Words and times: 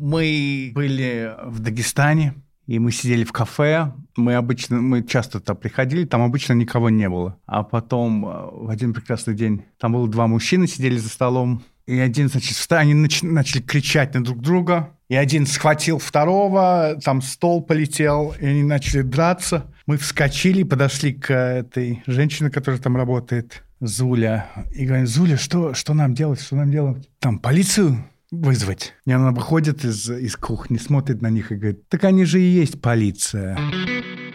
Мы 0.00 0.70
были 0.74 1.34
в 1.44 1.58
Дагестане, 1.58 2.34
и 2.66 2.78
мы 2.78 2.92
сидели 2.92 3.24
в 3.24 3.32
кафе. 3.32 3.92
Мы 4.16 4.34
обычно, 4.34 4.80
мы 4.80 5.02
часто 5.02 5.40
туда 5.40 5.54
приходили, 5.54 6.04
там 6.04 6.22
обычно 6.22 6.52
никого 6.52 6.88
не 6.88 7.08
было. 7.08 7.36
А 7.46 7.64
потом 7.64 8.24
э, 8.24 8.48
в 8.52 8.68
один 8.68 8.94
прекрасный 8.94 9.34
день 9.34 9.64
там 9.78 9.94
было 9.94 10.06
два 10.06 10.26
мужчины, 10.26 10.68
сидели 10.68 10.98
за 10.98 11.08
столом. 11.08 11.64
И 11.86 11.98
один, 11.98 12.28
значит, 12.28 12.56
встал, 12.56 12.80
они 12.80 12.92
нач- 12.92 13.26
начали 13.26 13.62
кричать 13.62 14.14
на 14.14 14.22
друг 14.22 14.40
друга. 14.40 14.90
И 15.08 15.16
один 15.16 15.46
схватил 15.46 15.98
второго, 15.98 17.00
там 17.02 17.22
стол 17.22 17.62
полетел, 17.62 18.34
и 18.38 18.44
они 18.46 18.62
начали 18.62 19.00
драться. 19.00 19.72
Мы 19.86 19.96
вскочили, 19.96 20.62
подошли 20.62 21.14
к 21.14 21.32
этой 21.32 22.02
женщине, 22.06 22.50
которая 22.50 22.80
там 22.80 22.96
работает, 22.96 23.64
Зуля. 23.80 24.46
И 24.74 24.84
говорим, 24.84 25.06
Зуля, 25.06 25.38
что, 25.38 25.72
что 25.72 25.94
нам 25.94 26.14
делать, 26.14 26.40
что 26.40 26.56
нам 26.56 26.70
делать? 26.70 27.08
Там 27.18 27.38
полицию 27.38 28.04
вызвать. 28.30 28.94
И 29.06 29.12
она 29.12 29.32
выходит 29.32 29.84
из, 29.84 30.08
из 30.10 30.36
кухни, 30.36 30.76
смотрит 30.76 31.22
на 31.22 31.30
них 31.30 31.52
и 31.52 31.56
говорит, 31.56 31.88
так 31.88 32.04
они 32.04 32.24
же 32.24 32.40
и 32.40 32.44
есть 32.44 32.80
полиция. 32.80 33.58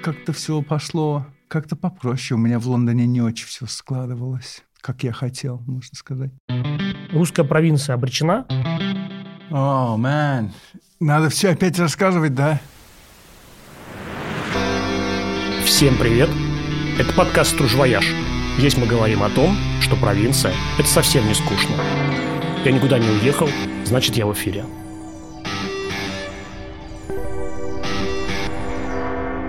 Как-то 0.01 0.33
все 0.33 0.61
пошло 0.61 1.25
как-то 1.47 1.75
попроще. 1.75 2.37
У 2.37 2.41
меня 2.41 2.59
в 2.59 2.67
Лондоне 2.67 3.05
не 3.05 3.21
очень 3.21 3.45
все 3.45 3.67
складывалось, 3.67 4.63
как 4.81 5.03
я 5.03 5.13
хотел, 5.13 5.59
можно 5.67 5.95
сказать. 5.95 6.31
Русская 7.11 7.43
провинция 7.43 7.93
обречена? 7.93 8.47
О, 9.51 9.93
oh, 9.93 9.97
мэн, 9.97 10.51
надо 10.99 11.29
все 11.29 11.49
опять 11.49 11.77
рассказывать, 11.77 12.33
да? 12.33 12.59
Всем 15.63 15.95
привет! 15.97 16.29
Это 16.97 17.13
подкаст 17.13 17.51
«Стружвояж». 17.51 18.05
Здесь 18.57 18.77
мы 18.77 18.87
говорим 18.87 19.21
о 19.23 19.29
том, 19.29 19.55
что 19.81 19.95
провинция– 19.95 20.53
это 20.79 20.87
совсем 20.87 21.27
не 21.27 21.35
скучно. 21.35 22.32
Я 22.65 22.71
никуда 22.71 22.97
не 22.97 23.09
уехал, 23.09 23.49
значит, 23.83 24.15
я 24.15 24.25
в 24.25 24.31
эфире. 24.31 24.63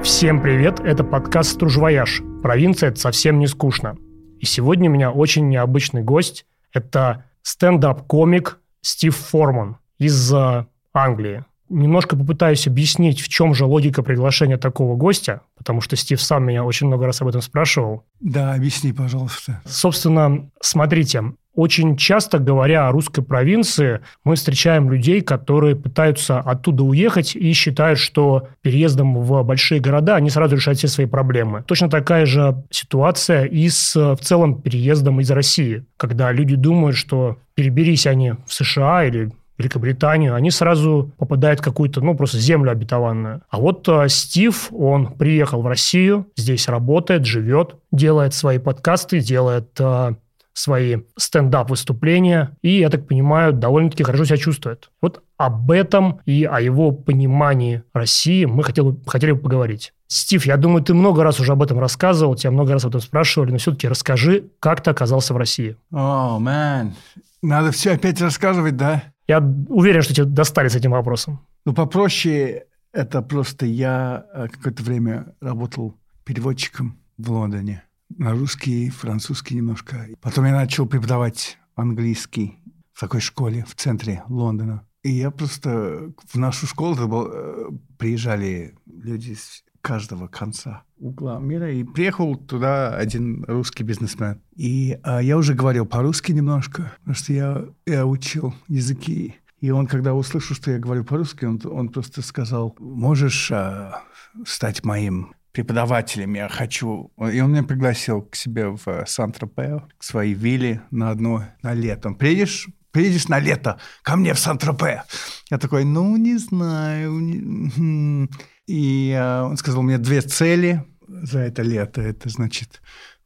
Всем 0.02 0.42
привет, 0.42 0.80
это 0.80 1.05
подкаст 1.05 1.53
«Стружвояж». 1.53 2.22
Провинция– 2.42 2.88
это 2.91 2.98
совсем 2.98 3.38
не 3.38 3.47
скучно. 3.47 3.97
И 4.41 4.47
сегодня 4.47 4.91
у 4.91 4.92
меня 4.92 5.12
очень 5.12 5.48
необычный 5.48 6.03
гость. 6.03 6.44
Это 6.72 7.25
стендап-комик 7.42 8.58
Стив 8.80 9.16
Форман 9.16 9.77
из 9.98 10.34
э, 10.34 10.66
Англии. 10.92 11.44
Немножко 11.69 12.16
попытаюсь 12.16 12.66
объяснить, 12.66 13.20
в 13.20 13.28
чем 13.28 13.55
же 13.55 13.64
логика 13.64 14.03
приглашения 14.03 14.58
такого 14.58 14.97
гостя, 14.97 15.42
потому 15.56 15.81
что 15.81 15.94
Стив 15.94 16.20
сам 16.20 16.47
меня 16.47 16.64
очень 16.64 16.88
много 16.88 17.06
раз 17.06 17.22
об 17.22 17.28
этом 17.28 17.42
спрашивал. 17.42 18.03
Да, 18.19 18.55
объясни, 18.55 18.92
пожалуйста. 18.92 19.62
Собственно, 19.66 20.50
смотрите, 20.60 21.22
очень 21.55 21.97
часто, 21.97 22.38
говоря 22.38 22.88
о 22.88 22.92
русской 22.92 23.22
провинции, 23.22 24.00
мы 24.24 24.36
встречаем 24.36 24.91
людей, 24.91 25.20
которые 25.20 25.77
пытаются 25.77 26.41
оттуда 26.41 26.84
уехать 26.84 27.36
и 27.36 27.52
считают, 27.52 27.98
что 27.98 28.48
переездом 28.62 29.19
в 29.20 29.42
большие 29.42 29.80
города 29.80 30.16
они 30.16 30.30
сразу 30.30 30.56
решают 30.56 30.78
все 30.78 30.88
свои 30.88 31.06
проблемы. 31.06 31.62
Точно 31.66 31.88
такая 31.88 32.27
же 32.27 32.62
ситуация 32.70 33.44
и 33.44 33.69
с 33.69 33.94
в 33.94 34.19
целом 34.20 34.60
переездом 34.60 35.20
из 35.20 35.30
России, 35.30 35.84
когда 35.97 36.32
люди 36.32 36.56
думают, 36.56 36.97
что 36.97 37.38
переберись 37.55 38.06
они 38.06 38.32
в 38.47 38.52
США 38.52 39.05
или 39.05 39.30
Великобританию, 39.56 40.34
они 40.34 40.50
сразу 40.50 41.12
попадают 41.16 41.60
в 41.60 41.62
какую-то, 41.62 42.00
ну, 42.00 42.16
просто 42.16 42.38
землю 42.38 42.72
обетованную. 42.72 43.42
А 43.48 43.58
вот 43.58 43.88
э, 43.88 44.08
Стив, 44.08 44.69
он 44.72 45.14
приехал 45.14 45.62
в 45.62 45.66
Россию, 45.69 46.27
здесь 46.36 46.66
работает, 46.66 47.25
живет, 47.25 47.77
делает 47.92 48.34
свои 48.34 48.58
подкасты, 48.58 49.20
делает 49.20 49.69
э, 49.78 50.14
свои 50.55 50.98
стендап-выступления, 51.16 52.56
и, 52.62 52.78
я 52.78 52.88
так 52.88 53.06
понимаю, 53.06 53.52
довольно-таки 53.52 54.05
хорошо 54.05 54.24
себя 54.24 54.36
чувствует. 54.38 54.91
Вот 55.02 55.22
об 55.36 55.70
этом 55.70 56.20
и 56.24 56.44
о 56.44 56.60
его 56.60 56.92
понимании 56.92 57.83
России 57.92 58.44
мы 58.44 58.62
хотели, 58.62 58.94
хотели 59.06 59.32
бы 59.32 59.41
поговорить. 59.41 59.92
Стив, 60.06 60.47
я 60.47 60.56
думаю, 60.56 60.82
ты 60.82 60.94
много 60.94 61.25
раз 61.25 61.41
уже 61.41 61.52
об 61.52 61.62
этом 61.62 61.78
рассказывал, 61.80 62.36
тебя 62.36 62.52
много 62.52 62.72
раз 62.72 62.84
об 62.84 62.91
этом 62.91 63.00
спрашивали, 63.00 63.50
но 63.50 63.58
все-таки 63.58 63.88
расскажи, 63.88 64.44
как 64.60 64.81
ты 64.81 64.91
оказался 64.91 65.34
в 65.34 65.37
России. 65.37 65.76
О, 65.92 66.37
oh, 66.37 66.38
мэн, 66.38 66.94
надо 67.42 67.72
все 67.72 67.92
опять 67.92 68.21
рассказывать, 68.21 68.76
да? 68.76 69.03
Я 69.26 69.41
уверен, 69.69 70.03
что 70.03 70.15
тебе 70.15 70.26
достали 70.26 70.69
с 70.69 70.76
этим 70.76 70.92
вопросом. 70.92 71.41
Ну, 71.65 71.72
попроще, 71.72 72.65
это 72.92 73.22
просто 73.22 73.66
я 73.66 74.26
э, 74.32 74.48
какое-то 74.48 74.82
время 74.82 75.34
работал 75.41 75.97
переводчиком 76.25 76.98
в 77.19 77.32
Лондоне. 77.32 77.82
На 78.16 78.32
русский, 78.32 78.91
французский 78.91 79.56
немножко. 79.56 80.06
Потом 80.20 80.44
я 80.44 80.52
начал 80.52 80.86
преподавать 80.86 81.58
английский 81.75 82.58
в 82.92 83.00
такой 83.00 83.20
школе 83.20 83.64
в 83.66 83.75
центре 83.75 84.22
Лондона. 84.28 84.86
И 85.02 85.10
я 85.10 85.30
просто 85.30 86.12
в 86.26 86.36
нашу 86.36 86.66
школу 86.66 86.94
был, 87.08 87.28
э, 87.30 87.70
приезжали 87.98 88.74
люди 88.86 89.32
из 89.32 89.64
каждого 89.80 90.28
конца 90.28 90.84
угла 90.98 91.38
мира. 91.38 91.70
И 91.70 91.84
приехал 91.84 92.36
туда 92.36 92.97
один 92.97 93.44
русский 93.44 93.82
бизнесмен. 93.82 94.41
И 94.56 94.98
а, 95.03 95.20
я 95.20 95.36
уже 95.36 95.54
говорил 95.54 95.84
по-русски 95.84 96.32
немножко, 96.32 96.92
потому 97.00 97.14
что 97.14 97.32
я, 97.32 97.64
я 97.86 98.06
учил 98.06 98.54
языки. 98.69 99.36
И 99.60 99.70
он, 99.70 99.86
когда 99.86 100.14
услышал, 100.14 100.56
что 100.56 100.70
я 100.70 100.78
говорю 100.78 101.04
по-русски, 101.04 101.44
он, 101.44 101.60
он 101.64 101.91
просто 101.91 102.22
сказал, 102.22 102.74
можешь 102.78 103.50
а, 103.53 104.03
стать 104.47 104.84
моим 104.84 105.34
преподавателем, 105.54 106.34
я 106.34 106.48
хочу... 106.48 107.12
И 107.32 107.41
он 107.41 107.53
меня 107.53 107.62
пригласил 107.62 108.22
к 108.22 108.34
себе 108.34 108.69
в 108.70 109.04
Сан-Тропе, 109.06 109.82
к 109.97 110.03
своей 110.03 110.34
вилле 110.34 110.82
на 110.91 111.10
одно 111.10 111.44
на 111.62 111.72
лето. 111.72 112.10
Приедешь, 112.10 112.66
приедешь 112.91 113.28
на 113.28 113.38
лето 113.38 113.78
ко 114.03 114.16
мне 114.16 114.34
в 114.34 114.38
Сан-Тропе. 114.38 115.04
Я 115.50 115.59
такой, 115.59 115.84
ну, 115.84 116.16
не 116.16 116.38
знаю. 116.38 117.12
Не... 117.20 118.28
И 118.66 119.10
э, 119.16 119.42
он 119.42 119.56
сказал 119.56 119.82
мне 119.82 119.98
две 119.98 120.22
цели 120.22 120.84
за 121.06 121.38
это 121.38 121.62
лето. 121.62 122.03
Это 122.03 122.28
значит 122.28 122.82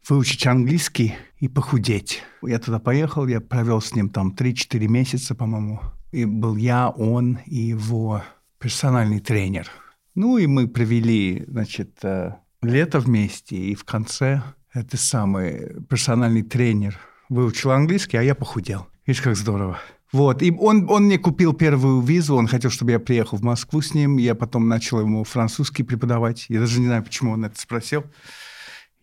выучить 0.06 0.46
английский 0.46 1.14
и 1.38 1.48
похудеть. 1.48 2.22
Я 2.42 2.58
туда 2.58 2.78
поехал, 2.78 3.26
я 3.26 3.40
провел 3.40 3.80
с 3.80 3.94
ним 3.94 4.10
там 4.10 4.34
3-4 4.38 4.86
месяца, 4.86 5.34
по-моему. 5.34 5.80
И 6.12 6.26
был 6.26 6.56
я, 6.56 6.90
он 6.90 7.38
и 7.46 7.56
его 7.56 8.22
персональный 8.58 9.20
тренер. 9.20 9.70
Ну 10.18 10.36
и 10.36 10.48
мы 10.48 10.66
провели, 10.66 11.44
значит, 11.46 12.00
э, 12.02 12.34
лето 12.60 12.98
вместе, 12.98 13.54
и 13.54 13.76
в 13.76 13.84
конце 13.84 14.42
этот 14.74 14.98
самый 14.98 15.80
персональный 15.88 16.42
тренер 16.42 16.98
выучил 17.28 17.70
английский, 17.70 18.16
а 18.16 18.22
я 18.24 18.34
похудел. 18.34 18.88
Видишь, 19.06 19.22
как 19.22 19.36
здорово. 19.36 19.78
Вот, 20.10 20.42
и 20.42 20.50
он, 20.50 20.90
он 20.90 21.04
мне 21.04 21.18
купил 21.18 21.52
первую 21.52 22.00
визу, 22.00 22.34
он 22.34 22.48
хотел, 22.48 22.72
чтобы 22.72 22.90
я 22.90 22.98
приехал 22.98 23.38
в 23.38 23.42
Москву 23.42 23.80
с 23.80 23.94
ним, 23.94 24.16
я 24.16 24.34
потом 24.34 24.66
начал 24.66 24.98
ему 24.98 25.22
французский 25.22 25.84
преподавать, 25.84 26.46
я 26.48 26.58
даже 26.58 26.80
не 26.80 26.86
знаю, 26.86 27.04
почему 27.04 27.30
он 27.30 27.44
это 27.44 27.60
спросил. 27.60 28.02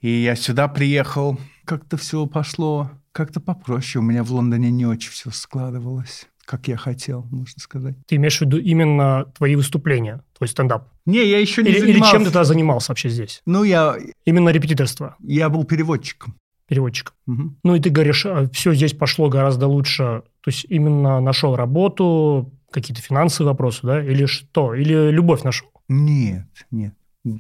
И 0.01 0.09
я 0.09 0.35
сюда 0.35 0.67
приехал, 0.67 1.39
как-то 1.63 1.95
все 1.95 2.25
пошло, 2.25 2.91
как-то 3.13 3.39
попроще, 3.39 4.03
у 4.03 4.05
меня 4.05 4.21
в 4.21 4.33
Лондоне 4.33 4.69
не 4.69 4.85
очень 4.85 5.11
все 5.11 5.31
складывалось 5.31 6.27
как 6.45 6.67
я 6.67 6.77
хотел, 6.77 7.27
можно 7.31 7.59
сказать. 7.59 7.95
Ты 8.07 8.15
имеешь 8.15 8.37
в 8.37 8.41
виду 8.41 8.57
именно 8.57 9.25
твои 9.37 9.55
выступления, 9.55 10.21
твой 10.37 10.47
стендап? 10.47 10.89
Не, 11.05 11.25
я 11.25 11.39
еще 11.39 11.63
не 11.63 11.69
или, 11.69 11.79
занимался. 11.79 11.99
Или 11.99 12.11
чем 12.11 12.19
ты 12.23 12.31
тогда 12.31 12.43
занимался 12.43 12.91
вообще 12.91 13.09
здесь? 13.09 13.41
Ну, 13.45 13.63
я... 13.63 13.97
Именно 14.25 14.49
репетиторство? 14.49 15.15
Я 15.19 15.49
был 15.49 15.63
переводчиком. 15.63 16.35
Переводчиком. 16.67 17.15
Угу. 17.27 17.55
Ну, 17.63 17.75
и 17.75 17.79
ты 17.79 17.89
говоришь, 17.89 18.25
а, 18.25 18.49
все 18.51 18.73
здесь 18.73 18.93
пошло 18.93 19.29
гораздо 19.29 19.67
лучше 19.67 20.23
то 20.45 20.51
есть 20.51 20.67
именно 20.69 21.19
нашел 21.21 21.55
работу, 21.55 22.53
какие-то 22.69 23.01
финансовые 23.01 23.51
вопросы, 23.51 23.79
да, 23.81 23.99
или 23.99 24.27
что? 24.27 24.75
Или 24.75 25.09
любовь 25.09 25.41
нашел? 25.41 25.67
Нет, 25.87 26.45
нет. 26.69 26.93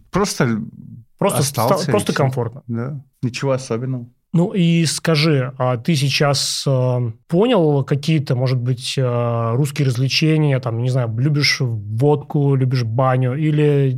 Просто 0.09 0.59
Просто, 1.17 1.39
остался 1.39 1.91
просто 1.91 2.13
комфортно. 2.13 2.63
Да, 2.67 3.01
ничего 3.21 3.51
особенного. 3.51 4.07
Ну 4.35 4.51
и 4.51 4.83
скажи, 4.83 5.53
а 5.57 5.77
ты 5.77 5.95
сейчас 5.95 6.65
э, 6.67 7.11
понял 7.29 7.85
какие-то, 7.85 8.35
может 8.35 8.59
быть, 8.59 8.95
э, 8.97 9.53
русские 9.55 9.87
развлечения, 9.87 10.59
там, 10.59 10.83
не 10.83 10.89
знаю, 10.89 11.15
любишь 11.17 11.61
водку, 11.61 12.53
любишь 12.55 12.83
баню, 12.83 13.35
или 13.35 13.97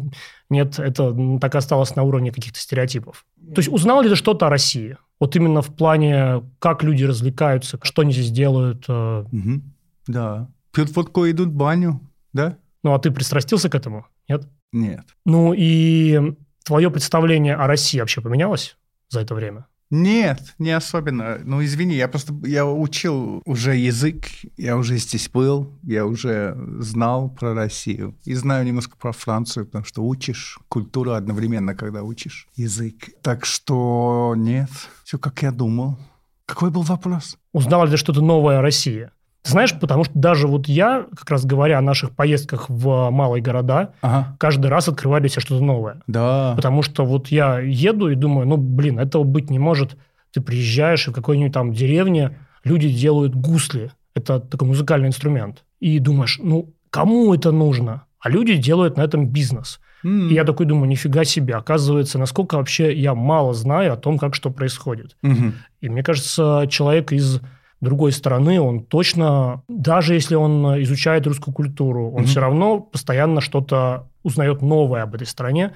нет, 0.52 0.78
это 0.78 1.40
так 1.42 1.56
осталось 1.56 1.96
на 1.96 2.04
уровне 2.04 2.32
каких-то 2.32 2.60
стереотипов? 2.60 3.26
То 3.56 3.62
есть 3.62 3.74
узнал 3.74 4.04
ли 4.04 4.10
ты 4.10 4.16
что-то 4.16 4.46
о 4.46 4.52
России? 4.52 4.98
Вот 5.20 5.36
именно 5.36 5.64
в 5.64 5.74
плане, 5.74 6.44
как 6.60 6.84
люди 6.84 7.04
развлекаются, 7.04 7.80
что 7.82 8.04
они 8.04 8.14
здесь 8.14 8.30
делают. 8.30 8.88
Угу. 8.88 9.62
Да. 10.06 10.50
Пьют 10.72 10.96
водку, 10.96 11.28
идут 11.28 11.48
в 11.48 11.56
баню, 11.56 12.00
да? 12.34 12.60
Ну, 12.84 12.94
а 12.94 13.00
ты 13.00 13.10
пристрастился 13.10 13.72
к 13.72 13.76
этому, 13.76 14.06
нет? 14.30 14.48
Нет. 14.72 15.06
Ну, 15.26 15.56
и 15.58 16.36
твое 16.64 16.92
представление 16.92 17.56
о 17.56 17.66
России 17.66 18.00
вообще 18.00 18.22
поменялось 18.22 18.78
за 19.10 19.22
это 19.22 19.34
время? 19.34 19.66
Нет, 19.90 20.56
не 20.60 20.72
особенно. 20.72 21.40
Ну, 21.44 21.64
извини, 21.64 21.96
я 21.96 22.08
просто 22.08 22.34
я 22.44 22.66
учил 22.66 23.42
уже 23.46 23.76
язык, 23.76 24.26
я 24.58 24.76
уже 24.76 24.98
здесь 24.98 25.30
был, 25.30 25.72
я 25.84 26.06
уже 26.06 26.58
знал 26.80 27.30
про 27.30 27.54
Россию. 27.54 28.16
И 28.26 28.34
знаю 28.34 28.66
немножко 28.66 28.98
про 28.98 29.14
Францию, 29.14 29.66
потому 29.66 29.86
что 29.86 30.04
учишь 30.04 30.60
культуру 30.68 31.14
одновременно, 31.14 31.74
когда 31.74 32.04
учишь 32.04 32.48
язык. 32.56 33.10
Так 33.22 33.46
что 33.46 34.34
нет, 34.36 34.70
все 35.06 35.18
как 35.18 35.42
я 35.42 35.52
думал. 35.52 35.98
Какой 36.46 36.70
был 36.70 36.82
вопрос? 36.82 37.38
Узнал 37.54 37.86
ли 37.86 37.92
ты 37.92 37.98
что-то 37.98 38.22
новое 38.22 38.60
о 38.60 38.62
России? 38.62 39.10
Ты 39.48 39.52
знаешь, 39.54 39.74
потому 39.80 40.04
что 40.04 40.14
даже 40.14 40.48
вот 40.48 40.68
я, 40.68 41.06
как 41.16 41.30
раз 41.30 41.46
говоря 41.46 41.80
о 41.80 41.82
наших 41.82 42.12
поездках 42.12 42.70
в 42.70 43.10
малые 43.10 43.42
города, 43.42 43.94
ага. 44.02 44.36
каждый 44.40 44.68
раз 44.68 44.90
открываю 44.90 45.22
для 45.22 45.30
себя 45.30 45.42
что-то 45.42 45.64
новое. 45.64 46.02
Да. 46.06 46.54
Потому 46.56 46.82
что 46.82 47.06
вот 47.06 47.30
я 47.30 47.60
еду 47.60 48.10
и 48.10 48.16
думаю, 48.16 48.48
ну, 48.48 48.58
блин, 48.58 49.00
этого 49.00 49.24
быть 49.24 49.50
не 49.50 49.58
может. 49.60 49.96
Ты 50.34 50.42
приезжаешь 50.42 51.08
и 51.08 51.12
в 51.12 51.14
какой-нибудь 51.14 51.54
там 51.54 51.72
деревне 51.72 52.38
люди 52.66 52.90
делают 52.90 53.36
гусли. 53.36 53.92
Это 54.16 54.40
такой 54.40 54.68
музыкальный 54.68 55.08
инструмент. 55.08 55.64
И 55.80 56.00
думаешь, 56.00 56.40
ну, 56.44 56.74
кому 56.90 57.34
это 57.34 57.52
нужно? 57.52 58.04
А 58.20 58.30
люди 58.30 58.58
делают 58.58 58.98
на 58.98 59.02
этом 59.02 59.30
бизнес. 59.30 59.80
Mm. 60.04 60.30
И 60.30 60.34
я 60.34 60.44
такой 60.44 60.66
думаю, 60.66 60.90
нифига 60.90 61.24
себе, 61.24 61.56
оказывается, 61.56 62.20
насколько 62.20 62.58
вообще 62.58 62.94
я 62.94 63.16
мало 63.16 63.54
знаю 63.54 63.94
о 63.94 63.98
том, 63.98 64.20
как 64.20 64.36
что 64.36 64.50
происходит. 64.50 65.16
Mm-hmm. 65.24 65.52
И 65.82 65.90
мне 65.90 66.04
кажется, 66.04 66.66
человек 66.70 67.12
из 67.12 67.42
другой 67.82 68.12
стороны, 68.12 68.60
он 68.60 68.84
точно, 68.84 69.64
даже 69.68 70.14
если 70.16 70.36
он 70.36 70.82
изучает 70.84 71.28
русскую 71.28 71.54
культуру, 71.54 72.12
он 72.12 72.24
mm-hmm. 72.24 72.26
все 72.26 72.40
равно 72.40 72.80
постоянно 72.80 73.42
что-то 73.42 74.10
узнает 74.24 74.62
новое 74.62 75.04
об 75.04 75.16
этой 75.16 75.28
стране, 75.28 75.76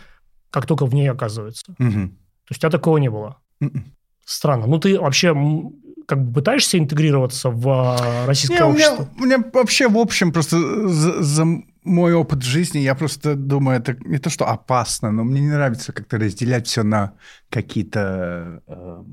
как 0.50 0.65
только 0.65 0.86
в 0.86 0.94
ней 0.94 1.09
оказывается. 1.09 1.75
Mm-hmm. 1.80 2.07
То 2.07 2.50
есть 2.50 2.59
у 2.59 2.62
тебя 2.62 2.69
такого 2.69 2.98
не 2.98 3.09
было? 3.09 3.38
Mm-mm. 3.63 3.83
Странно. 4.25 4.68
Ну, 4.68 4.80
ты 4.80 5.00
вообще 5.00 5.36
как 6.07 6.25
бы 6.25 6.33
пытаешься 6.33 6.77
интегрироваться 6.77 7.50
в 7.50 7.69
а, 7.69 8.25
российское 8.25 8.65
не, 8.65 8.74
общество? 8.74 9.07
У 9.18 9.24
меня, 9.24 9.38
у 9.38 9.42
меня 9.42 9.51
вообще, 9.53 9.88
в 9.88 9.98
общем, 9.98 10.33
просто 10.33 10.88
за, 10.88 11.21
за 11.21 11.45
мой 11.83 12.13
опыт 12.13 12.44
жизни, 12.44 12.80
я 12.80 12.95
просто 12.95 13.36
думаю, 13.36 13.80
это 13.80 13.95
не 14.06 14.18
то, 14.18 14.30
что 14.30 14.45
опасно, 14.48 15.12
но 15.12 15.24
мне 15.24 15.42
не 15.42 15.50
нравится 15.50 15.94
как-то 15.94 16.18
разделять 16.18 16.68
все 16.68 16.83
на 16.83 17.13
какие-то 17.50 18.62
э, 18.68 19.03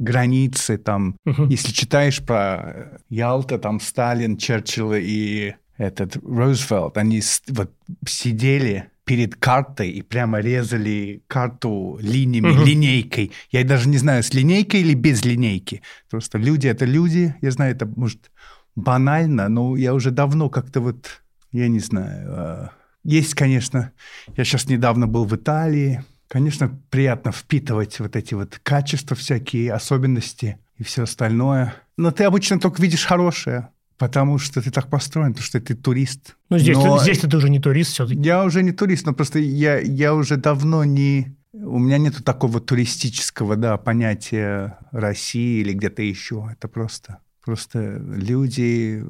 границы. 0.00 0.78
Там, 0.78 1.16
угу. 1.24 1.46
Если 1.46 1.72
читаешь 1.72 2.20
про 2.22 3.00
Ялта, 3.08 3.58
там 3.58 3.78
Сталин, 3.78 4.36
Черчилл 4.36 4.94
и 4.94 5.54
этот 5.76 6.16
Рузвельт, 6.16 6.96
они 6.96 7.22
вот 7.48 7.70
сидели 8.06 8.90
перед 9.04 9.36
картой 9.36 9.90
и 9.90 10.02
прямо 10.02 10.40
резали 10.40 11.22
карту 11.26 11.98
линиями, 12.00 12.50
угу. 12.50 12.64
линейкой. 12.64 13.32
Я 13.50 13.64
даже 13.64 13.88
не 13.88 13.98
знаю, 13.98 14.22
с 14.22 14.32
линейкой 14.34 14.80
или 14.80 14.94
без 14.94 15.24
линейки. 15.24 15.82
Просто 16.08 16.38
люди— 16.38 16.66
это 16.68 16.84
люди. 16.84 17.34
Я 17.40 17.50
знаю, 17.50 17.74
это 17.74 17.86
может 17.86 18.30
банально, 18.76 19.48
но 19.48 19.76
я 19.76 19.94
уже 19.94 20.10
давно 20.10 20.48
как-то 20.48 20.80
вот 20.80 21.22
я 21.52 21.68
не 21.68 21.80
знаю. 21.80 22.28
А, 22.32 22.70
есть, 23.02 23.34
конечно, 23.34 23.92
я 24.36 24.44
сейчас 24.44 24.68
недавно 24.68 25.06
был 25.06 25.24
в 25.24 25.34
Италии. 25.34 26.04
Конечно, 26.30 26.80
приятно 26.90 27.32
впитывать 27.32 27.98
вот 27.98 28.14
эти 28.14 28.34
вот 28.34 28.60
качества 28.62 29.16
всякие, 29.16 29.72
особенности 29.72 30.58
и 30.76 30.84
все 30.84 31.02
остальное. 31.02 31.74
Но 31.96 32.12
ты 32.12 32.22
обычно 32.22 32.60
только 32.60 32.80
видишь 32.80 33.04
хорошее, 33.04 33.70
потому 33.98 34.38
что 34.38 34.62
ты 34.62 34.70
так 34.70 34.88
построен, 34.88 35.32
потому 35.32 35.44
что 35.44 35.60
ты 35.60 35.74
турист. 35.74 36.36
Ну, 36.48 36.56
здесь, 36.56 36.76
но... 36.76 36.98
ты, 36.98 37.02
здесь 37.02 37.18
ты 37.18 37.36
уже 37.36 37.50
не 37.50 37.58
турист 37.58 37.94
все-таки. 37.94 38.20
Я 38.20 38.44
уже 38.44 38.62
не 38.62 38.70
турист, 38.70 39.06
но 39.06 39.12
просто 39.12 39.40
я, 39.40 39.80
я 39.80 40.14
уже 40.14 40.36
давно 40.36 40.84
не... 40.84 41.36
У 41.52 41.80
меня 41.80 41.98
нет 41.98 42.24
такого 42.24 42.60
туристического 42.60 43.56
да, 43.56 43.76
понятия 43.76 44.78
России 44.92 45.62
или 45.62 45.72
где-то 45.72 46.00
еще. 46.02 46.48
Это 46.52 46.68
просто, 46.68 47.18
просто 47.44 47.96
люди, 47.98 49.04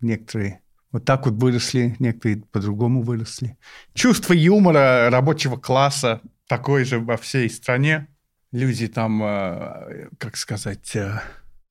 некоторые 0.00 0.61
вот 0.92 1.04
так 1.04 1.26
вот 1.26 1.34
выросли, 1.34 1.96
некоторые 1.98 2.42
по-другому 2.52 3.02
выросли. 3.02 3.56
Чувство 3.94 4.34
юмора 4.34 5.08
рабочего 5.10 5.56
класса 5.56 6.20
такое 6.46 6.84
же 6.84 7.00
во 7.00 7.16
всей 7.16 7.48
стране. 7.48 8.08
Люди 8.52 8.86
там, 8.86 9.22
э, 9.22 10.08
как 10.18 10.36
сказать, 10.36 10.94
э, 10.94 11.20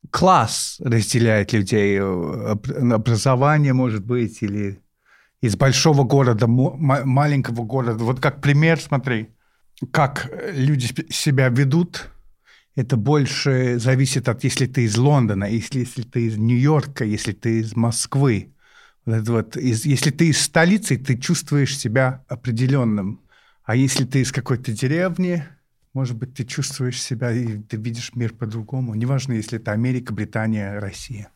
класс 0.09 0.77
разделяет 0.83 1.53
людей. 1.53 1.99
Э, 1.99 2.55
образование, 2.93 3.73
может 3.73 4.03
быть, 4.03 4.41
или 4.41 4.81
из 5.41 5.55
большого 5.55 6.03
города, 6.03 6.47
маленького 6.47 7.63
города. 7.63 8.03
Вот 8.03 8.19
как 8.19 8.41
пример, 8.41 8.79
смотри, 8.79 9.29
как 9.91 10.31
люди 10.53 10.87
себя 11.11 11.49
ведут, 11.49 12.11
это 12.75 12.95
больше 12.95 13.77
зависит 13.79 14.29
от, 14.29 14.43
если 14.43 14.65
ты 14.65 14.83
из 14.83 14.97
Лондона, 14.97 15.45
если, 15.45 15.79
если 15.79 16.03
ты 16.03 16.27
из 16.27 16.37
Нью-Йорка, 16.37 17.05
если 17.05 17.33
ты 17.33 17.59
из 17.59 17.75
Москвы. 17.75 18.53
Вот, 19.05 19.27
вот, 19.27 19.55
если 19.55 20.11
ты 20.11 20.29
из 20.29 20.41
столицы, 20.41 20.97
ты 20.97 21.17
чувствуешь 21.17 21.77
себя 21.77 22.23
определенным. 22.27 23.21
А 23.63 23.75
если 23.75 24.05
ты 24.05 24.21
из 24.21 24.31
какой-то 24.31 24.71
деревни, 24.71 25.43
может 25.93 26.17
быть, 26.17 26.33
ты 26.33 26.45
чувствуешь 26.45 27.01
себя 27.01 27.31
и 27.31 27.57
ты 27.57 27.77
видишь 27.77 28.11
мир 28.15 28.33
по-другому. 28.33 28.95
Неважно, 28.95 29.33
если 29.33 29.59
это 29.59 29.71
Америка, 29.71 30.13
Британия, 30.13 30.79
Россия. 30.79 31.29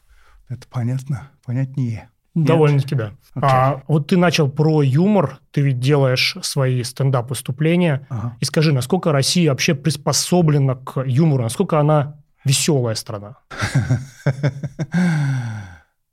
Это 0.47 0.67
понятно? 0.69 1.31
Понятнее. 1.43 2.09
Довольно-таки 2.35 2.95
да. 2.95 3.13
Okay. 3.35 3.41
А 3.41 3.81
вот 3.87 4.07
ты 4.07 4.17
начал 4.17 4.49
про 4.49 4.81
юмор, 4.81 5.39
ты 5.51 5.61
ведь 5.61 5.79
делаешь 5.79 6.35
свои 6.41 6.83
стендап-выступления. 6.83 8.05
Ага. 8.09 8.35
И 8.41 8.45
скажи, 8.45 8.73
насколько 8.73 9.13
Россия 9.13 9.49
вообще 9.49 9.73
приспособлена 9.73 10.75
к 10.75 11.01
юмору, 11.05 11.43
насколько 11.43 11.79
она 11.79 12.19
веселая 12.43 12.95
страна? 12.95 13.37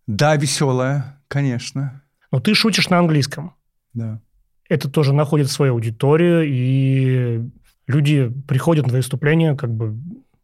Да, 0.08 0.34
веселая. 0.34 1.21
Конечно. 1.32 2.02
Но 2.31 2.38
ты 2.40 2.55
шутишь 2.55 2.90
на 2.90 2.99
английском. 2.99 3.55
Да. 3.94 4.20
Это 4.69 4.90
тоже 4.90 5.14
находит 5.14 5.50
свою 5.50 5.73
аудиторию, 5.73 6.44
и 6.46 7.40
люди 7.87 8.31
приходят 8.46 8.87
на 8.87 8.99
выступление 8.99 9.56
как 9.56 9.75
бы... 9.75 9.96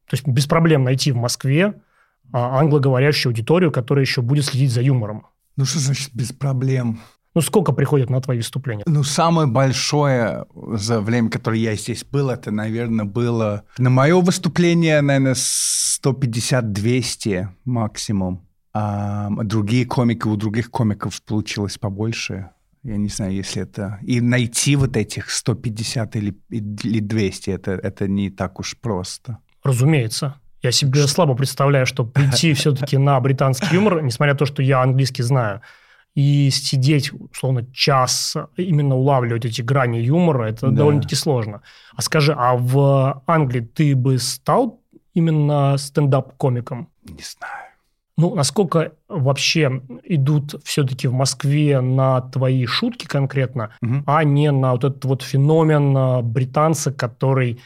То 0.08 0.17
есть 0.17 0.26
без 0.26 0.46
проблем 0.46 0.85
найти 0.85 1.12
в 1.12 1.17
Москве 1.17 1.75
а, 2.32 2.58
англоговорящую 2.58 3.32
аудиторию, 3.32 3.70
которая 3.70 4.02
еще 4.02 4.23
будет 4.23 4.46
следить 4.46 4.73
за 4.73 4.81
юмором. 4.81 5.26
Ну, 5.56 5.67
что 5.67 5.79
значит 5.79 6.08
без 6.14 6.32
проблем? 6.32 7.00
Ну, 7.35 7.43
сколько 7.43 7.73
приходит 7.73 8.08
на 8.08 8.23
твои 8.23 8.38
выступления? 8.38 8.85
Ну, 8.87 9.05
самое 9.05 9.46
большое 9.46 10.46
за 10.55 11.02
время, 11.02 11.29
которое 11.29 11.61
я 11.61 11.75
здесь 11.75 12.02
был, 12.02 12.31
это, 12.31 12.50
наверное, 12.50 13.05
было... 13.05 13.64
На 13.76 13.90
мое 13.90 14.19
выступление, 14.23 15.02
наверное, 15.02 15.35
150-200 15.35 17.49
максимум. 17.67 18.47
А 18.80 19.28
другие 19.42 19.84
комики, 19.86 20.28
у 20.28 20.36
других 20.36 20.70
комиков 20.70 21.20
получилось 21.22 21.78
побольше. 21.78 22.50
Я 22.84 22.96
не 22.96 23.08
знаю, 23.08 23.32
если 23.32 23.62
это... 23.62 23.98
И 24.02 24.20
найти 24.20 24.76
вот 24.76 24.96
этих 24.96 25.30
150 25.30 26.14
или, 26.14 26.34
или 26.48 27.00
200, 27.00 27.50
это, 27.50 27.72
это 27.72 28.06
не 28.06 28.30
так 28.30 28.60
уж 28.60 28.76
просто. 28.78 29.38
Разумеется. 29.64 30.36
Я 30.62 30.70
себе 30.70 31.08
слабо 31.08 31.34
представляю, 31.34 31.86
что 31.86 32.04
прийти 32.04 32.52
все-таки 32.54 32.98
на 32.98 33.19
британский 33.19 33.75
юмор, 33.75 34.00
несмотря 34.02 34.34
на 34.34 34.38
то, 34.38 34.46
что 34.46 34.62
я 34.62 34.80
английский 34.82 35.25
знаю, 35.25 35.60
и 36.14 36.50
сидеть, 36.50 37.12
условно, 37.12 37.66
час, 37.72 38.36
именно 38.56 38.94
улавливать 38.94 39.44
эти 39.44 39.61
грани 39.61 39.99
юмора, 39.99 40.44
это 40.44 40.68
да. 40.68 40.76
довольно-таки 40.76 41.16
сложно. 41.16 41.62
А 41.97 42.02
скажи, 42.02 42.32
а 42.32 42.54
в 42.56 43.25
Англии 43.26 43.61
ты 43.61 43.97
бы 43.97 44.18
стал 44.18 44.80
именно 45.14 45.76
стендап-комиком? 45.76 46.90
Не 47.02 47.25
знаю. 47.25 47.67
Ну, 48.18 48.34
насколько 48.34 48.94
вообще 49.06 49.80
идут 50.02 50.60
все-таки 50.64 51.06
в 51.06 51.12
Москве 51.12 51.80
на 51.80 52.20
твои 52.20 52.66
шутки 52.66 53.06
конкретно, 53.06 53.70
угу. 53.80 54.02
а 54.06 54.25
не 54.25 54.50
на 54.50 54.72
вот 54.72 54.82
этот 54.82 55.04
вот 55.04 55.22
феномен 55.22 55.96
а, 55.96 56.20
британца, 56.20 56.92
который 56.92 57.60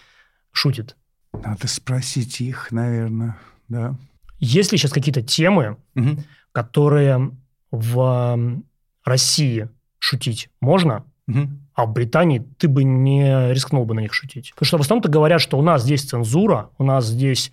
шутит? 0.52 0.94
Надо 1.32 1.66
спросить 1.68 2.42
их, 2.42 2.70
наверное, 2.70 3.38
да. 3.68 3.94
Есть 4.40 4.72
ли 4.72 4.78
сейчас 4.78 4.92
какие-то 4.92 5.22
темы, 5.22 5.78
угу. 5.94 6.22
которые 6.52 7.30
в 7.70 8.62
России 9.06 9.70
шутить 9.98 10.50
можно, 10.60 11.06
угу. 11.26 11.48
а 11.74 11.86
в 11.86 11.94
Британии 11.94 12.44
ты 12.58 12.68
бы 12.68 12.84
не 12.84 13.54
рискнул 13.54 13.86
бы 13.86 13.94
на 13.94 14.00
них 14.00 14.12
шутить? 14.12 14.50
Потому 14.50 14.66
что 14.66 14.76
в 14.76 14.80
основном-то 14.82 15.08
говорят, 15.08 15.40
что 15.40 15.58
у 15.58 15.62
нас 15.62 15.82
здесь 15.82 16.02
цензура, 16.02 16.68
у 16.76 16.84
нас 16.84 17.06
здесь 17.06 17.52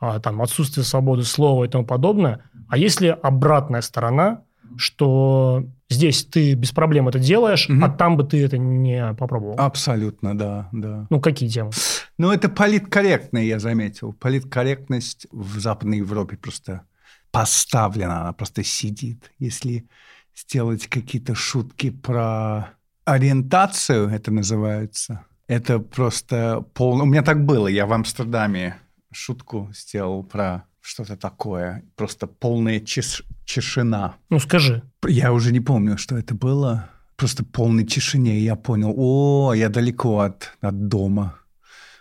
там, 0.00 0.42
отсутствие 0.42 0.84
свободы 0.84 1.24
слова 1.24 1.64
и 1.64 1.68
тому 1.68 1.84
подобное. 1.84 2.44
А 2.68 2.76
если 2.76 3.08
обратная 3.08 3.82
сторона, 3.82 4.42
что 4.76 5.64
здесь 5.88 6.24
ты 6.24 6.54
без 6.54 6.72
проблем 6.72 7.08
это 7.08 7.18
делаешь, 7.18 7.68
угу. 7.68 7.84
а 7.84 7.88
там 7.88 8.16
бы 8.16 8.24
ты 8.24 8.42
это 8.42 8.58
не 8.58 9.14
попробовал? 9.14 9.56
Абсолютно, 9.58 10.36
да, 10.36 10.68
да. 10.72 11.06
Ну, 11.10 11.20
какие 11.20 11.48
темы? 11.48 11.72
Ну, 12.18 12.30
это 12.30 12.48
политкорректная, 12.48 13.42
я 13.42 13.58
заметил. 13.58 14.12
Политкорректность 14.12 15.26
в 15.32 15.58
Западной 15.58 15.98
Европе 15.98 16.36
просто 16.36 16.82
поставлена, 17.30 18.22
она 18.22 18.32
просто 18.32 18.64
сидит. 18.64 19.32
Если 19.38 19.86
сделать 20.34 20.86
какие-то 20.86 21.34
шутки 21.34 21.90
про 21.90 22.70
ориентацию, 23.04 24.08
это 24.08 24.30
называется, 24.30 25.24
это 25.46 25.78
просто 25.78 26.64
полно... 26.74 27.04
У 27.04 27.06
меня 27.06 27.22
так 27.22 27.44
было, 27.44 27.66
я 27.66 27.86
в 27.86 27.92
Амстердаме 27.92 28.76
шутку 29.12 29.70
сделал 29.74 30.22
про 30.22 30.64
что-то 30.80 31.16
такое. 31.16 31.84
Просто 31.96 32.26
полная 32.26 32.80
чеш 32.80 33.22
тишина. 33.44 34.14
Ну, 34.28 34.38
скажи. 34.38 34.82
Я 35.06 35.32
уже 35.32 35.52
не 35.52 35.60
помню, 35.60 35.98
что 35.98 36.16
это 36.16 36.34
было. 36.34 36.90
Просто 37.16 37.44
полной 37.44 37.84
тишине. 37.84 38.38
Я 38.38 38.56
понял, 38.56 38.94
о, 38.96 39.52
я 39.54 39.68
далеко 39.68 40.20
от, 40.20 40.52
от 40.60 40.88
дома. 40.88 41.36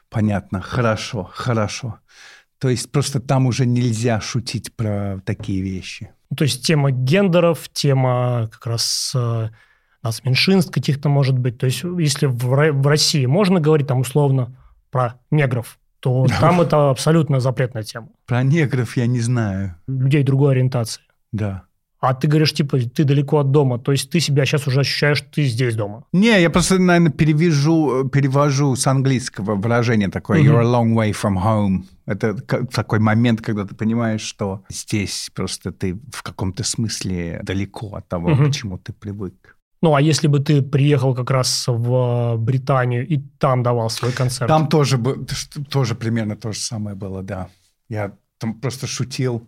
Понятно, 0.09 0.61
хорошо, 0.61 1.29
хорошо. 1.31 1.99
То 2.59 2.69
есть 2.69 2.91
просто 2.91 3.19
там 3.19 3.45
уже 3.45 3.65
нельзя 3.65 4.19
шутить 4.21 4.73
про 4.75 5.19
такие 5.25 5.61
вещи. 5.61 6.11
Ну, 6.29 6.37
то 6.37 6.43
есть 6.43 6.65
тема 6.65 6.91
гендеров, 6.91 7.69
тема 7.69 8.49
как 8.51 8.65
раз 8.67 9.13
э, 9.15 9.49
нас 10.03 10.23
меньшинств 10.23 10.71
каких-то 10.71 11.09
может 11.09 11.37
быть. 11.37 11.57
То 11.57 11.65
есть 11.65 11.83
если 11.97 12.27
в, 12.27 12.37
в 12.37 12.87
России 12.87 13.25
можно 13.25 13.59
говорить 13.59 13.87
там 13.87 13.99
условно 13.99 14.55
про 14.91 15.19
негров, 15.31 15.79
то 15.99 16.25
там 16.39 16.61
это 16.61 16.89
абсолютно 16.89 17.39
запретная 17.39 17.83
тема. 17.83 18.09
Про 18.25 18.43
негров 18.43 18.97
я 18.97 19.07
не 19.07 19.19
знаю. 19.19 19.75
Людей 19.87 20.23
другой 20.23 20.53
ориентации. 20.53 21.01
Да. 21.31 21.63
А 22.01 22.13
ты 22.13 22.27
говоришь, 22.29 22.53
типа, 22.53 22.79
ты 22.79 23.03
далеко 23.03 23.39
от 23.39 23.51
дома, 23.51 23.77
то 23.77 23.91
есть 23.91 24.09
ты 24.09 24.21
себя 24.21 24.45
сейчас 24.45 24.67
уже 24.67 24.79
ощущаешь, 24.79 25.21
ты 25.21 25.43
здесь 25.43 25.75
дома. 25.75 26.05
Не, 26.13 26.41
я 26.41 26.49
просто, 26.49 26.79
наверное, 26.79 27.11
перевяжу, 27.11 28.07
перевожу 28.07 28.75
с 28.77 28.87
английского 28.87 29.55
выражение 29.55 30.07
такое, 30.07 30.41
you're 30.41 30.61
a 30.61 30.63
long 30.63 30.93
way 30.93 31.11
from 31.11 31.35
home. 31.35 31.83
Это 32.05 32.35
такой 32.35 32.99
момент, 32.99 33.41
когда 33.41 33.65
ты 33.65 33.75
понимаешь, 33.75 34.21
что 34.21 34.63
здесь 34.69 35.29
просто 35.35 35.73
ты 35.73 35.99
в 36.13 36.23
каком-то 36.23 36.63
смысле 36.63 37.41
далеко 37.43 37.95
от 37.95 38.07
того, 38.07 38.29
uh-huh. 38.29 38.49
к 38.49 38.53
чему 38.53 38.77
ты 38.77 38.93
привык. 38.93 39.57
Ну, 39.81 39.95
а 39.95 40.01
если 40.01 40.27
бы 40.27 40.39
ты 40.39 40.61
приехал 40.61 41.15
как 41.15 41.31
раз 41.31 41.65
в 41.67 42.35
Британию 42.37 43.07
и 43.07 43.17
там 43.37 43.63
давал 43.63 43.89
свой 43.89 44.11
концерт? 44.11 44.49
Там 44.49 44.67
тоже, 44.67 44.99
тоже 45.69 45.95
примерно 45.95 46.35
то 46.35 46.51
же 46.51 46.59
самое 46.59 46.95
было, 46.95 47.23
да. 47.23 47.47
Я 47.87 48.13
там 48.39 48.59
просто 48.59 48.87
шутил 48.87 49.47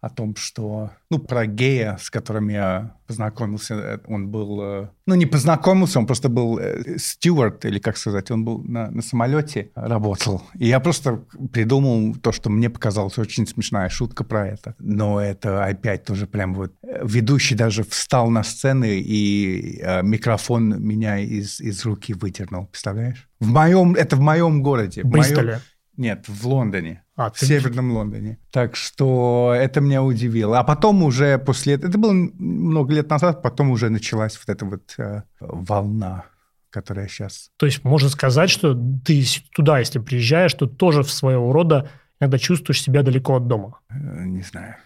о 0.00 0.08
том, 0.08 0.34
что, 0.36 0.90
ну, 1.10 1.18
про 1.18 1.46
гея, 1.46 1.98
с 2.00 2.10
которым 2.10 2.48
я 2.48 2.96
познакомился, 3.06 3.74
э, 3.74 3.98
он 4.06 4.28
был, 4.28 4.60
э, 4.62 4.88
ну, 5.04 5.14
не 5.14 5.26
познакомился, 5.26 5.98
он 5.98 6.06
просто 6.06 6.28
был 6.30 6.58
э, 6.58 6.96
стюард, 6.96 7.64
или 7.66 7.78
как 7.78 7.98
сказать, 7.98 8.30
он 8.30 8.44
был 8.44 8.62
на, 8.62 8.90
на 8.90 9.02
самолете, 9.02 9.70
работал. 9.74 10.42
И 10.54 10.68
я 10.68 10.80
просто 10.80 11.24
придумал 11.52 12.14
то, 12.14 12.32
что 12.32 12.48
мне 12.48 12.70
показалось 12.70 13.18
очень 13.18 13.46
смешная 13.46 13.90
шутка 13.90 14.24
про 14.24 14.48
это. 14.48 14.74
Но 14.78 15.20
это 15.20 15.64
опять 15.64 16.04
тоже 16.04 16.26
прям 16.26 16.54
вот... 16.54 16.72
Ведущий 16.82 17.54
даже 17.54 17.82
встал 17.84 18.30
на 18.30 18.42
сцену, 18.42 18.86
и 18.86 19.82
микрофон 20.02 20.82
меня 20.82 21.18
из, 21.18 21.60
из 21.60 21.84
руки 21.84 22.14
выдернул, 22.14 22.66
представляешь? 22.66 23.28
В 23.38 23.48
моем, 23.48 23.94
это 23.94 24.16
в 24.16 24.20
моем 24.20 24.62
городе. 24.62 25.02
Бристоле? 25.02 25.60
Нет, 26.00 26.24
в 26.28 26.48
Лондоне. 26.48 27.04
А, 27.14 27.28
в 27.30 27.38
ты... 27.38 27.44
Северном 27.44 27.92
Лондоне. 27.92 28.38
Так 28.50 28.74
что 28.74 29.52
это 29.54 29.82
меня 29.82 30.02
удивило. 30.02 30.58
А 30.58 30.64
потом 30.64 31.02
уже 31.02 31.38
после 31.38 31.74
этого, 31.74 31.90
это 31.90 31.98
было 31.98 32.12
много 32.12 32.94
лет 32.94 33.10
назад, 33.10 33.42
потом 33.42 33.70
уже 33.70 33.90
началась 33.90 34.38
вот 34.38 34.48
эта 34.48 34.64
вот 34.64 34.94
э, 34.98 35.22
волна 35.40 36.24
которая 36.70 37.08
сейчас. 37.08 37.50
То 37.56 37.66
есть 37.66 37.82
можно 37.82 38.08
сказать, 38.08 38.48
что 38.48 38.74
ты 39.04 39.24
туда, 39.52 39.80
если 39.80 39.98
приезжаешь, 39.98 40.54
то 40.54 40.66
тоже 40.66 41.02
в 41.02 41.10
своего 41.10 41.52
рода 41.52 41.90
иногда 42.20 42.38
чувствуешь 42.38 42.80
себя 42.80 43.02
далеко 43.02 43.34
от 43.34 43.48
дома. 43.48 43.80
Э, 43.90 44.24
не 44.24 44.42
знаю. 44.42 44.76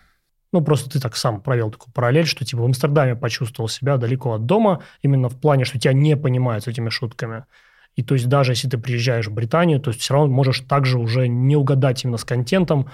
Ну, 0.50 0.62
просто 0.62 0.88
ты 0.88 0.98
так 0.98 1.14
сам 1.14 1.42
провел 1.42 1.70
такую 1.70 1.92
параллель, 1.92 2.26
что 2.26 2.44
типа 2.44 2.62
в 2.62 2.64
Амстердаме 2.64 3.14
почувствовал 3.14 3.68
себя 3.68 3.98
далеко 3.98 4.32
от 4.32 4.46
дома, 4.46 4.82
именно 5.02 5.28
в 5.28 5.38
плане, 5.38 5.66
что 5.66 5.78
тебя 5.78 5.92
не 5.92 6.16
понимают 6.16 6.64
с 6.64 6.68
этими 6.68 6.88
шутками. 6.88 7.44
И 7.96 8.02
то 8.02 8.14
есть 8.14 8.28
даже 8.28 8.52
если 8.52 8.68
ты 8.68 8.78
приезжаешь 8.78 9.28
в 9.28 9.32
Британию, 9.32 9.80
то 9.80 9.90
есть 9.90 10.00
все 10.00 10.14
равно 10.14 10.32
можешь 10.32 10.60
также 10.60 10.98
уже 10.98 11.28
не 11.28 11.56
угадать 11.56 12.04
именно 12.04 12.16
с 12.16 12.24
контентом. 12.24 12.84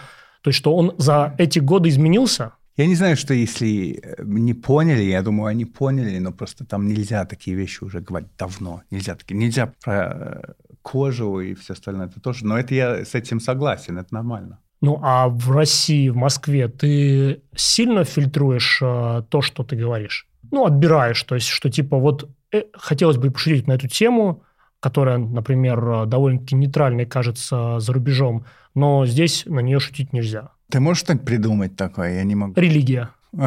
То 0.43 0.49
есть 0.51 0.59
что 0.59 0.75
он 0.75 0.95
за 0.99 1.35
эти 1.39 1.59
годы 1.59 1.89
изменился? 1.89 2.53
Я 2.77 2.87
не 2.87 2.95
знаю, 2.95 3.17
что 3.17 3.35
если 3.35 4.01
э, 4.03 4.23
не 4.25 4.55
поняли, 4.55 5.03
я 5.03 5.23
думаю, 5.23 5.49
они 5.49 5.65
поняли, 5.67 6.19
но 6.19 6.33
просто 6.33 6.65
там 6.65 6.87
нельзя 6.87 7.27
такие 7.27 7.57
вещи 7.57 7.85
уже 7.85 8.01
говорить 8.01 8.31
давно. 8.39 8.83
Нельзя 8.91 9.15
такие, 9.17 9.37
нельзя 9.37 9.73
про 9.85 9.95
э, 9.95 10.53
кожу 10.83 11.41
и 11.41 11.55
все 11.55 11.75
остальное 11.75 12.07
это 12.07 12.21
тоже. 12.21 12.47
Но 12.47 12.59
это 12.59 12.75
я 12.75 13.05
с 13.05 13.15
этим 13.15 13.41
согласен, 13.41 13.99
это 13.99 14.15
нормально. 14.15 14.61
Ну, 14.81 14.99
а 15.03 15.29
в 15.29 15.51
России, 15.51 16.09
в 16.09 16.17
Москве 16.17 16.69
ты 16.69 17.43
сильно 17.55 18.05
фильтруешь 18.05 18.81
э, 18.81 19.25
то, 19.29 19.43
что 19.43 19.63
ты 19.63 19.77
говоришь? 19.77 20.27
Ну, 20.51 20.65
отбираешь, 20.65 21.23
то 21.25 21.35
есть, 21.35 21.49
что 21.49 21.71
типа 21.71 21.99
вот 21.99 22.31
э, 22.51 22.63
хотелось 22.73 23.19
бы 23.19 23.31
пошутить 23.31 23.67
на 23.67 23.73
эту 23.73 23.89
тему, 23.89 24.43
которая, 24.81 25.19
например, 25.19 26.07
довольно-таки 26.07 26.55
нейтральной 26.55 27.07
кажется 27.07 27.81
за 27.81 27.93
рубежом, 27.93 28.45
но 28.75 29.07
здесь 29.07 29.45
на 29.47 29.61
нее 29.61 29.79
шутить 29.79 30.13
нельзя. 30.13 30.51
Ты 30.71 30.81
можешь 30.81 31.03
так 31.03 31.25
придумать 31.25 31.77
такое? 31.77 32.15
Я 32.17 32.25
не 32.25 32.35
могу. 32.35 32.55
Религия. 32.61 33.11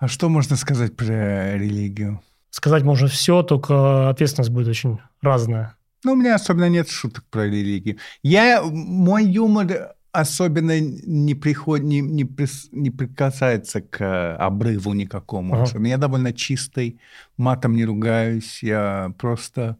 А 0.00 0.08
что 0.08 0.28
можно 0.28 0.56
сказать 0.56 0.96
про 0.96 1.56
религию? 1.56 2.20
Сказать 2.50 2.82
можно 2.82 3.08
все, 3.08 3.42
только 3.42 4.10
ответственность 4.10 4.50
будет 4.50 4.68
очень 4.68 4.98
разная. 5.22 5.76
Ну, 6.04 6.12
у 6.12 6.16
меня 6.16 6.34
особенно 6.34 6.68
нет 6.68 6.90
шуток 6.90 7.24
про 7.30 7.46
религию. 7.46 7.96
Я, 8.22 8.60
мой 8.62 9.24
юмор 9.24 9.94
особенно 10.14 10.80
не, 10.80 11.34
приход, 11.34 11.82
не, 11.82 12.00
не, 12.00 12.24
не 12.72 12.90
прикасается 12.90 13.80
к 13.80 14.36
обрыву 14.36 14.92
никакому. 14.92 15.54
Ага. 15.54 15.86
Я 15.86 15.98
довольно 15.98 16.32
чистый, 16.32 17.00
матом 17.36 17.74
не 17.74 17.84
ругаюсь, 17.84 18.62
я 18.62 19.12
просто 19.18 19.76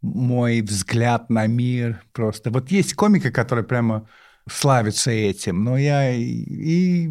мой 0.00 0.62
взгляд 0.62 1.28
на 1.28 1.46
мир 1.46 2.02
просто. 2.12 2.50
Вот 2.50 2.70
есть 2.70 2.94
комика, 2.94 3.30
которые 3.30 3.64
прямо 3.64 4.08
славятся 4.48 5.10
этим, 5.10 5.62
но 5.62 5.76
я 5.76 6.14
и 6.14 7.10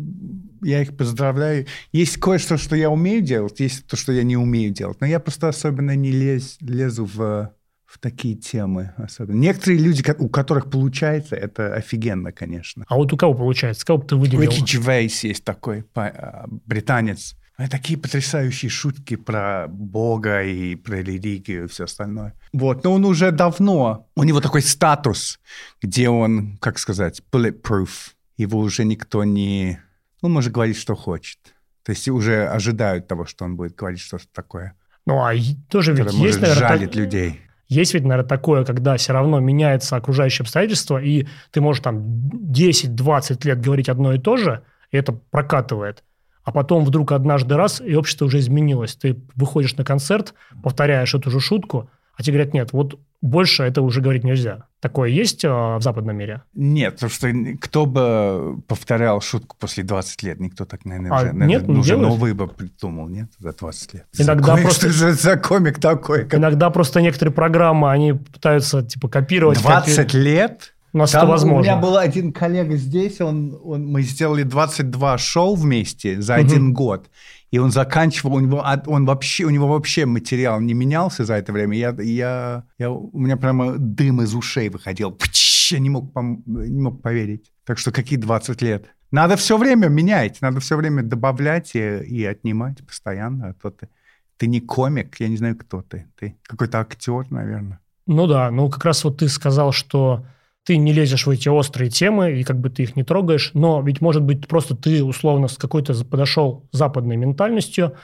я 0.61 0.81
их 0.81 0.97
поздравляю. 0.97 1.67
Есть 1.91 2.17
кое-что, 2.17 2.57
что 2.57 2.75
я 2.75 2.89
умею 2.89 3.21
делать, 3.21 3.59
есть 3.59 3.85
то, 3.85 3.95
что 3.95 4.11
я 4.11 4.23
не 4.23 4.37
умею 4.37 4.71
делать, 4.71 4.99
но 5.01 5.05
я 5.05 5.19
просто 5.19 5.49
особенно 5.49 5.95
не 5.95 6.11
лез, 6.11 6.57
лезу 6.61 7.05
в 7.05 7.51
в 7.85 7.99
такие 7.99 8.35
темы 8.35 8.93
особенно. 8.97 9.37
Некоторые 9.37 9.79
люди, 9.79 10.03
у 10.17 10.27
которых 10.27 10.69
получается, 10.69 11.35
это 11.35 11.73
офигенно, 11.73 12.31
конечно. 12.31 12.85
А 12.87 12.95
вот 12.95 13.13
у 13.13 13.17
кого 13.17 13.33
получается? 13.33 13.85
Кого 13.85 13.99
бы 13.99 14.07
ты 14.07 14.15
выделил? 14.15 14.41
Рики 14.41 14.63
Дживейс 14.63 15.23
есть 15.23 15.43
такой, 15.43 15.85
а, 15.95 16.45
британец. 16.47 17.35
Такие 17.71 17.97
потрясающие 17.97 18.69
шутки 18.69 19.15
про 19.15 19.67
Бога 19.69 20.43
и 20.43 20.75
про 20.75 20.97
религию 20.97 21.65
и 21.65 21.67
все 21.67 21.85
остальное. 21.85 22.33
Вот, 22.51 22.83
но 22.83 22.93
он 22.93 23.05
уже 23.05 23.31
давно, 23.31 24.09
у 24.15 24.23
него 24.23 24.41
такой 24.41 24.61
статус, 24.61 25.39
где 25.81 26.09
он, 26.09 26.57
как 26.57 26.79
сказать, 26.79 27.21
bulletproof. 27.31 27.89
Его 28.35 28.59
уже 28.59 28.83
никто 28.83 29.23
не... 29.23 29.79
Он 30.21 30.33
может 30.33 30.51
говорить, 30.51 30.75
что 30.75 30.95
хочет. 30.95 31.39
То 31.83 31.91
есть 31.91 32.09
уже 32.09 32.45
ожидают 32.45 33.07
того, 33.07 33.25
что 33.25 33.45
он 33.45 33.55
будет 33.55 33.75
говорить 33.75 34.01
что-то 34.01 34.25
такое. 34.33 34.75
Ну, 35.05 35.23
а 35.23 35.33
тоже 35.69 35.93
ведь 35.93 36.11
есть, 36.13 36.41
наверное... 36.41 36.67
жалит 36.67 36.91
так... 36.91 36.95
людей. 36.95 37.41
Есть 37.67 37.93
ведь, 37.93 38.03
наверное, 38.03 38.27
такое, 38.27 38.63
когда 38.63 38.95
все 38.97 39.13
равно 39.13 39.39
меняется 39.39 39.95
окружающее 39.95 40.43
обстоятельство, 40.43 41.01
и 41.01 41.27
ты 41.51 41.61
можешь 41.61 41.83
там 41.83 41.99
10-20 41.99 43.47
лет 43.47 43.61
говорить 43.61 43.89
одно 43.89 44.13
и 44.13 44.19
то 44.19 44.37
же, 44.37 44.63
и 44.91 44.97
это 44.97 45.13
прокатывает. 45.13 46.03
А 46.43 46.51
потом 46.51 46.85
вдруг 46.85 47.11
однажды 47.11 47.55
раз, 47.55 47.81
и 47.81 47.95
общество 47.95 48.25
уже 48.25 48.37
изменилось. 48.37 48.95
Ты 48.95 49.17
выходишь 49.35 49.75
на 49.77 49.83
концерт, 49.83 50.35
повторяешь 50.61 51.15
эту 51.15 51.31
же 51.31 51.39
шутку, 51.39 51.89
а 52.15 52.21
тебе 52.21 52.35
говорят, 52.37 52.53
нет, 52.53 52.71
вот 52.71 52.99
больше 53.25 53.63
это 53.63 53.81
уже 53.81 54.01
говорить 54.01 54.23
нельзя. 54.23 54.67
Такое 54.79 55.09
есть 55.09 55.43
а, 55.43 55.77
в 55.77 55.81
западном 55.81 56.15
мире? 56.15 56.43
Нет, 56.53 56.95
потому 56.95 57.09
что 57.09 57.31
кто 57.59 57.85
бы 57.85 58.61
повторял 58.67 59.19
шутку 59.19 59.55
после 59.59 59.83
20 59.83 60.23
лет? 60.23 60.39
Никто 60.39 60.65
так, 60.65 60.85
наверное, 60.85 61.11
а 61.11 61.21
уже, 61.21 61.33
нет, 61.33 61.67
не 61.67 61.79
уже 61.79 61.97
новый 61.97 62.33
бы 62.33 62.47
придумал, 62.47 63.07
нет, 63.07 63.31
за 63.39 63.53
20 63.53 63.93
лет. 63.95 64.05
Иногда 64.17 64.55
за 64.55 64.61
просто... 64.61 64.89
Что 64.89 64.91
же 64.91 65.13
за 65.13 65.37
комик 65.37 65.79
такой? 65.79 66.25
Как... 66.25 66.39
Иногда 66.39 66.69
просто 66.69 67.01
некоторые 67.01 67.33
программы, 67.33 67.91
они 67.91 68.13
пытаются, 68.13 68.83
типа, 68.83 69.09
копировать... 69.09 69.59
20 69.59 69.95
копи... 69.95 70.17
лет? 70.17 70.74
У 70.95 70.97
нас 70.97 71.11
Там 71.11 71.23
это 71.23 71.31
возможно. 71.31 71.59
У 71.59 71.61
меня 71.61 71.75
был 71.75 71.97
один 71.97 72.31
коллега 72.31 72.77
здесь, 72.77 73.19
он, 73.19 73.59
он, 73.63 73.85
мы 73.85 74.01
сделали 74.01 74.43
22 74.43 75.17
шоу 75.17 75.55
вместе 75.55 76.21
за 76.21 76.35
один 76.35 76.67
угу. 76.67 76.75
год 76.75 77.09
и 77.55 77.57
он 77.57 77.71
заканчивал, 77.71 78.35
у 78.35 78.39
него, 78.41 78.65
он 78.87 79.05
вообще, 79.05 79.45
у 79.45 79.49
него 79.49 79.67
вообще 79.67 80.05
материал 80.05 80.59
не 80.59 80.73
менялся 80.73 81.23
за 81.23 81.35
это 81.35 81.53
время. 81.53 81.77
Я, 81.77 81.95
я, 82.01 82.63
я, 82.77 82.91
у 82.91 83.17
меня 83.17 83.37
прямо 83.37 83.77
дым 83.77 84.21
из 84.21 84.35
ушей 84.35 84.67
выходил. 84.67 85.11
Пч, 85.11 85.71
я 85.71 85.79
не 85.79 85.89
мог, 85.89 86.13
не 86.45 86.81
мог 86.81 87.01
поверить. 87.01 87.53
Так 87.63 87.77
что 87.77 87.93
какие 87.93 88.19
20 88.19 88.61
лет? 88.61 88.87
Надо 89.09 89.37
все 89.37 89.57
время 89.57 89.87
менять, 89.87 90.41
надо 90.41 90.59
все 90.59 90.75
время 90.75 91.01
добавлять 91.01 91.75
и, 91.75 91.79
и 91.79 92.25
отнимать 92.25 92.85
постоянно. 92.85 93.49
А 93.49 93.53
то 93.53 93.69
ты, 93.69 93.87
ты 94.35 94.47
не 94.47 94.59
комик, 94.59 95.15
я 95.19 95.29
не 95.29 95.37
знаю, 95.37 95.55
кто 95.55 95.81
ты. 95.81 96.07
Ты 96.19 96.35
какой-то 96.43 96.79
актер, 96.79 97.31
наверное. 97.31 97.79
Ну 98.05 98.27
да, 98.27 98.51
ну 98.51 98.69
как 98.69 98.83
раз 98.83 99.03
вот 99.05 99.19
ты 99.19 99.29
сказал, 99.29 99.71
что 99.71 100.25
ты 100.65 100.77
не 100.77 100.93
лезешь 100.93 101.27
в 101.27 101.29
эти 101.29 101.47
острые 101.47 101.89
темы, 101.89 102.33
и 102.33 102.43
как 102.43 102.59
бы 102.59 102.69
ты 102.69 102.83
их 102.83 102.95
не 102.95 103.03
трогаешь, 103.03 103.51
но 103.53 103.81
ведь, 103.81 104.01
может 104.01 104.23
быть, 104.23 104.47
просто 104.47 104.75
ты 104.75 105.03
условно 105.03 105.47
с 105.47 105.57
какой-то 105.57 105.93
подошел 106.03 106.67
западной 106.71 107.17
ментальностью, 107.17 107.95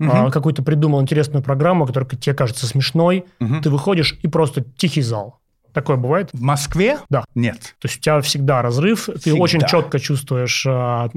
угу. 0.00 0.30
какую-то 0.32 0.62
придумал 0.62 1.00
интересную 1.00 1.42
программу, 1.42 1.86
которая 1.86 2.08
тебе 2.10 2.34
кажется 2.34 2.66
смешной, 2.66 3.26
угу. 3.38 3.60
ты 3.62 3.70
выходишь 3.70 4.18
и 4.22 4.28
просто 4.28 4.64
тихий 4.76 5.02
зал. 5.02 5.38
Такое 5.72 5.96
бывает? 5.96 6.30
В 6.32 6.40
Москве? 6.40 6.98
Да. 7.10 7.24
Нет. 7.36 7.76
То 7.78 7.86
есть 7.86 7.98
у 7.98 8.00
тебя 8.00 8.20
всегда 8.22 8.60
разрыв, 8.60 9.02
всегда. 9.02 9.20
ты 9.20 9.34
очень 9.34 9.60
четко 9.60 10.00
чувствуешь 10.00 10.66
а, 10.66 11.08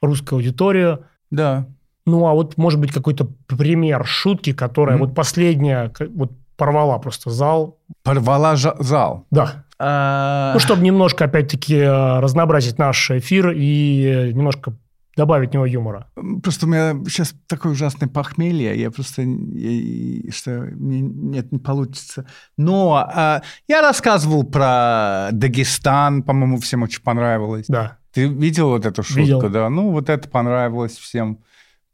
русскую 0.00 0.38
аудиторию. 0.38 1.04
Да. 1.30 1.66
Ну, 2.06 2.26
а 2.26 2.32
вот, 2.32 2.56
может 2.56 2.80
быть, 2.80 2.92
какой-то 2.92 3.28
пример 3.46 4.06
шутки, 4.06 4.54
которая 4.54 4.96
mm 4.96 5.00
вот 5.00 5.14
последняя, 5.14 5.92
вот 6.14 6.32
порвала 6.56 6.98
просто 6.98 7.28
зал. 7.28 7.78
Порвала 8.02 8.56
зал? 8.56 9.26
Да. 9.30 9.64
А... 9.82 10.52
Ну, 10.52 10.60
чтобы 10.60 10.82
немножко, 10.82 11.24
опять-таки, 11.24 11.82
разнообразить 11.82 12.78
наш 12.78 13.10
эфир 13.10 13.50
и 13.56 14.30
немножко 14.34 14.74
добавить 15.16 15.50
в 15.50 15.54
него 15.54 15.64
юмора? 15.66 16.06
Просто 16.42 16.66
у 16.66 16.68
меня 16.68 16.94
сейчас 17.08 17.34
такое 17.46 17.72
ужасное 17.72 18.08
похмелье, 18.08 18.78
я 18.78 18.90
просто... 18.90 19.22
Я, 19.22 20.30
что 20.32 20.50
мне 20.74 21.00
нет, 21.00 21.50
не 21.50 21.58
получится. 21.58 22.26
Но 22.58 22.94
а, 22.96 23.42
я 23.68 23.80
рассказывал 23.80 24.44
про 24.44 25.28
Дагестан, 25.32 26.22
по-моему, 26.22 26.58
всем 26.58 26.82
очень 26.82 27.02
понравилось. 27.02 27.64
Да. 27.68 27.96
Ты 28.12 28.26
видел 28.26 28.68
вот 28.70 28.84
эту 28.84 29.02
шутку, 29.02 29.20
Видел. 29.20 29.48
да? 29.48 29.70
Ну, 29.70 29.90
вот 29.92 30.10
это 30.10 30.28
понравилось 30.28 30.96
всем. 30.98 31.38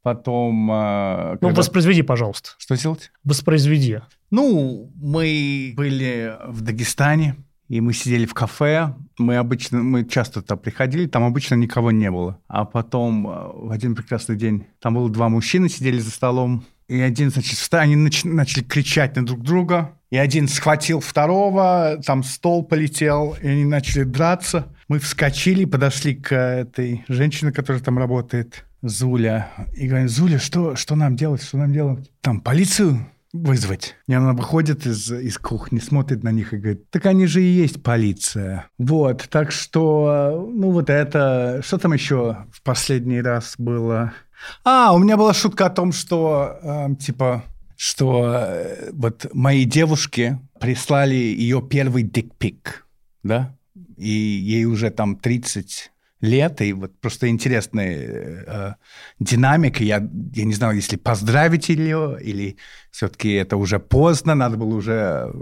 Потом... 0.02 0.68
а, 0.72 1.32
Ну, 1.40 1.48
когда- 1.48 1.56
воспроизведи, 1.56 2.02
пожалуйста. 2.02 2.50
Что 2.58 2.76
делать? 2.76 3.10
Воспроизведи. 3.24 4.00
Ну, 4.30 4.92
мы 4.96 5.72
были 5.76 6.34
в 6.48 6.60
Дагестане, 6.62 7.36
и 7.68 7.80
мы 7.80 7.92
сидели 7.92 8.26
в 8.26 8.34
кафе. 8.34 8.94
Мы 9.18 9.36
обычно, 9.36 9.82
мы 9.82 10.04
часто 10.04 10.42
туда 10.42 10.56
приходили, 10.56 11.06
там 11.06 11.24
обычно 11.24 11.54
никого 11.54 11.90
не 11.90 12.10
было. 12.10 12.38
А 12.48 12.64
потом 12.64 13.26
э, 13.26 13.50
в 13.54 13.70
один 13.70 13.94
прекрасный 13.94 14.36
день 14.36 14.66
там 14.80 14.94
было 14.94 15.08
два 15.10 15.28
мужчины, 15.28 15.68
сидели 15.68 15.98
за 15.98 16.10
столом. 16.10 16.64
И 16.88 17.00
один, 17.00 17.30
значит, 17.30 17.58
встал, 17.58 17.80
они 17.80 17.96
нач- 17.96 18.28
начали 18.28 18.62
кричать 18.62 19.16
на 19.16 19.26
друг 19.26 19.42
друга. 19.42 19.92
И 20.10 20.16
один 20.16 20.46
схватил 20.46 21.00
второго, 21.00 22.00
там 22.04 22.22
стол 22.22 22.64
полетел, 22.64 23.36
и 23.42 23.48
они 23.48 23.64
начали 23.64 24.04
драться. 24.04 24.72
Мы 24.86 25.00
вскочили, 25.00 25.64
подошли 25.64 26.14
к 26.14 26.32
этой 26.32 27.04
женщине, 27.08 27.50
которая 27.50 27.82
там 27.82 27.98
работает, 27.98 28.64
Зуля. 28.82 29.50
И 29.74 29.88
говорим, 29.88 30.08
Зуля, 30.08 30.38
что, 30.38 30.76
что 30.76 30.94
нам 30.94 31.16
делать, 31.16 31.42
что 31.42 31.58
нам 31.58 31.72
делать? 31.72 32.08
Там 32.20 32.40
полицию 32.40 33.04
вызвать. 33.42 33.96
И 34.06 34.14
она 34.14 34.32
выходит 34.32 34.86
из, 34.86 35.10
из 35.10 35.38
кухни, 35.38 35.78
смотрит 35.78 36.22
на 36.22 36.30
них 36.32 36.52
и 36.52 36.58
говорит, 36.58 36.90
так 36.90 37.06
они 37.06 37.26
же 37.26 37.42
и 37.42 37.46
есть 37.46 37.82
полиция. 37.82 38.68
Вот, 38.78 39.28
так 39.30 39.52
что, 39.52 40.50
ну 40.52 40.70
вот 40.70 40.90
это... 40.90 41.60
Что 41.64 41.78
там 41.78 41.92
еще 41.92 42.46
в 42.52 42.62
последний 42.62 43.20
раз 43.20 43.54
было? 43.58 44.12
А, 44.64 44.92
у 44.94 44.98
меня 44.98 45.16
была 45.16 45.34
шутка 45.34 45.66
о 45.66 45.70
том, 45.70 45.92
что, 45.92 46.58
э, 46.62 46.88
типа, 46.96 47.44
что 47.76 48.34
э, 48.34 48.90
вот 48.92 49.26
мои 49.32 49.64
девушки 49.64 50.38
прислали 50.60 51.14
ее 51.14 51.62
первый 51.62 52.02
дикпик, 52.02 52.86
да? 53.22 53.56
И 53.96 54.08
ей 54.08 54.64
уже 54.64 54.90
там 54.90 55.16
30 55.16 55.90
лет, 56.26 56.60
и 56.60 56.72
вот 56.72 57.00
просто 57.00 57.28
интересная 57.28 57.94
э, 58.46 58.74
динамика. 59.18 59.82
Я, 59.82 60.06
я 60.34 60.44
не 60.44 60.54
знаю, 60.54 60.76
если 60.76 60.96
поздравить 60.96 61.68
ее, 61.68 62.18
или 62.20 62.56
все-таки 62.90 63.32
это 63.32 63.56
уже 63.56 63.78
поздно, 63.78 64.34
надо 64.34 64.56
было 64.56 64.74
уже 64.74 64.92
э, 64.92 65.32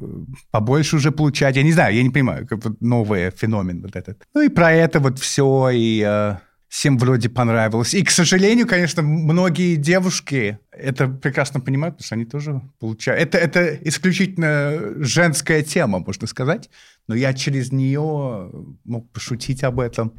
побольше 0.51 0.97
уже 0.97 1.11
получать. 1.11 1.57
Я 1.57 1.63
не 1.63 1.73
знаю, 1.73 1.95
я 1.95 2.03
не 2.03 2.11
понимаю, 2.11 2.47
как 2.47 2.65
вот 2.65 2.81
новый 2.81 3.31
феномен 3.31 3.83
вот 3.83 3.97
этот. 3.97 4.23
Ну 4.35 4.43
и 4.43 4.49
про 4.49 4.73
это 4.73 5.01
вот 5.01 5.19
все, 5.19 5.71
и 5.71 6.05
э, 6.07 6.37
всем 6.75 6.99
вроде 6.99 7.29
понравилось. 7.29 7.95
И, 7.95 8.03
к 8.03 8.11
сожалению, 8.11 8.67
конечно, 8.67 9.01
многие 9.01 9.77
девушки 9.77 10.59
это 10.73 11.07
прекрасно 11.07 11.61
понимают, 11.61 11.95
потому 11.95 12.07
что 12.07 12.15
они 12.17 12.25
тоже 12.25 12.63
получают. 12.81 13.23
Это, 13.23 13.39
это 13.39 13.79
исключительно 13.89 14.81
женская 14.97 15.63
тема, 15.63 16.01
можно 16.01 16.27
сказать. 16.27 16.69
Но 17.07 17.15
я 17.15 17.33
через 17.33 17.71
нее 17.71 18.51
мог 18.85 19.09
пошутить 19.13 19.63
об 19.63 19.79
этом. 19.79 20.15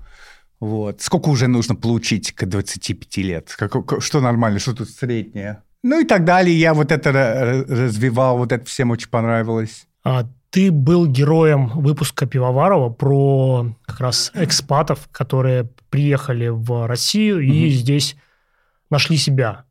Вот. 0.59 1.01
Сколько 1.01 1.29
уже 1.29 1.47
нужно 1.47 1.75
получить 1.75 2.31
к 2.31 2.45
25 2.45 3.17
лет? 3.17 3.53
Как, 3.57 4.01
что 4.01 4.21
нормально, 4.21 4.59
что 4.59 4.73
тут 4.73 4.89
среднее? 4.89 5.61
Ну 5.83 5.99
и 6.01 6.05
так 6.05 6.23
далее. 6.25 6.57
Я 6.57 6.73
вот 6.73 6.91
это 6.91 7.09
ра- 7.11 7.65
развивал, 7.67 8.37
вот 8.37 8.51
это 8.51 8.65
всем 8.65 8.91
очень 8.91 9.09
понравилось. 9.09 9.85
А 10.03 10.27
ты 10.49 10.71
был 10.71 11.05
героем 11.05 11.67
выпуска 11.75 12.25
Пивоварова 12.25 12.89
про 12.89 13.75
как 13.85 13.99
раз 13.99 14.31
экспатов, 14.33 15.07
которые 15.11 15.69
приехали 15.89 16.47
в 16.47 16.87
Россию 16.87 17.41
и 17.41 17.65
Мгм. 17.65 17.69
здесь 17.69 18.15
нашли 18.89 19.17
себя. 19.17 19.65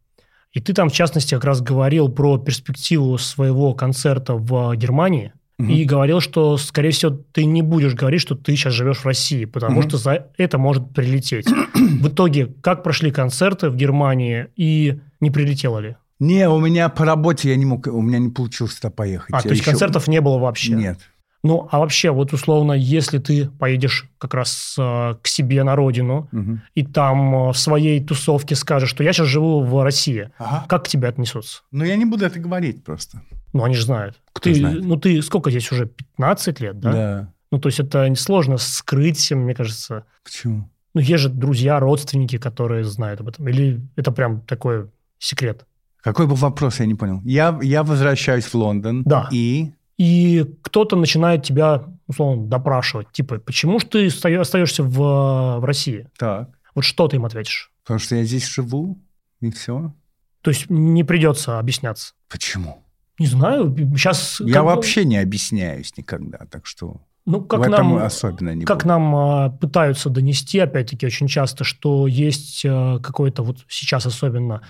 И 0.52 0.60
ты 0.60 0.72
там, 0.74 0.88
в 0.88 0.92
частности, 0.92 1.34
как 1.34 1.44
раз 1.44 1.60
говорил 1.62 2.08
про 2.08 2.38
перспективу 2.38 3.18
своего 3.18 3.74
концерта 3.74 4.34
в 4.34 4.76
Германии. 4.76 5.32
Мгм. 5.58 5.70
И 5.70 5.84
говорил, 5.84 6.20
что, 6.20 6.56
скорее 6.56 6.90
всего, 6.90 7.16
ты 7.32 7.44
не 7.44 7.62
будешь 7.62 7.94
говорить, 7.94 8.20
что 8.20 8.34
ты 8.34 8.56
сейчас 8.56 8.72
живешь 8.72 8.98
в 8.98 9.06
России, 9.06 9.44
потому 9.44 9.80
Мгм. 9.80 9.88
что 9.88 9.98
за 9.98 10.26
это 10.36 10.58
может 10.58 10.92
прилететь. 10.92 11.46
В 11.74 12.08
итоге, 12.08 12.46
как 12.60 12.82
прошли 12.82 13.10
концерты 13.12 13.70
в 13.70 13.76
Германии 13.76 14.48
и 14.56 14.98
не 15.20 15.30
прилетело 15.30 15.78
ли? 15.78 15.96
Не, 16.18 16.48
у 16.48 16.58
меня 16.58 16.88
по 16.88 17.04
работе 17.04 17.50
я 17.50 17.56
не 17.56 17.64
мог, 17.66 17.86
у 17.86 18.00
меня 18.02 18.18
не 18.18 18.30
получилось 18.30 18.74
туда 18.76 18.90
поехать. 18.90 19.30
А, 19.32 19.36
Я 19.36 19.42
то 19.42 19.48
есть 19.50 19.60
еще- 19.60 19.70
концертов 19.70 20.08
не 20.08 20.20
было 20.20 20.38
вообще? 20.38 20.72
Нет. 20.72 20.98
Ну, 21.44 21.68
а 21.70 21.78
вообще, 21.78 22.10
вот 22.10 22.32
условно, 22.32 22.72
если 22.72 23.18
ты 23.18 23.48
поедешь 23.50 24.08
как 24.18 24.32
раз 24.34 24.74
э, 24.78 25.14
к 25.20 25.26
себе 25.28 25.62
на 25.62 25.76
родину, 25.76 26.26
Мгм. 26.32 26.62
и 26.74 26.82
там 26.84 27.34
э, 27.34 27.52
в 27.52 27.58
своей 27.58 28.02
тусовке 28.02 28.54
скажешь, 28.56 28.88
что 28.90 29.04
я 29.04 29.12
сейчас 29.12 29.26
живу 29.28 29.60
в 29.62 29.84
России, 29.84 30.30
Ага. 30.38 30.64
как 30.68 30.84
к 30.86 30.88
тебе 30.88 31.06
отнесутся? 31.08 31.60
Ну, 31.70 31.84
я 31.84 31.96
не 31.96 32.06
буду 32.06 32.24
это 32.24 32.38
говорить 32.38 32.82
просто. 32.82 33.20
Ну, 33.54 33.62
они 33.64 33.76
же 33.76 33.84
знают. 33.84 34.20
Кто 34.32 34.50
ты, 34.50 34.56
знает? 34.56 34.84
Ну, 34.84 34.96
ты 34.96 35.22
сколько 35.22 35.50
здесь 35.50 35.70
уже? 35.72 35.86
15 35.86 36.60
лет, 36.60 36.78
да? 36.80 37.32
Ну, 37.50 37.60
то 37.60 37.68
есть 37.68 37.78
это 37.78 38.06
несложно 38.08 38.58
скрыть, 38.58 39.30
мне 39.30 39.54
кажется. 39.54 40.04
Почему? 40.24 40.68
Ну, 40.92 41.00
есть 41.00 41.22
же 41.22 41.28
друзья, 41.28 41.78
родственники, 41.78 42.36
которые 42.36 42.84
знают 42.84 43.20
об 43.20 43.28
этом. 43.28 43.48
Или 43.48 43.80
это 43.94 44.10
прям 44.10 44.40
такой 44.40 44.90
секрет? 45.18 45.66
Какой 46.02 46.26
был 46.26 46.34
вопрос, 46.34 46.80
я 46.80 46.86
не 46.86 46.94
понял. 46.94 47.20
Я, 47.24 47.58
я 47.62 47.84
возвращаюсь 47.84 48.44
в 48.44 48.54
Лондон. 48.54 49.02
Да. 49.04 49.28
И... 49.30 49.72
И 49.96 50.44
кто-то 50.62 50.96
начинает 50.96 51.44
тебя, 51.44 51.84
условно, 52.08 52.48
допрашивать. 52.48 53.12
Типа, 53.12 53.38
почему 53.38 53.78
же 53.78 53.86
ты 53.86 54.06
оста- 54.08 54.40
остаешься 54.40 54.82
в, 54.82 55.60
в 55.60 55.64
России? 55.64 56.08
Так. 56.18 56.50
Вот 56.74 56.84
что 56.84 57.06
ты 57.06 57.16
им 57.16 57.24
ответишь? 57.24 57.70
Потому 57.84 58.00
что 58.00 58.16
я 58.16 58.24
здесь 58.24 58.46
живу, 58.48 59.00
и 59.40 59.50
все. 59.52 59.94
То 60.42 60.50
есть 60.50 60.68
не 60.68 61.04
придется 61.04 61.60
объясняться. 61.60 62.14
Почему? 62.28 62.83
Не 63.18 63.26
знаю, 63.26 63.74
сейчас... 63.96 64.40
Я 64.40 64.62
вообще 64.62 65.04
не 65.04 65.18
объясняюсь 65.18 65.96
никогда, 65.96 66.38
так 66.50 66.66
что 66.66 67.02
Ну, 67.26 67.40
как 67.42 67.60
в 67.60 67.62
этом 67.62 67.94
нам, 67.94 68.04
особенно 68.04 68.54
не 68.54 68.64
как 68.64 68.84
нам 68.84 69.14
а, 69.14 69.50
пытаются 69.50 70.10
донести, 70.10 70.58
опять-таки, 70.58 71.06
очень 71.06 71.28
часто, 71.28 71.62
что 71.64 72.08
есть 72.08 72.64
а, 72.66 72.98
какое-то 72.98 73.42
вот 73.42 73.58
сейчас 73.68 74.06
особенно 74.06 74.62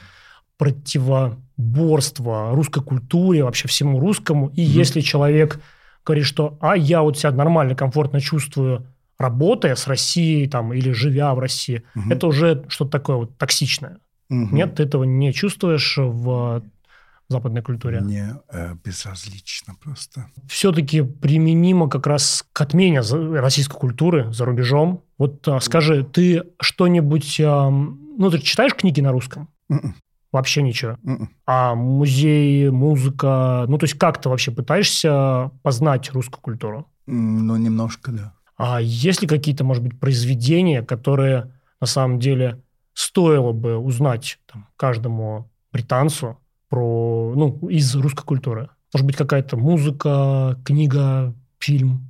противоборство 0.59 2.51
русской 2.53 2.83
культуре, 2.83 3.45
вообще 3.45 3.67
всему 3.69 3.99
русскому. 3.99 4.49
И 4.49 4.63
Мгм. 4.63 4.71
если 4.71 5.01
человек 5.01 5.61
говорит, 6.05 6.27
что 6.27 6.59
«а 6.61 6.77
я 6.77 7.03
вот 7.03 7.19
себя 7.19 7.31
нормально, 7.33 7.75
комфортно 7.75 8.21
чувствую, 8.21 8.87
работая 9.19 9.75
с 9.75 9.87
Россией 9.87 10.49
там, 10.49 10.73
или 10.75 10.93
живя 10.93 11.35
в 11.35 11.39
России», 11.39 11.83
Мгм. 11.95 12.13
это 12.13 12.27
уже 12.27 12.65
что-то 12.69 12.91
такое 12.91 13.17
вот 13.17 13.39
токсичное. 13.39 13.99
Мгм. 14.29 14.55
Нет, 14.55 14.75
ты 14.77 14.83
этого 14.85 15.05
не 15.05 15.33
чувствуешь 15.33 15.97
в 15.99 16.63
западной 17.29 17.63
культуре. 17.63 18.01
Мне 18.01 18.37
э, 18.51 18.75
безразлично 18.85 19.75
просто. 19.83 20.27
все-таки 20.49 21.03
применимо 21.03 21.89
как 21.89 22.07
раз 22.07 22.45
к 22.53 22.61
отмене 22.61 23.01
российской 23.01 23.79
культуры 23.79 24.33
за 24.33 24.45
рубежом. 24.45 25.03
Вот 25.19 25.47
а, 25.49 25.61
скажи, 25.61 26.05
ты 26.05 26.45
что-нибудь... 26.61 27.41
ам, 27.41 27.99
ну, 28.19 28.31
ты 28.31 28.39
читаешь 28.39 28.75
книги 28.75 29.01
на 29.01 29.13
русском? 29.13 29.49
Мгм. 29.69 29.95
Вообще 30.33 30.63
ничего. 30.63 30.97
Мгм. 31.03 31.31
А 31.47 31.75
музей, 31.75 32.69
музыка... 32.71 33.65
Ну, 33.69 33.79
то 33.79 33.85
есть 33.85 33.97
как 33.99 34.21
ты 34.21 34.29
вообще 34.29 34.51
пытаешься 34.51 35.51
познать 35.63 36.11
русскую 36.13 36.41
культуру? 36.41 36.89
Ну, 37.07 37.57
немножко, 37.57 38.11
да. 38.13 38.35
А 38.57 38.81
есть 38.81 39.23
ли 39.23 39.29
какие-то, 39.29 39.65
может 39.65 39.83
быть, 39.83 39.99
произведения, 39.99 40.83
которые 40.83 41.53
на 41.81 41.87
самом 41.87 42.19
деле 42.19 42.63
стоило 42.95 43.53
бы 43.53 43.77
узнать 43.77 44.39
там, 44.47 44.69
каждому 44.77 45.51
британцу 45.73 46.39
про, 46.75 47.35
ну, 47.37 47.69
из 47.69 47.95
русской 47.95 48.25
культуры? 48.25 48.69
Может 48.93 49.07
быть, 49.07 49.17
какая-то 49.17 49.57
музыка, 49.57 50.59
книга, 50.65 51.33
фильм? 51.61 52.05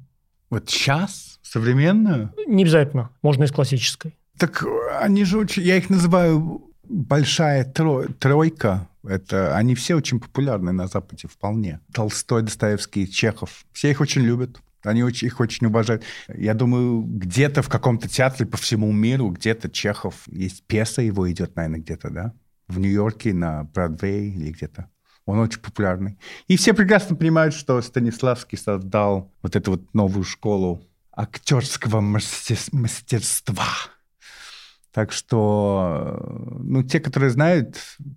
Вот 0.49 0.71
сейчас, 0.71 1.39
современную, 1.43 2.33
Не 2.47 2.63
обязательно, 2.63 3.11
можно 3.21 3.45
из 3.45 3.53
классической. 3.53 4.17
так 4.39 4.65
они 5.03 5.25
же 5.25 5.39
очень... 5.39 5.63
Я 5.63 5.77
их 5.77 5.91
называю 5.91 6.71
большая 6.85 7.71
тро- 7.71 8.11
тройка. 8.15 8.89
Это, 9.07 9.55
они 9.55 9.75
все 9.75 9.97
очень 9.97 10.19
популярны 10.19 10.73
на 10.73 10.87
Западе 10.87 11.29
вполне. 11.29 11.81
Толстой, 11.93 12.41
Достоевский, 12.43 13.07
Чехов. 13.07 13.67
Все 13.73 13.91
их 13.91 14.01
очень 14.01 14.23
любят. 14.23 14.61
Они 14.83 15.03
очень, 15.03 15.27
их 15.27 15.41
очень 15.41 15.67
уважают. 15.67 16.03
Я 16.35 16.55
думаю, 16.55 17.03
где-то 17.03 17.61
в 17.61 17.69
каком-то 17.69 18.09
театре 18.09 18.47
по 18.47 18.57
всему 18.57 18.91
миру, 18.93 19.29
где-то 19.29 19.69
Чехов, 19.69 20.23
есть 20.27 20.65
пьеса 20.67 21.03
его 21.03 21.31
идет, 21.31 21.55
наверное, 21.57 21.81
где-то, 21.81 22.09
да? 22.11 22.33
В 22.69 22.79
Нью-Йорке 22.79 23.35
на 23.35 23.65
Бродвее 23.65 24.29
или 24.29 24.51
где-то. 24.51 24.91
Он 25.27 25.39
очень 25.39 25.61
популярный. 25.61 26.19
И 26.49 26.57
все 26.57 26.75
прекрасно 26.75 27.17
понимают, 27.17 27.55
что 27.55 27.81
Станиславский 27.81 28.59
создал 28.59 29.33
вот 29.43 29.57
эту 29.57 29.73
вот 29.73 29.95
новую 29.95 30.25
школу 30.25 30.85
актерского 31.13 32.01
мастер- 32.01 32.59
мастерства. 32.73 33.67
Так 34.93 35.11
что, 35.11 36.57
ну, 36.61 36.85
те, 36.85 37.01
которые 37.01 37.31
знают, 37.31 37.77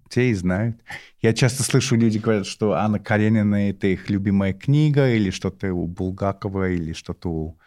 те 0.10 0.30
и 0.30 0.34
знают. 0.36 0.80
Я 1.22 1.34
часто 1.34 1.64
слышу, 1.64 1.96
люди 1.96 2.20
говорят, 2.20 2.46
что 2.46 2.74
Анна 2.74 3.00
Каренина– 3.00 3.70
это 3.72 3.88
их 3.88 4.12
любимая 4.12 4.54
книга, 4.54 5.10
или 5.10 5.32
что-то 5.32 5.74
у 5.74 5.88
Булгакова, 5.88 6.70
или 6.70 6.94
что-то 6.94 7.30
у 7.30 7.60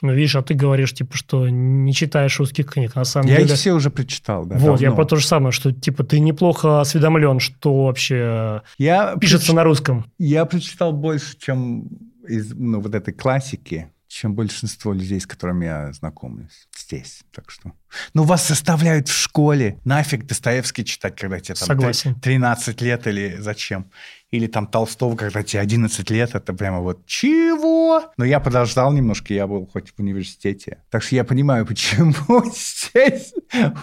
Ну, 0.00 0.12
видишь, 0.12 0.36
а 0.36 0.42
ты 0.42 0.54
говоришь, 0.54 0.94
типа, 0.94 1.16
что 1.16 1.48
не 1.48 1.92
читаешь 1.92 2.38
русских 2.38 2.66
книг, 2.66 2.94
на 2.94 3.04
самом 3.04 3.28
я 3.28 3.38
деле... 3.38 3.48
их 3.48 3.54
все 3.56 3.72
уже 3.72 3.90
прочитал, 3.90 4.46
да. 4.46 4.56
Вот, 4.56 4.80
я 4.80 4.88
давно. 4.88 4.96
про 5.02 5.08
то 5.08 5.16
же 5.16 5.26
самое, 5.26 5.50
что, 5.50 5.72
типа, 5.72 6.04
ты 6.04 6.20
неплохо 6.20 6.80
осведомлен, 6.80 7.40
что 7.40 7.86
вообще 7.86 8.62
Я 8.78 9.16
пишется 9.16 9.48
проч- 9.48 9.56
на 9.56 9.64
русском. 9.64 10.12
Я 10.18 10.44
прочитал 10.44 10.92
больше, 10.92 11.36
чем 11.38 11.88
из 12.28 12.52
ну, 12.54 12.80
вот 12.80 12.94
этой 12.94 13.12
классики, 13.12 13.90
чем 14.08 14.34
большинство 14.34 14.92
людей, 14.92 15.20
с 15.20 15.26
которыми 15.26 15.66
я 15.66 15.92
знакомлюсь 15.92 16.68
здесь. 16.76 17.22
Так 17.32 17.50
что... 17.50 17.72
Ну, 18.14 18.24
вас 18.24 18.48
заставляют 18.48 19.08
в 19.08 19.12
школе. 19.12 19.78
Нафиг 19.84 20.26
Достоевский 20.26 20.84
читать, 20.84 21.14
когда 21.14 21.38
тебе 21.38 21.54
там 21.54 21.66
Согласен. 21.66 22.14
13 22.18 22.80
лет 22.80 23.06
или 23.06 23.36
зачем? 23.38 23.90
Или 24.30 24.46
там 24.46 24.66
Толстого, 24.66 25.14
когда 25.14 25.42
тебе 25.42 25.60
11 25.60 26.10
лет, 26.10 26.34
это 26.34 26.52
прямо 26.54 26.80
вот 26.80 27.06
чего? 27.06 28.10
Но 28.16 28.24
я 28.24 28.40
подождал 28.40 28.92
немножко, 28.92 29.34
я 29.34 29.46
был 29.46 29.66
хоть 29.66 29.90
в 29.90 30.00
университете. 30.00 30.82
Так 30.90 31.02
что 31.02 31.14
я 31.14 31.24
понимаю, 31.24 31.66
почему 31.66 32.14
здесь 32.50 33.34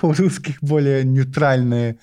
у 0.02 0.12
русских 0.12 0.58
более 0.62 1.04
нейтральное 1.04 1.98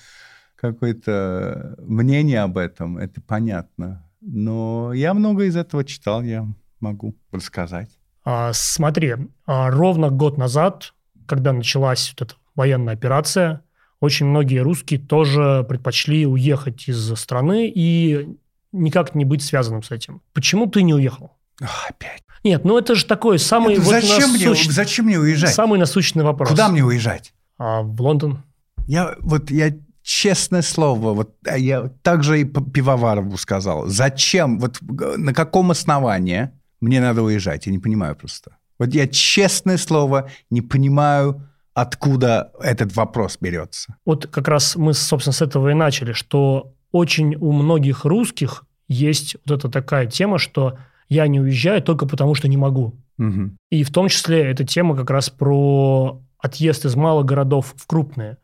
какое-то 0.57 1.75
мнение 1.81 2.41
об 2.41 2.57
этом. 2.57 2.99
Это 2.99 3.21
понятно. 3.21 4.09
Но 4.21 4.93
я 4.93 5.13
много 5.13 5.45
из 5.45 5.57
этого 5.57 5.85
читал, 5.85 6.23
я 6.23 6.47
могу 6.79 7.17
рассказать. 7.33 7.91
А, 8.25 8.53
смотри, 8.53 9.17
а, 9.47 9.71
ровно 9.71 10.11
год 10.11 10.39
назад, 10.39 10.95
когда 11.27 11.53
началась 11.53 12.13
вот 12.13 12.29
эта 12.29 12.39
военная 12.55 12.95
операция, 12.95 13.63
очень 14.01 14.27
многие 14.27 14.59
русские 14.59 15.01
тоже 15.01 15.65
предпочли 15.69 16.27
уехать 16.27 16.89
из 16.89 17.15
страны 17.15 17.73
и 17.73 18.37
никак 18.73 19.15
не 19.15 19.25
быть 19.25 19.43
связанным 19.43 19.83
с 19.83 19.91
этим. 19.91 20.23
Почему 20.33 20.67
ты 20.67 20.83
не 20.83 20.95
уехал? 20.95 21.33
Ах, 21.61 21.87
опять. 21.91 22.23
Нет, 22.45 22.65
ну 22.65 22.77
это 22.77 22.95
же 22.95 23.05
такой 23.05 23.39
самый 23.39 23.75
Это 23.75 23.83
вот 23.83 23.91
зачем, 23.93 24.31
мне, 24.31 24.47
насущ- 24.47 24.71
зачем 24.71 25.07
мне 25.07 25.19
уезжать? 25.19 25.55
самый 25.55 25.79
насущный 25.79 26.25
вопрос. 26.25 26.49
Куда 26.49 26.69
мне 26.69 26.85
уезжать? 26.85 27.33
А, 27.59 27.83
в 27.83 28.01
Лондон. 28.01 28.43
Я 28.87 29.15
вот 29.21 29.51
я 29.51 29.73
честное 30.03 30.63
слово, 30.63 31.13
вот 31.15 31.37
а 31.47 31.57
я 31.57 31.89
также 32.03 32.41
и 32.41 32.45
Пивоварову 32.45 33.37
сказал. 33.37 33.87
Зачем? 33.87 34.59
Вот 34.59 34.79
на 34.81 35.33
каком 35.33 35.71
основании 35.71 36.51
мне 36.83 37.01
надо 37.01 37.23
уезжать? 37.23 37.67
Я 37.67 37.73
не 37.73 37.79
понимаю 37.79 38.17
просто. 38.17 38.57
Вот 38.79 38.93
я 38.95 39.07
честное 39.07 39.79
слово 39.79 40.29
не 40.51 40.61
понимаю, 40.61 41.49
откуда 41.75 42.53
этот 42.61 42.95
вопрос 42.97 43.39
берется. 43.41 43.97
Вот 44.05 44.27
как 44.27 44.49
раз 44.49 44.77
мы, 44.77 44.93
собственно, 44.93 45.33
с 45.33 45.41
этого 45.41 45.71
и 45.71 45.75
начали, 45.75 46.13
что 46.13 46.75
очень 46.91 47.37
у 47.37 47.53
многих 47.53 48.05
русских 48.05 48.65
есть 48.89 49.37
вот 49.47 49.59
эта 49.59 49.69
такая 49.71 50.07
тема, 50.07 50.39
что 50.39 50.79
я 51.09 51.27
не 51.27 51.41
уезжаю 51.41 51.83
только 51.83 52.07
потому, 52.07 52.35
что 52.35 52.49
не 52.49 52.57
могу. 52.57 52.95
Мгм. 53.19 53.57
И 53.71 53.85
в 53.85 53.93
том 53.93 54.09
числе 54.09 54.43
эта 54.43 54.65
тема 54.65 54.97
как 54.97 55.11
раз 55.11 55.31
про 55.31 56.21
отъезд 56.39 56.85
из 56.85 56.97
малых 56.97 57.25
городов 57.25 57.75
в 57.77 57.87
крупные. 57.87 58.39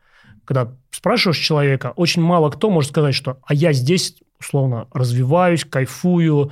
Когда 0.45 0.73
спрашиваешь 0.89 1.37
человека, 1.37 1.93
очень 1.95 2.21
мало 2.21 2.49
кто 2.49 2.69
может 2.69 2.91
сказать, 2.91 3.13
что 3.13 3.39
«а 3.45 3.53
я 3.53 3.73
здесь, 3.73 4.15
условно, 4.39 4.87
развиваюсь, 4.93 5.65
кайфую, 5.65 6.51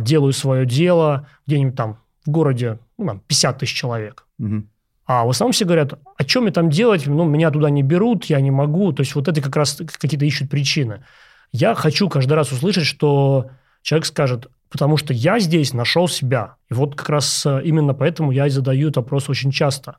делаю 0.00 0.32
свое 0.32 0.66
дело, 0.66 1.28
где-нибудь 1.46 1.76
там 1.76 1.98
в 2.24 2.30
городе 2.30 2.78
ну, 2.98 3.06
там, 3.06 3.20
50 3.26 3.58
тысяч 3.58 3.74
человек». 3.74 4.26
Мгм. 4.38 4.68
А 5.06 5.24
в 5.24 5.30
основном 5.30 5.52
все 5.52 5.66
говорят, 5.66 5.98
о 6.16 6.24
чем 6.24 6.44
мне 6.44 6.52
там 6.52 6.70
делать, 6.70 7.06
ну, 7.06 7.24
меня 7.24 7.50
туда 7.50 7.68
не 7.68 7.82
берут, 7.82 8.24
я 8.26 8.40
не 8.40 8.50
могу. 8.50 8.92
То 8.92 9.02
есть 9.02 9.14
вот 9.14 9.28
это 9.28 9.40
как 9.42 9.54
раз 9.54 9.80
какие-то 10.00 10.24
ищут 10.24 10.48
причины. 10.48 11.04
Я 11.52 11.74
хочу 11.74 12.08
каждый 12.08 12.32
раз 12.32 12.52
услышать, 12.52 12.86
что 12.86 13.50
человек 13.82 14.06
скажет, 14.06 14.48
потому 14.70 14.96
что 14.96 15.12
я 15.12 15.38
здесь 15.38 15.74
нашел 15.74 16.08
себя. 16.08 16.56
И 16.70 16.74
вот 16.74 16.96
как 16.96 17.10
раз 17.10 17.44
э, 17.44 17.60
именно 17.64 17.92
поэтому 17.92 18.32
я 18.32 18.46
и 18.46 18.50
задаю 18.50 18.88
этот 18.88 19.04
вопрос 19.04 19.28
очень 19.28 19.50
часто. 19.50 19.96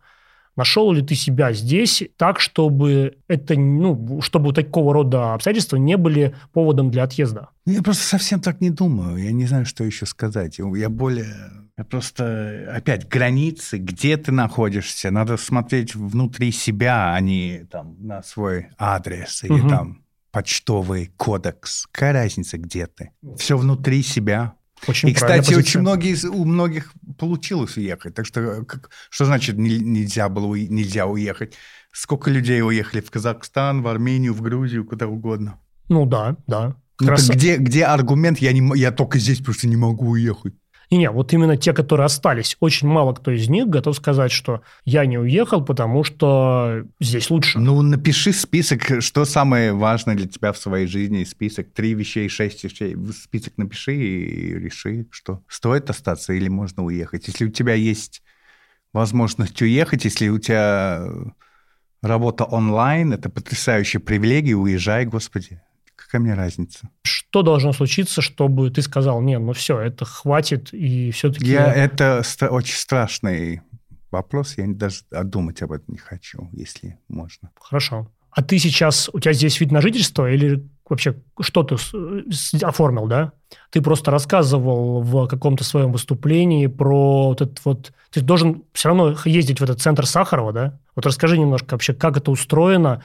Нашел 0.56 0.92
ли 0.92 1.02
ты 1.02 1.16
себя 1.16 1.52
здесь 1.54 2.04
так, 2.18 2.40
чтобы 2.40 3.18
это, 3.28 3.56
ну, 3.60 4.22
чтобы 4.22 4.54
такого 4.54 4.94
рода 4.94 5.34
обстоятельства 5.34 5.76
не 5.78 5.98
были 5.98 6.34
поводом 6.54 6.92
для 6.92 7.04
отъезда? 7.04 7.50
Ну, 7.66 7.74
Я 7.74 7.82
просто 7.82 8.04
совсем 8.04 8.40
так 8.40 8.62
не 8.62 8.70
думаю. 8.70 9.18
Я 9.18 9.32
не 9.32 9.46
знаю, 9.46 9.66
что 9.66 9.84
еще 9.84 10.06
сказать. 10.06 10.60
Я 10.60 10.90
более... 10.90 11.34
Просто... 11.90 12.72
Опять, 12.74 13.08
границы, 13.10 13.78
где 13.80 14.16
ты 14.16 14.32
находишься. 14.32 15.12
Надо 15.12 15.36
смотреть 15.36 15.94
внутри 15.94 16.52
себя, 16.52 17.14
а 17.14 17.20
не 17.20 17.66
там 17.70 17.98
на 18.00 18.24
свой 18.24 18.68
адрес 18.78 19.44
или 19.44 19.52
Мгм. 19.60 19.70
там 19.70 20.02
почтовый 20.32 21.12
кодекс. 21.18 21.86
Какая 21.92 22.14
разница, 22.14 22.58
где 22.58 22.88
ты? 22.88 23.12
Все 23.38 23.58
внутри 23.58 24.02
себя. 24.04 24.54
Очень 24.88 25.10
И, 25.10 25.14
кстати, 25.14 25.38
позиция. 25.38 25.58
очень 25.58 25.80
многие, 25.82 26.28
у 26.28 26.46
многих 26.46 26.92
получилось 27.18 27.78
уехать. 27.78 28.14
Так 28.14 28.26
что, 28.26 28.40
э, 28.42 28.64
как- 28.66 28.90
что 29.10 29.26
значит 29.26 29.58
не- 29.58 29.80
нельзя 29.80 30.30
было 30.30 30.56
нельзя 30.56 31.06
уехать? 31.06 31.54
Сколько 31.92 32.30
людей 32.30 32.62
уехали 32.62 33.02
в 33.02 33.10
Казахстан, 33.10 33.82
в 33.82 33.88
Армению, 33.88 34.34
в 34.34 34.42
Грузию, 34.42 34.86
куда 34.86 35.08
угодно? 35.08 35.60
Ну 35.90 36.06
да, 36.06 36.36
да. 36.48 36.76
Ну, 37.00 37.08
так 37.08 37.20
где, 37.36 37.58
где 37.58 37.84
аргумент, 37.86 38.40
я, 38.40 38.54
не, 38.54 38.78
я 38.80 38.92
только 38.92 39.20
здесь 39.20 39.40
просто 39.42 39.68
не 39.68 39.76
могу 39.76 40.10
уехать? 40.12 40.54
И 40.90 40.98
не, 40.98 41.10
вот 41.10 41.34
именно 41.34 41.58
те, 41.58 41.74
которые 41.74 42.06
остались, 42.06 42.58
очень 42.60 42.88
мало 42.88 43.14
кто 43.14 43.32
из 43.32 43.50
них 43.50 43.68
готов 43.68 43.96
сказать, 43.96 44.32
что 44.32 44.62
я 44.84 45.06
не 45.06 45.18
уехал, 45.18 45.64
потому 45.64 46.04
что 46.04 46.84
здесь 47.00 47.30
лучше. 47.30 47.60
Ну, 47.60 47.82
напиши 47.82 48.34
список, 48.34 49.02
что 49.02 49.26
самое 49.26 49.74
важное 49.74 50.16
для 50.16 50.28
тебя 50.28 50.52
в 50.52 50.58
своей 50.58 50.88
жизни. 50.88 51.24
Список 51.24 51.72
три 51.74 51.94
вещей, 51.94 52.30
шесть 52.30 52.64
вещей. 52.64 52.96
Список 53.12 53.58
напиши 53.58 53.96
и 53.96 54.60
реши, 54.60 55.08
что 55.12 55.42
стоит 55.48 55.90
остаться 55.90 56.34
или 56.34 56.48
можно 56.48 56.84
уехать. 56.84 57.28
Если 57.28 57.46
у 57.46 57.50
тебя 57.50 57.74
есть 57.74 58.22
возможность 58.94 59.62
уехать, 59.62 60.06
если 60.06 60.30
у 60.30 60.40
тебя 60.40 61.06
работа 62.02 62.46
онлайн, 62.46 63.14
это 63.14 63.30
потрясающая 63.30 64.00
привилегия, 64.00 64.56
уезжай, 64.56 65.06
господи. 65.06 65.62
Какая 65.96 66.22
мне 66.22 66.34
разница? 66.34 66.90
Что 67.04 67.42
должно 67.42 67.74
случиться, 67.74 68.22
чтобы 68.22 68.70
ты 68.70 68.82
сказал, 68.82 69.22
не, 69.22 69.38
ну 69.40 69.54
все, 69.54 69.80
это 69.80 70.06
хватит, 70.06 70.74
и 70.74 71.12
все-таки... 71.12 71.46
Я, 71.46 71.74
это 71.74 72.22
стра- 72.24 72.50
очень 72.50 72.76
страшный 72.76 73.62
вопрос, 74.12 74.56
я 74.58 74.66
даже 74.68 75.02
думать 75.24 75.62
об 75.62 75.72
этом 75.72 75.86
не 75.94 75.98
хочу, 75.98 76.50
если 76.54 76.98
можно. 77.08 77.52
Хорошо. 77.60 78.12
А 78.32 78.44
ты 78.44 78.60
сейчас, 78.60 79.10
у 79.14 79.20
тебя 79.20 79.32
здесь 79.34 79.60
вид 79.62 79.72
на 79.72 79.82
жительство 79.82 80.30
или 80.30 80.68
вообще 80.90 81.16
что 81.40 81.64
ты 81.64 81.78
с- 81.78 81.94
с- 82.30 82.64
оформил, 82.64 83.08
да? 83.08 83.32
Ты 83.72 83.82
просто 83.82 84.12
рассказывал 84.12 85.02
в 85.02 85.28
каком-то 85.28 85.64
своем 85.64 85.92
выступлении 85.94 86.68
про 86.68 87.30
вот 87.30 87.42
этот 87.42 87.64
вот... 87.64 87.94
Ты 88.12 88.22
должен 88.22 88.64
все 88.74 88.90
равно 88.90 89.16
ездить 89.24 89.62
в 89.62 89.64
этот 89.64 89.82
центр 89.82 90.06
Сахарова, 90.06 90.52
да? 90.52 90.80
Вот 90.96 91.06
расскажи 91.06 91.38
немножко 91.38 91.74
вообще, 91.74 91.94
как 91.94 92.18
это 92.18 92.30
устроено, 92.30 93.02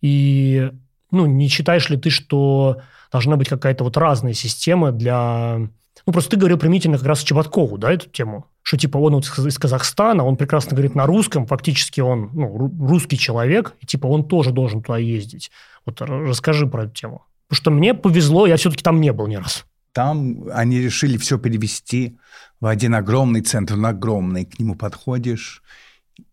и 0.00 0.72
ну, 1.10 1.26
не 1.26 1.48
считаешь 1.48 1.88
ли 1.90 1.96
ты, 1.96 2.10
что 2.10 2.80
должна 3.12 3.36
быть 3.36 3.48
какая-то 3.48 3.84
вот 3.84 3.96
разная 3.96 4.34
система 4.34 4.92
для... 4.92 5.68
Ну, 6.06 6.12
просто 6.12 6.30
ты 6.30 6.36
говорил 6.36 6.58
применительно 6.58 6.96
как 6.96 7.06
раз 7.06 7.22
Чеботкову, 7.22 7.76
да, 7.76 7.92
эту 7.92 8.08
тему? 8.08 8.46
Что 8.62 8.76
типа 8.76 8.98
он 8.98 9.14
вот 9.14 9.24
из 9.24 9.58
Казахстана, 9.58 10.24
он 10.24 10.36
прекрасно 10.36 10.72
говорит 10.72 10.94
на 10.94 11.06
русском, 11.06 11.46
фактически 11.46 12.00
он 12.00 12.30
ну, 12.32 12.56
ру- 12.56 12.88
русский 12.88 13.18
человек, 13.18 13.74
и 13.80 13.86
типа 13.86 14.06
он 14.06 14.24
тоже 14.24 14.50
должен 14.50 14.82
туда 14.82 14.98
ездить. 14.98 15.50
Вот 15.84 16.00
расскажи 16.00 16.66
про 16.66 16.84
эту 16.84 16.94
тему. 16.94 17.24
Потому 17.48 17.62
что 17.62 17.70
мне 17.70 17.94
повезло, 17.94 18.46
я 18.46 18.56
все-таки 18.56 18.82
там 18.82 19.00
не 19.00 19.12
был 19.12 19.26
ни 19.26 19.36
разу. 19.36 19.64
Там 19.92 20.44
они 20.52 20.78
решили 20.78 21.16
все 21.16 21.38
перевести 21.38 22.16
в 22.60 22.66
один 22.66 22.94
огромный 22.94 23.40
центр, 23.40 23.74
он 23.74 23.86
огромный, 23.86 24.44
к 24.44 24.58
нему 24.58 24.76
подходишь. 24.76 25.62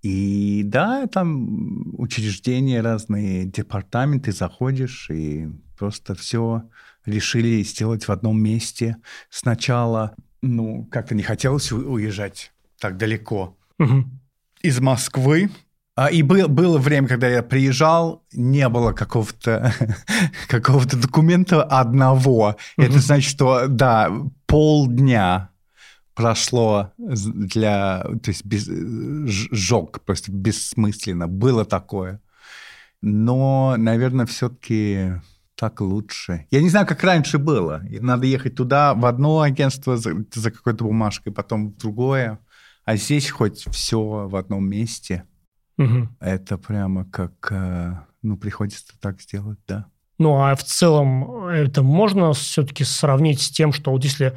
И 0.02 0.62
да, 0.66 1.08
там 1.08 1.94
учреждения 2.00 2.82
разные, 2.82 3.46
департаменты, 3.46 4.32
заходишь, 4.32 5.10
и 5.10 5.48
просто 5.78 6.16
все 6.16 6.64
решили 7.06 7.64
сделать 7.64 8.08
в 8.08 8.12
одном 8.12 8.42
месте. 8.42 8.98
Сначала, 9.30 10.16
ну, 10.42 10.86
как-то 10.92 11.16
не 11.16 11.24
хотелось 11.24 11.72
уезжать 11.72 12.52
так 12.80 12.98
далеко 12.98 13.58
Мгм. 13.80 14.20
из 14.62 14.80
Москвы. 14.80 15.50
А, 15.96 16.12
И 16.12 16.22
был, 16.22 16.48
было 16.48 16.78
время, 16.78 17.08
когда 17.08 17.28
я 17.28 17.42
приезжал, 17.42 18.24
не 18.32 18.70
было 18.70 18.92
какого-то 18.92 19.74
какого 20.48 20.86
документа 20.86 21.64
одного. 21.64 22.56
Это 22.78 22.92
Мгм. 22.92 23.00
значит, 23.00 23.32
что, 23.32 23.68
да, 23.68 24.12
полдня 24.46 25.50
прошло 26.18 26.92
для... 26.98 28.02
То 28.24 28.32
есть 28.32 28.44
без, 28.44 28.66
ж- 28.66 29.48
жёг, 29.52 30.02
просто 30.04 30.32
бессмысленно. 30.32 31.28
Было 31.28 31.64
такое. 31.64 32.20
Но, 33.02 33.76
наверное, 33.78 34.26
все-таки 34.26 35.22
так 35.56 35.80
лучше. 35.82 36.48
Я 36.52 36.62
не 36.62 36.70
знаю, 36.70 36.88
как 36.88 37.04
раньше 37.04 37.38
было. 37.38 37.82
Надо 38.02 38.26
ехать 38.26 38.56
туда, 38.56 38.94
в 38.96 39.06
одно 39.06 39.42
агентство 39.42 39.96
за, 39.98 40.12
за 40.34 40.52
какой-то 40.52 40.84
бумажкой, 40.84 41.32
потом 41.32 41.70
в 41.70 41.78
другое. 41.78 42.40
А 42.84 42.96
здесь 42.96 43.30
хоть 43.30 43.68
все 43.72 44.28
в 44.28 44.36
одном 44.36 44.68
месте. 44.68 45.24
Мгм. 45.78 46.16
Это 46.20 46.58
прямо 46.58 47.06
как... 47.06 47.52
э, 47.52 47.94
Ну, 48.24 48.38
приходится 48.38 49.00
так 49.00 49.22
сделать, 49.22 49.60
да. 49.68 49.86
Ну, 50.18 50.36
а 50.42 50.56
в 50.56 50.64
целом 50.64 51.46
это 51.48 51.84
можно 51.84 52.34
все-таки 52.34 52.84
сравнить 52.84 53.42
с 53.42 53.52
тем, 53.52 53.72
что 53.72 53.92
вот 53.92 54.04
если... 54.04 54.36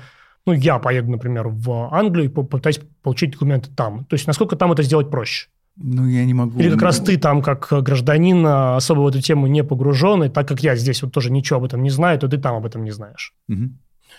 ну, 0.52 0.60
я 0.60 0.78
поеду, 0.78 1.10
например, 1.10 1.48
в 1.48 1.94
Англию 1.94 2.26
и 2.26 2.28
попытаюсь 2.28 2.80
получить 3.02 3.32
документы 3.32 3.70
там. 3.74 4.04
То 4.04 4.14
есть, 4.14 4.26
насколько 4.26 4.56
там 4.56 4.72
это 4.72 4.82
сделать 4.82 5.10
проще? 5.10 5.48
Ну, 5.76 6.06
я 6.06 6.24
не 6.24 6.34
могу. 6.34 6.58
Или 6.58 6.70
как 6.70 6.82
раз 6.82 6.98
ты 6.98 7.16
там, 7.16 7.42
как 7.42 7.68
гражданин, 7.70 8.44
особо 8.44 9.00
в 9.00 9.06
эту 9.06 9.20
тему 9.20 9.46
не 9.46 9.64
погруженный, 9.64 10.28
так 10.28 10.48
как 10.48 10.60
я 10.60 10.76
здесь 10.76 11.02
вот 11.02 11.12
тоже 11.12 11.30
ничего 11.30 11.58
об 11.58 11.64
этом 11.64 11.82
не 11.82 11.90
знаю, 11.90 12.18
то 12.18 12.28
ты 12.28 12.38
там 12.38 12.56
об 12.56 12.66
этом 12.66 12.84
не 12.84 12.90
знаешь. 12.90 13.32
Угу. 13.48 13.70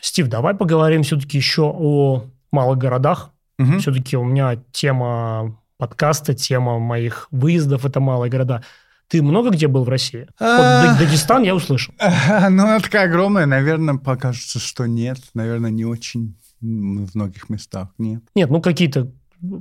Стив, 0.01 0.27
давай 0.27 0.55
поговорим 0.55 1.03
все-таки 1.03 1.37
еще 1.37 1.63
о 1.63 2.23
малых 2.51 2.77
городах. 2.77 3.31
Угу. 3.59 3.79
Все-таки 3.79 4.17
у 4.17 4.23
меня 4.23 4.57
тема 4.71 5.57
подкаста, 5.77 6.33
тема 6.33 6.79
моих 6.79 7.27
выездов– 7.31 7.85
это 7.87 7.99
малые 7.99 8.31
города. 8.31 8.63
Ты 9.11 9.21
много 9.21 9.49
где 9.49 9.67
был 9.67 9.83
в 9.83 9.89
России? 9.89 10.25
Вот 10.39 10.97
Дагестан 10.97 11.43
я 11.43 11.53
услышал. 11.53 11.93
Ну, 11.99 12.63
она 12.63 12.79
такая 12.79 13.09
огромная. 13.09 13.45
Наверное, 13.45 13.95
покажется, 13.95 14.57
что 14.57 14.85
нет. 14.85 15.19
Наверное, 15.33 15.69
не 15.69 15.83
очень 15.83 16.37
в 16.61 17.13
многих 17.13 17.49
местах. 17.49 17.89
Нет. 17.97 18.23
Нет, 18.35 18.49
ну 18.49 18.61
какие-то 18.61 19.11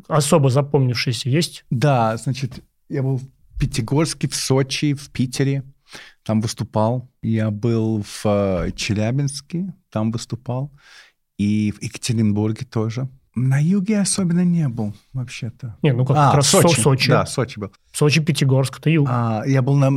особо 0.06 0.50
запомнившиеся 0.50 1.28
есть? 1.28 1.64
Да, 1.68 2.16
значит, 2.16 2.62
я 2.88 3.02
был 3.02 3.16
в 3.16 3.58
Пятигорске, 3.58 4.28
в 4.28 4.36
Сочи, 4.36 4.94
в 4.94 5.10
Питере. 5.10 5.64
Там 6.22 6.40
выступал. 6.40 7.10
Я 7.20 7.50
был 7.50 8.04
в 8.06 8.22
э, 8.24 8.70
Челябинске, 8.76 9.74
там 9.90 10.12
выступал. 10.12 10.70
И 11.38 11.72
в 11.72 11.82
Екатеринбурге 11.82 12.66
тоже. 12.66 13.08
На 13.34 13.58
юге 13.58 14.00
особенно 14.00 14.44
не 14.44 14.68
был, 14.68 14.92
вообще-то. 15.12 15.76
Не, 15.82 15.92
ну 15.92 16.04
как, 16.04 16.16
а, 16.16 16.26
как 16.26 16.34
раз 16.36 16.48
Сочи. 16.48 16.80
Сочи. 16.80 17.10
Да, 17.10 17.26
Сочи 17.26 17.60
был. 17.60 17.70
Сочи, 17.92 18.20
Пятигорск, 18.20 18.80
это 18.80 18.90
юг. 18.90 19.06
А, 19.08 19.44
я 19.46 19.62
был 19.62 19.76
на... 19.76 19.88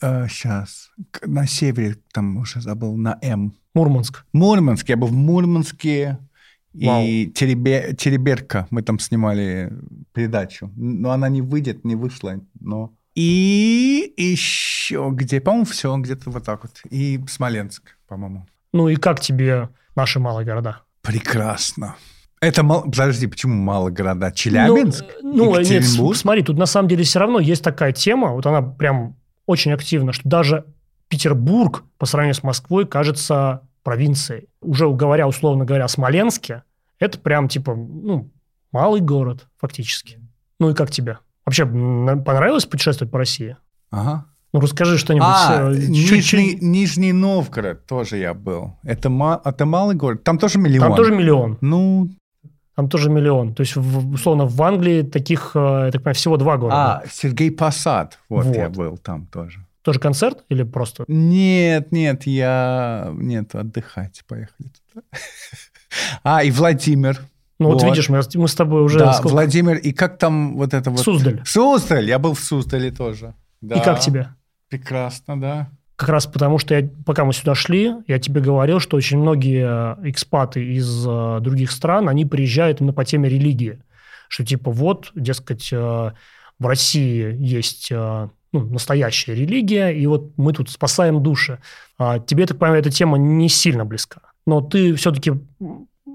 А, 0.00 0.26
сейчас. 0.28 0.90
На 1.24 1.46
севере, 1.46 1.96
там 2.12 2.38
уже 2.38 2.60
забыл, 2.62 2.96
на 2.96 3.18
М. 3.20 3.54
Мурманск. 3.74 4.24
Мурманск. 4.32 4.88
Я 4.88 4.96
был 4.96 5.08
в 5.08 5.12
Мурманске. 5.12 6.18
Вау. 6.72 7.04
И 7.04 7.26
Теребе, 7.26 7.94
Тереберка. 7.94 8.66
Мы 8.70 8.82
там 8.82 8.98
снимали 8.98 9.72
передачу. 10.12 10.70
Но 10.76 11.10
она 11.10 11.28
не 11.28 11.42
выйдет, 11.42 11.84
не 11.84 11.94
вышла. 11.94 12.40
Но... 12.58 12.94
И 13.14 14.14
еще 14.16 15.10
где? 15.12 15.40
По-моему, 15.40 15.64
все 15.66 15.96
где-то 15.96 16.30
вот 16.30 16.44
так 16.44 16.62
вот. 16.62 16.80
И 16.88 17.20
Смоленск, 17.28 17.96
по-моему. 18.06 18.46
Ну 18.72 18.88
и 18.88 18.96
как 18.96 19.20
тебе 19.20 19.70
наши 19.96 20.20
малые 20.20 20.46
города? 20.46 20.82
Прекрасно. 21.02 21.96
Это 22.40 22.62
мало... 22.62 22.82
Подожди, 22.82 23.26
почему 23.26 23.54
мало 23.54 23.90
города? 23.90 24.30
Челябинск? 24.30 25.04
Ну, 25.22 25.54
ну 25.54 25.60
нет, 25.60 25.84
смотри, 25.84 26.42
тут 26.42 26.56
на 26.56 26.66
самом 26.66 26.88
деле 26.88 27.04
все 27.04 27.18
равно 27.18 27.40
есть 27.40 27.64
такая 27.64 27.92
тема, 27.92 28.32
вот 28.32 28.46
она 28.46 28.62
прям 28.62 29.16
очень 29.46 29.72
активна, 29.72 30.12
что 30.12 30.28
даже 30.28 30.64
Петербург 31.08 31.84
по 31.96 32.06
сравнению 32.06 32.34
с 32.34 32.42
Москвой 32.42 32.86
кажется 32.86 33.62
провинцией. 33.82 34.48
Уже 34.60 34.88
говоря, 34.90 35.26
условно 35.26 35.64
говоря, 35.64 35.86
о 35.86 35.88
Смоленске, 35.88 36.62
это 36.98 37.18
прям 37.18 37.48
типа, 37.48 37.74
ну, 37.74 38.30
малый 38.72 39.00
город 39.00 39.46
фактически. 39.58 40.20
Ну 40.60 40.70
и 40.70 40.74
как 40.74 40.90
тебе? 40.90 41.18
Вообще 41.46 41.64
понравилось 41.64 42.66
путешествовать 42.66 43.10
по 43.10 43.18
России? 43.18 43.56
Ага. 43.90 44.26
Ну, 44.52 44.60
расскажи 44.60 44.96
что-нибудь. 44.98 45.26
А, 45.26 45.70
э, 45.72 45.76
Нижний, 45.76 46.58
Нижний 46.60 47.12
Новгород 47.12 47.86
тоже 47.86 48.16
я 48.16 48.32
был. 48.32 48.76
Это, 48.82 49.10
это 49.44 49.66
малый 49.66 49.94
город. 49.94 50.24
Там 50.24 50.38
тоже 50.38 50.58
миллион. 50.58 50.88
Там 50.88 50.96
тоже 50.96 51.14
миллион. 51.14 51.58
Ну, 51.60 52.10
там 52.78 52.88
тоже 52.88 53.10
миллион. 53.10 53.54
То 53.54 53.62
есть, 53.62 53.74
в, 53.74 54.12
условно, 54.12 54.46
в 54.46 54.62
Англии 54.62 55.02
таких, 55.02 55.50
э, 55.56 55.86
я 55.86 55.90
так 55.90 56.00
понимаю, 56.00 56.14
всего 56.14 56.36
два 56.36 56.56
города. 56.56 57.02
А, 57.02 57.02
Сергей 57.10 57.50
Посад. 57.50 58.20
Вот, 58.28 58.44
вот. 58.44 58.54
я 58.54 58.68
был 58.68 58.96
там 58.96 59.26
тоже. 59.26 59.66
Тоже 59.82 59.98
концерт 59.98 60.44
или 60.48 60.62
просто? 60.62 61.04
Нет, 61.08 61.90
нет, 61.90 62.24
я... 62.26 63.10
Нет, 63.14 63.52
отдыхать 63.56 64.22
поехали 64.28 64.68
туда. 64.92 65.02
А, 66.22 66.44
и 66.44 66.52
Владимир. 66.52 67.20
Ну 67.58 67.70
вот, 67.70 67.82
вот 67.82 67.90
видишь, 67.90 68.08
мы, 68.10 68.20
мы 68.34 68.46
с 68.46 68.54
тобой 68.54 68.82
уже... 68.82 69.00
Да, 69.00 69.12
сколько? 69.14 69.32
Владимир, 69.32 69.76
и 69.76 69.90
как 69.90 70.16
там 70.16 70.56
вот 70.56 70.72
это 70.72 70.90
вот... 70.90 71.00
Суздаль. 71.00 71.42
Суздаль, 71.44 72.08
я 72.08 72.20
был 72.20 72.34
в 72.34 72.40
Суздале 72.40 72.92
тоже. 72.92 73.34
Да. 73.60 73.74
И 73.74 73.82
как 73.82 73.98
тебе? 73.98 74.28
Прекрасно, 74.68 75.40
да. 75.40 75.68
Как 75.98 76.10
раз 76.10 76.28
потому, 76.28 76.58
что 76.58 76.76
я, 76.76 76.88
пока 77.04 77.24
мы 77.24 77.32
сюда 77.32 77.56
шли, 77.56 77.92
я 78.06 78.20
тебе 78.20 78.40
говорил, 78.40 78.78
что 78.78 78.96
очень 78.96 79.18
многие 79.18 79.96
э, 80.00 80.08
экспаты 80.08 80.64
из 80.64 81.04
э, 81.04 81.38
других 81.40 81.72
стран, 81.72 82.08
они 82.08 82.24
приезжают 82.24 82.80
именно 82.80 82.92
по 82.92 83.04
теме 83.04 83.28
религии. 83.28 83.82
Что 84.28 84.44
типа 84.44 84.70
вот, 84.70 85.10
дескать, 85.16 85.70
э, 85.72 85.76
в 85.76 86.66
России 86.66 87.34
есть 87.40 87.90
ну, 87.90 88.30
настоящая 88.52 89.34
религия, 89.34 89.88
и 89.88 90.06
вот 90.06 90.34
мы 90.36 90.52
тут 90.52 90.70
спасаем 90.70 91.20
души. 91.20 91.58
А 91.98 92.20
тебе, 92.20 92.46
так 92.46 92.60
понимаю, 92.60 92.80
эта 92.80 92.92
тема 92.92 93.18
не 93.18 93.48
сильно 93.48 93.84
близка. 93.84 94.20
Но 94.46 94.60
ты 94.60 94.94
все-таки 94.94 95.32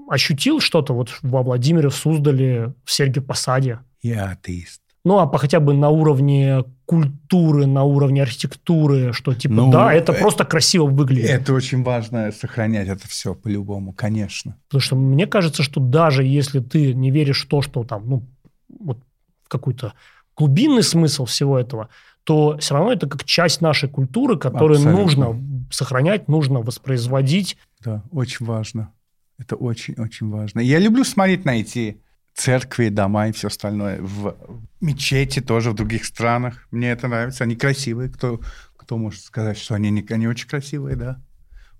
ощутил 0.08 0.60
что-то 0.60 0.94
вот 0.94 1.10
во 1.20 1.42
Владимире, 1.42 1.90
в 1.90 1.94
Суздале, 1.94 2.72
в 2.86 2.90
Сергиев 2.90 3.26
Посаде? 3.26 3.80
Я 4.00 4.30
атеист. 4.30 4.80
Ну, 5.04 5.18
а 5.18 5.26
по, 5.26 5.38
хотя 5.38 5.60
бы 5.60 5.74
на 5.74 5.90
уровне 5.90 6.64
культуры, 6.86 7.66
на 7.66 7.84
уровне 7.84 8.22
архитектуры, 8.22 9.12
что 9.12 9.34
типа, 9.34 9.54
ну, 9.54 9.70
да, 9.70 9.92
это 9.92 10.12
э, 10.12 10.18
просто 10.18 10.44
красиво 10.44 10.86
выглядит. 10.86 11.30
Это 11.30 11.52
очень 11.52 11.82
важно, 11.82 12.32
сохранять 12.32 12.88
это 12.88 13.06
все 13.06 13.34
по-любому, 13.34 13.92
конечно. 13.92 14.56
Потому 14.68 14.80
что 14.80 14.96
мне 14.96 15.26
кажется, 15.26 15.62
что 15.62 15.80
даже 15.80 16.24
если 16.24 16.60
ты 16.60 16.94
не 16.94 17.10
веришь 17.10 17.44
в 17.44 17.48
то, 17.48 17.60
что 17.60 17.84
там, 17.84 18.08
ну, 18.08 18.22
вот 18.80 18.98
какой-то 19.48 19.92
глубинный 20.36 20.82
смысл 20.82 21.26
всего 21.26 21.58
этого, 21.58 21.90
то 22.24 22.56
все 22.58 22.74
равно 22.74 22.92
это 22.92 23.06
как 23.06 23.24
часть 23.24 23.60
нашей 23.60 23.88
культуры, 23.88 24.38
которую 24.38 24.78
Абсолютно. 24.78 25.02
нужно 25.02 25.66
сохранять, 25.70 26.28
нужно 26.28 26.60
воспроизводить. 26.60 27.58
Да, 27.80 28.02
очень 28.10 28.46
важно. 28.46 28.90
Это 29.38 29.56
очень-очень 29.56 30.30
важно. 30.30 30.60
Я 30.60 30.78
люблю 30.78 31.04
смотреть 31.04 31.44
на 31.44 31.60
эти 31.60 32.00
церкви, 32.34 32.88
дома 32.88 33.28
и 33.28 33.32
все 33.32 33.48
остальное. 33.48 34.00
В 34.00 34.36
мечети 34.80 35.40
тоже 35.40 35.70
в 35.70 35.74
других 35.74 36.04
странах. 36.04 36.66
Мне 36.70 36.90
это 36.90 37.08
нравится. 37.08 37.44
Они 37.44 37.56
красивые. 37.56 38.10
Кто, 38.10 38.40
кто 38.76 38.98
может 38.98 39.22
сказать, 39.22 39.56
что 39.56 39.74
они, 39.74 39.90
не, 39.90 40.04
они 40.10 40.26
очень 40.26 40.48
красивые, 40.48 40.96
да? 40.96 41.22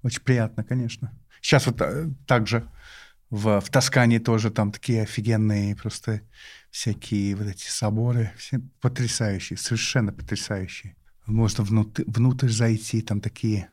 Очень 0.02 0.22
приятно, 0.22 0.64
конечно. 0.64 1.12
Сейчас 1.40 1.66
вот 1.66 1.80
э, 1.80 2.08
также 2.26 2.68
в, 3.30 3.60
в 3.60 3.68
Тоскане 3.70 4.20
тоже 4.20 4.50
там 4.50 4.70
такие 4.70 5.02
офигенные 5.02 5.76
просто 5.76 6.20
всякие 6.70 7.34
вот 7.36 7.48
эти 7.48 7.68
соборы. 7.68 8.32
Все 8.36 8.60
потрясающие, 8.80 9.56
совершенно 9.56 10.12
потрясающие. 10.12 10.96
Можно 11.26 11.64
внутрь, 11.64 12.04
внутрь 12.06 12.48
зайти, 12.48 13.00
там 13.00 13.20
такие 13.20 13.70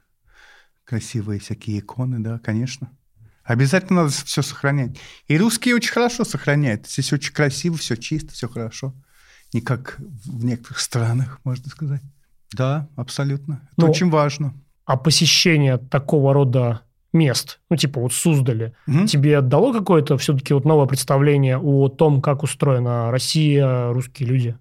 красивые 0.84 1.40
всякие 1.40 1.80
иконы, 1.80 2.20
да, 2.20 2.40
конечно. 2.40 2.92
Обязательно 3.44 4.04
надо 4.04 4.14
все 4.14 4.42
сохранять. 4.42 4.98
И 5.28 5.38
русские 5.38 5.76
очень 5.76 5.92
хорошо 5.92 6.24
сохраняют. 6.24 6.88
Здесь 6.88 7.12
очень 7.12 7.34
красиво, 7.34 7.78
все 7.78 7.98
чисто, 7.98 8.34
все 8.34 8.48
хорошо. 8.48 8.94
Не 9.54 9.62
как 9.62 9.98
в 10.00 10.46
некоторых 10.46 10.80
странах, 10.80 11.40
можно 11.44 11.70
сказать. 11.70 12.02
Да, 12.54 12.88
абсолютно. 12.96 13.62
Это 13.72 13.86
ну, 13.86 13.90
очень 13.90 14.10
важно. 14.10 14.54
А 14.86 14.98
посещение 14.98 15.78
такого 15.78 16.34
рода 16.34 16.82
мест, 17.14 17.60
ну, 17.70 17.76
типа 17.76 18.00
вот 18.00 18.14
Суздали, 18.14 18.74
угу. 18.88 19.06
тебе 19.06 19.42
дало 19.42 19.74
какое-то 19.74 20.18
все-таки 20.18 20.54
вот 20.54 20.66
новое 20.66 20.86
представление 20.86 21.58
о 21.58 21.90
том, 21.90 22.22
как 22.22 22.44
устроена 22.44 23.12
Россия, 23.12 23.92
русские 23.92 24.30
люди? 24.30 24.58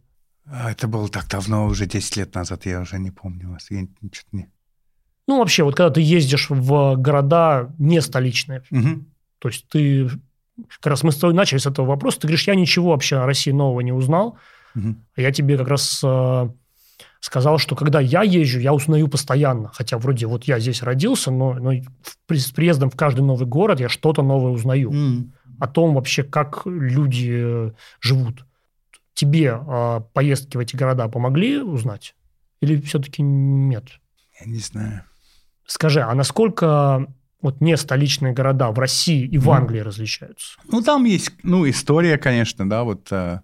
А, 0.47 0.73
это 0.73 0.89
было 0.89 1.09
так 1.09 1.29
давно, 1.29 1.67
уже 1.67 1.87
10 1.87 2.17
лет 2.17 2.35
назад, 2.35 2.67
я 2.67 2.81
уже 2.81 2.99
не 2.99 3.11
помню 3.11 3.51
вас. 3.51 3.71
Я 3.71 3.87
что-то 4.13 4.37
не... 4.37 4.51
Ну, 5.27 5.39
вообще, 5.39 5.63
вот 5.63 5.77
когда 5.77 5.91
ты 5.91 6.01
ездишь 6.01 6.51
в 6.51 6.97
города 6.97 7.73
не 7.79 8.01
столичные, 8.01 8.63
угу. 8.71 9.05
то 9.39 9.49
есть 9.49 9.69
ты... 9.69 10.09
Как 10.69 10.89
раз 10.89 11.03
мы 11.03 11.13
с 11.13 11.17
тобой 11.17 11.35
начали 11.35 11.59
с 11.59 11.67
этого 11.67 11.87
вопроса. 11.87 12.21
Ты 12.21 12.27
говоришь, 12.27 12.47
я 12.47 12.55
ничего 12.55 12.91
вообще 12.91 13.17
о 13.17 13.27
России 13.27 13.51
нового 13.51 13.81
не 13.81 13.93
узнал. 13.93 14.37
Угу. 14.75 14.95
Я 15.17 15.33
тебе 15.33 15.57
как 15.57 15.69
раз 15.69 16.03
э, 16.05 16.49
сказал, 17.21 17.59
что 17.59 17.77
когда 17.77 18.01
я 18.01 18.23
езжу, 18.23 18.59
я 18.59 18.75
узнаю 18.75 19.09
постоянно. 19.09 19.71
Хотя 19.73 19.97
вроде 19.99 20.27
вот 20.27 20.45
я 20.45 20.59
здесь 20.59 20.83
родился, 20.83 21.31
но, 21.31 21.55
но 21.55 21.73
с 22.29 22.51
приездом 22.51 22.91
в 22.91 22.97
каждый 22.97 23.23
новый 23.23 23.47
город 23.47 23.81
я 23.81 23.89
что-то 23.89 24.23
новое 24.23 24.53
узнаю. 24.53 24.91
Mm. 24.91 25.31
О 25.61 25.67
том 25.67 25.95
вообще, 25.95 26.25
как 26.25 26.63
люди 26.67 27.73
живут. 28.01 28.45
Тебе 29.15 29.59
э, 29.61 30.01
поездки 30.13 30.57
в 30.57 30.61
эти 30.61 30.77
города 30.77 31.09
помогли 31.09 31.59
узнать? 31.59 32.15
Или 32.61 32.81
все-таки 32.81 33.23
нет? 33.23 33.85
Я 34.41 34.47
не 34.47 34.59
знаю. 34.59 35.05
Скажи, 35.71 36.01
а 36.01 36.13
насколько 36.17 37.07
вот 37.41 37.61
не 37.61 37.77
столичные 37.77 38.33
города 38.33 38.73
в 38.73 38.79
России 38.81 39.25
и 39.25 39.39
в 39.39 39.49
mm. 39.49 39.57
Англии 39.57 39.79
различаются? 39.79 40.59
Ну, 40.67 40.83
там 40.83 41.05
есть, 41.05 41.31
ну, 41.45 41.69
история, 41.71 42.19
конечно, 42.19 42.69
да, 42.69 42.83
вот 42.83 43.07
э, 43.13 43.41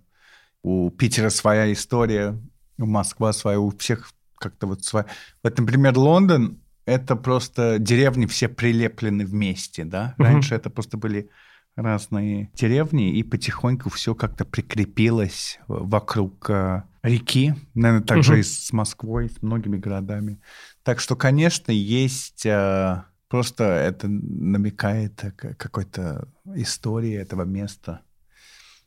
у 0.64 0.90
Питера 0.90 1.30
своя 1.30 1.72
история, 1.72 2.36
у 2.78 2.86
Москвы 2.86 3.32
своя, 3.32 3.60
у 3.60 3.70
всех 3.70 4.10
как-то 4.38 4.66
вот 4.66 4.82
своя. 4.82 5.06
Вот, 5.44 5.56
например, 5.56 5.96
Лондон– 5.96 6.58
это 6.84 7.14
просто 7.14 7.78
деревни 7.78 8.26
все 8.26 8.48
прилеплены 8.48 9.24
вместе, 9.24 9.84
да? 9.84 10.16
Раньше 10.18 10.54
mm-hmm. 10.54 10.58
это 10.58 10.70
просто 10.70 10.96
были 10.96 11.30
разные 11.76 12.50
деревни, 12.54 13.16
и 13.16 13.22
потихоньку 13.22 13.88
все 13.88 14.16
как-то 14.16 14.44
прикрепилось 14.44 15.60
вокруг 15.68 16.50
э, 16.50 16.82
реки, 17.04 17.54
наверное, 17.74 18.04
также 18.04 18.32
угу. 18.32 18.40
и 18.40 18.42
с 18.42 18.72
Москвой, 18.72 19.28
с 19.28 19.42
многими 19.42 19.76
городами. 19.76 20.40
Так 20.86 21.00
что, 21.00 21.16
конечно, 21.16 21.72
есть 21.72 22.46
э, 22.46 23.02
Просто 23.28 23.64
это 23.64 24.06
намекает 24.08 25.20
какой-то 25.58 26.28
истории 26.54 27.14
этого 27.14 27.42
места. 27.42 28.02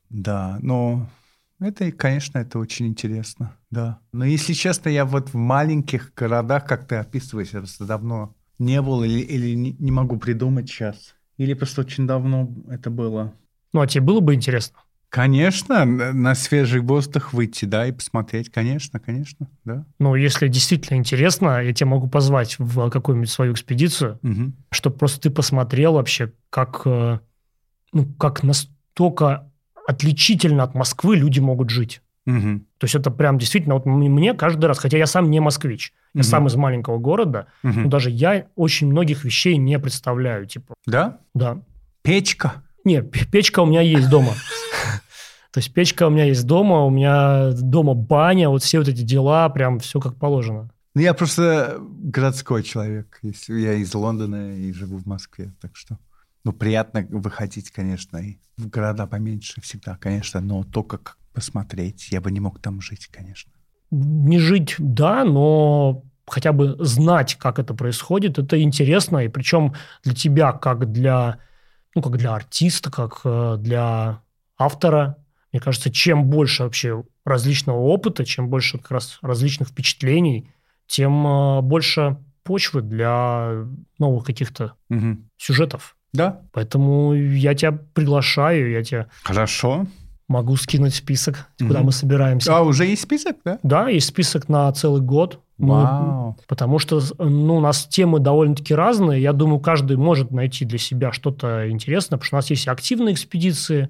Да, 0.09 0.57
но 0.61 1.09
это, 1.59 1.91
конечно, 1.91 2.37
это 2.37 2.57
очень 2.57 2.87
интересно, 2.87 3.57
да. 3.69 3.99
Но 4.13 4.23
если 4.23 4.53
честно, 4.53 4.89
я 4.89 5.03
вот 5.03 5.29
в 5.29 5.35
маленьких 5.35 6.13
городах, 6.13 6.65
как 6.65 6.87
ты 6.87 6.95
описываешь, 6.95 7.51
просто 7.51 7.85
давно 7.85 8.33
не 8.59 8.81
был 8.81 9.03
или, 9.03 9.19
или 9.19 9.55
не 9.55 9.91
могу 9.91 10.17
придумать 10.17 10.69
сейчас. 10.69 11.15
Или 11.37 11.53
просто 11.53 11.81
очень 11.81 12.07
давно 12.07 12.49
это 12.69 12.89
было. 12.89 13.33
Ну, 13.73 13.81
а 13.81 13.87
тебе 13.87 14.03
было 14.05 14.21
бы 14.21 14.33
интересно? 14.33 14.79
Конечно, 15.09 15.85
на 15.85 16.35
свежий 16.35 16.81
воздух 16.81 17.33
выйти, 17.33 17.65
да, 17.65 17.87
и 17.87 17.91
посмотреть, 17.91 18.51
конечно, 18.51 18.99
конечно, 18.99 19.49
да. 19.65 19.85
Ну, 19.97 20.13
если 20.13 20.47
действительно 20.47 20.97
интересно, 20.97 21.63
я 21.63 21.73
тебя 21.73 21.87
могу 21.87 22.07
позвать 22.07 22.57
в 22.59 22.89
какую-нибудь 22.91 23.29
свою 23.29 23.53
экспедицию, 23.53 24.19
угу. 24.21 24.53
чтобы 24.69 24.97
просто 24.97 25.21
ты 25.21 25.29
посмотрел 25.31 25.93
вообще, 25.93 26.31
как, 26.51 26.83
э, 26.85 27.19
ну, 27.91 28.05
как 28.19 28.43
настолько 28.43 29.51
отличительно 29.87 30.61
от 30.61 30.75
Москвы 30.75 31.15
люди 31.15 31.39
могут 31.39 31.71
жить. 31.71 32.03
Угу. 32.27 32.59
То 32.77 32.85
есть 32.85 32.93
это 32.93 33.09
прям 33.09 33.39
действительно, 33.39 33.73
вот 33.73 33.87
мне 33.87 34.35
каждый 34.35 34.65
раз, 34.65 34.77
хотя 34.77 34.97
я 34.97 35.07
сам 35.07 35.31
не 35.31 35.39
москвич, 35.39 35.91
я 36.13 36.19
угу. 36.19 36.27
сам 36.27 36.45
из 36.45 36.55
маленького 36.55 36.99
города, 36.99 37.47
угу. 37.63 37.79
но 37.79 37.89
даже 37.89 38.11
я 38.11 38.45
очень 38.55 38.87
многих 38.87 39.23
вещей 39.23 39.57
не 39.57 39.79
представляю, 39.79 40.45
типа. 40.45 40.75
Да? 40.85 41.17
Да. 41.33 41.63
Печка? 42.03 42.63
Нет, 42.83 43.11
печка 43.31 43.61
у 43.61 43.65
меня 43.65 43.81
есть 43.81 44.09
дома. 44.09 44.33
То 45.51 45.59
есть 45.59 45.73
печка 45.73 46.07
у 46.07 46.09
меня 46.09 46.25
есть 46.25 46.45
дома, 46.45 46.85
у 46.85 46.89
меня 46.89 47.51
дома 47.53 47.93
баня, 47.93 48.49
вот 48.49 48.63
все 48.63 48.79
вот 48.79 48.87
эти 48.87 49.01
дела, 49.01 49.49
прям 49.49 49.79
все 49.79 49.99
как 49.99 50.15
положено. 50.15 50.69
Ну, 50.95 51.01
я 51.01 51.13
просто 51.13 51.77
городской 51.79 52.63
человек. 52.63 53.19
Я 53.47 53.73
из 53.73 53.93
Лондона 53.93 54.55
и 54.55 54.73
живу 54.73 54.97
в 54.97 55.05
Москве, 55.05 55.53
так 55.61 55.75
что... 55.75 55.97
Ну, 56.45 56.53
приятно 56.53 57.05
выходить, 57.09 57.69
конечно, 57.69 58.17
и 58.17 58.37
в 58.57 58.69
города 58.69 59.07
поменьше 59.07 59.59
всегда, 59.61 59.97
конечно, 59.97 60.39
но 60.39 60.63
только 60.63 60.97
как 60.97 61.17
посмотреть. 61.33 62.09
Я 62.11 62.21
бы 62.21 62.31
не 62.31 62.39
мог 62.39 62.59
там 62.59 62.81
жить, 62.81 63.07
конечно. 63.07 63.51
Не 63.91 64.39
жить, 64.39 64.75
да, 64.77 65.25
но 65.25 66.03
хотя 66.27 66.53
бы 66.53 66.77
знать, 66.79 67.35
как 67.35 67.59
это 67.59 67.73
происходит, 67.73 68.39
это 68.39 68.61
интересно, 68.61 69.17
и 69.17 69.27
причем 69.27 69.73
для 70.03 70.13
тебя, 70.13 70.53
как 70.53 70.91
для, 70.91 71.39
ну, 71.93 72.01
как 72.01 72.17
для 72.17 72.35
артиста, 72.35 72.89
как 72.89 73.21
э, 73.25 73.57
для 73.59 74.21
автора, 74.57 75.17
мне 75.51 75.59
кажется, 75.59 75.91
чем 75.91 76.25
больше 76.25 76.63
вообще 76.63 77.03
различного 77.25 77.79
опыта, 77.79 78.25
чем 78.25 78.49
больше 78.49 78.77
как 78.77 78.91
раз 78.91 79.19
различных 79.21 79.69
впечатлений, 79.69 80.51
тем 80.87 81.25
э, 81.25 81.61
больше 81.61 82.17
почвы 82.43 82.81
для 82.81 83.65
новых 83.97 84.25
каких-то 84.25 84.73
угу. 84.89 85.17
сюжетов. 85.37 85.95
Да. 86.13 86.41
Поэтому 86.51 87.13
я 87.13 87.53
тебя 87.53 87.71
приглашаю, 87.93 88.71
я 88.71 88.83
тебя... 88.83 89.07
Хорошо. 89.23 89.85
Могу 90.27 90.55
скинуть 90.57 90.93
список, 90.93 91.47
куда 91.59 91.79
mm 91.79 91.83
мы 91.83 91.91
собираемся. 91.91 92.55
А, 92.55 92.61
уже 92.61 92.85
есть 92.85 93.01
список, 93.01 93.37
да? 93.43 93.59
Да, 93.63 93.89
есть 93.89 94.07
список 94.07 94.47
на 94.47 94.71
целый 94.73 95.01
год. 95.01 95.39
Вау. 95.57 96.35
Мы, 96.37 96.43
потому 96.47 96.79
что 96.79 97.01
ну, 97.17 97.57
у 97.57 97.59
нас 97.59 97.85
темы 97.85 98.19
довольно-таки 98.19 98.73
разные. 98.73 99.21
Я 99.21 99.33
думаю, 99.33 99.59
каждый 99.59 99.97
может 99.97 100.31
найти 100.31 100.65
для 100.65 100.77
себя 100.77 101.11
что-то 101.11 101.69
интересное, 101.69 102.17
потому 102.17 102.25
что 102.27 102.35
у 102.35 102.39
нас 102.39 102.49
есть 102.51 102.67
активные 102.67 103.13
экспедиции, 103.13 103.89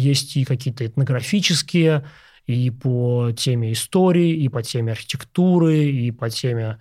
есть 0.00 0.36
и 0.36 0.44
какие-то 0.44 0.86
этнографические, 0.86 2.04
и 2.46 2.70
по 2.70 3.30
теме 3.36 3.72
истории, 3.72 4.32
и 4.32 4.48
по 4.48 4.62
теме 4.62 4.92
архитектуры, 4.92 5.84
и 5.84 6.10
по 6.10 6.30
теме 6.30 6.78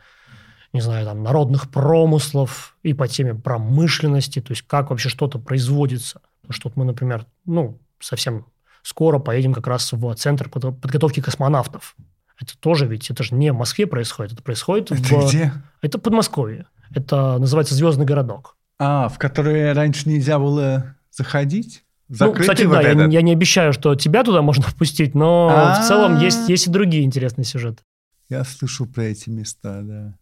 не 0.74 0.82
знаю, 0.82 1.06
там, 1.06 1.24
народных 1.24 1.72
промыслов 1.72 2.78
и 2.84 2.94
по 2.94 3.08
теме 3.08 3.34
промышленности, 3.34 4.40
то 4.40 4.52
есть 4.52 4.64
как 4.64 4.92
вообще 4.92 5.10
что-то 5.10 5.40
производится. 5.40 6.22
Потому 6.42 6.54
что 6.54 6.70
вот 6.70 6.78
мы, 6.78 6.86
например, 6.86 7.26
ну, 7.46 7.80
совсем 8.00 8.46
скоро 8.84 9.20
поедем 9.20 9.54
как 9.54 9.68
раз 9.68 9.92
в 9.92 10.14
центр 10.16 10.50
подготовки 10.50 11.22
космонавтов. 11.22 11.96
Это 12.40 12.58
тоже 12.58 12.86
ведь, 12.86 13.10
это 13.10 13.24
же 13.24 13.36
не 13.36 13.52
в 13.52 13.56
Москве 13.56 13.86
происходит, 13.88 14.34
это 14.34 14.44
происходит 14.44 14.92
это 14.92 15.04
в... 15.04 15.28
где? 15.28 15.54
Это 15.82 15.98
Подмосковье. 15.98 16.68
Это 16.94 17.38
называется 17.38 17.76
«Звездный 17.76 18.06
городок». 18.06 18.56
А, 18.80 19.10
в 19.10 19.18
который 19.20 19.74
раньше 19.74 20.08
нельзя 20.08 20.40
было 20.40 20.96
заходить? 21.12 21.84
Закрытый 22.10 22.40
ну, 22.40 22.42
кстати, 22.42 22.66
вот 22.66 22.82
да, 22.82 22.90
я, 22.90 23.06
я 23.08 23.22
не 23.22 23.32
обещаю, 23.32 23.72
что 23.72 23.96
тебя 23.96 24.24
туда 24.24 24.42
можно 24.42 24.64
впустить, 24.68 25.16
но 25.16 25.50
А-а-а. 25.50 25.82
в 25.82 25.88
целом 25.88 26.20
есть, 26.20 26.50
есть 26.50 26.68
и 26.68 26.72
другие 26.72 27.04
интересные 27.04 27.46
сюжеты. 27.46 27.84
Я 28.30 28.44
слышал 28.44 28.86
про 28.86 29.04
эти 29.04 29.30
места, 29.30 29.82
да. 29.84 30.18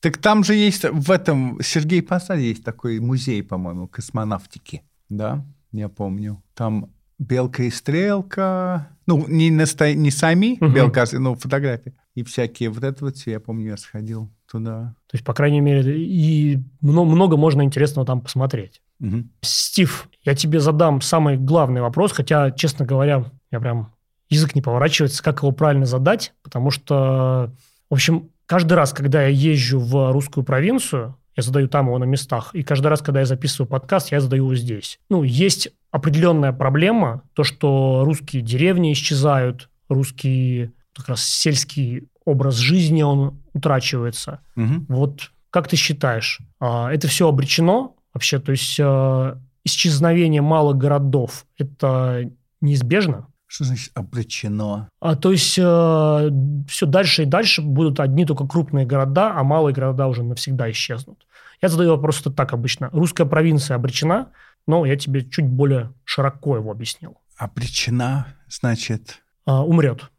Так 0.00 0.18
там 0.18 0.44
же 0.44 0.54
есть 0.54 0.84
в 0.84 1.10
этом 1.10 1.58
Сергей 1.62 2.02
Посаде 2.02 2.48
есть 2.48 2.62
такой 2.62 3.00
музей, 3.00 3.42
по-моему, 3.42 3.88
космонавтики, 3.88 4.82
да, 5.08 5.44
я 5.72 5.88
помню. 5.88 6.42
Там 6.54 6.90
белка 7.18 7.64
и 7.64 7.70
стрелка, 7.70 8.88
ну 9.06 9.26
не 9.26 9.50
насто... 9.50 9.92
не 9.94 10.10
сами 10.10 10.58
угу. 10.60 10.72
белка, 10.72 11.02
а, 11.02 11.18
ну 11.18 11.34
фотографии 11.34 11.94
и 12.14 12.22
всякие 12.22 12.70
вот 12.70 12.84
это 12.84 13.04
вот 13.04 13.16
все, 13.16 13.32
я 13.32 13.40
помню, 13.40 13.70
я 13.70 13.76
сходил 13.76 14.30
туда. 14.50 14.94
То 15.08 15.16
есть, 15.16 15.24
по 15.24 15.34
крайней 15.34 15.60
мере, 15.60 16.00
и 16.00 16.58
много, 16.80 17.10
много 17.10 17.36
можно 17.36 17.62
интересного 17.62 18.06
там 18.06 18.20
посмотреть. 18.20 18.80
Угу. 19.00 19.24
Стив, 19.42 20.08
я 20.22 20.34
тебе 20.34 20.60
задам 20.60 21.00
самый 21.00 21.36
главный 21.36 21.80
вопрос, 21.80 22.12
хотя, 22.12 22.50
честно 22.50 22.84
говоря, 22.84 23.24
я 23.50 23.60
прям 23.60 23.92
язык 24.28 24.54
не 24.54 24.62
поворачивается, 24.62 25.22
как 25.22 25.40
его 25.42 25.52
правильно 25.52 25.86
задать, 25.86 26.32
потому 26.42 26.70
что, 26.70 27.52
в 27.90 27.94
общем, 27.94 28.30
каждый 28.46 28.74
раз, 28.74 28.92
когда 28.92 29.22
я 29.22 29.28
езжу 29.28 29.78
в 29.78 30.12
русскую 30.12 30.44
провинцию, 30.44 31.16
я 31.36 31.42
задаю 31.42 31.68
там 31.68 31.86
его 31.86 31.98
на 31.98 32.04
местах, 32.04 32.50
и 32.54 32.62
каждый 32.62 32.86
раз, 32.86 33.02
когда 33.02 33.20
я 33.20 33.26
записываю 33.26 33.68
подкаст, 33.68 34.12
я 34.12 34.20
задаю 34.20 34.44
его 34.44 34.54
здесь. 34.54 34.98
Ну, 35.10 35.24
есть 35.24 35.68
определенная 35.90 36.52
проблема, 36.52 37.22
то, 37.34 37.44
что 37.44 38.02
русские 38.04 38.42
деревни 38.42 38.92
исчезают, 38.92 39.68
русский 39.88 40.70
как 40.96 41.08
раз 41.08 41.24
сельский 41.24 42.08
образ 42.24 42.56
жизни, 42.56 43.02
он 43.02 43.42
утрачивается. 43.52 44.40
Угу. 44.56 44.86
Вот 44.88 45.30
как 45.50 45.68
ты 45.68 45.76
считаешь, 45.76 46.40
а, 46.58 46.92
это 46.92 47.06
все 47.08 47.28
обречено 47.28 47.96
вообще? 48.14 48.38
То 48.38 48.52
есть 48.52 48.78
а, 48.80 49.38
исчезновение 49.64 50.40
малых 50.40 50.78
городов– 50.78 51.44
это 51.58 52.30
неизбежно? 52.60 53.26
Что 53.46 53.64
значит 53.64 53.92
обречено? 53.94 54.88
А, 55.00 55.14
то 55.14 55.30
есть 55.30 55.58
э, 55.58 56.30
все 56.68 56.86
дальше 56.86 57.22
и 57.22 57.26
дальше 57.26 57.62
будут 57.62 58.00
одни 58.00 58.24
только 58.24 58.46
крупные 58.46 58.86
города, 58.86 59.32
а 59.36 59.44
малые 59.44 59.74
города 59.74 60.08
уже 60.08 60.24
навсегда 60.24 60.70
исчезнут. 60.70 61.26
Я 61.62 61.68
задаю 61.68 61.90
вопрос 61.90 62.22
так 62.36 62.52
обычно. 62.52 62.90
Русская 62.92 63.26
провинция 63.26 63.76
обречена, 63.76 64.30
но 64.66 64.84
я 64.84 64.96
тебе 64.96 65.24
чуть 65.24 65.46
более 65.46 65.92
широко 66.04 66.56
его 66.56 66.70
объяснил. 66.70 67.18
Обречена, 67.36 68.26
значит? 68.48 69.22
А, 69.46 69.64
умрет. 69.64 70.10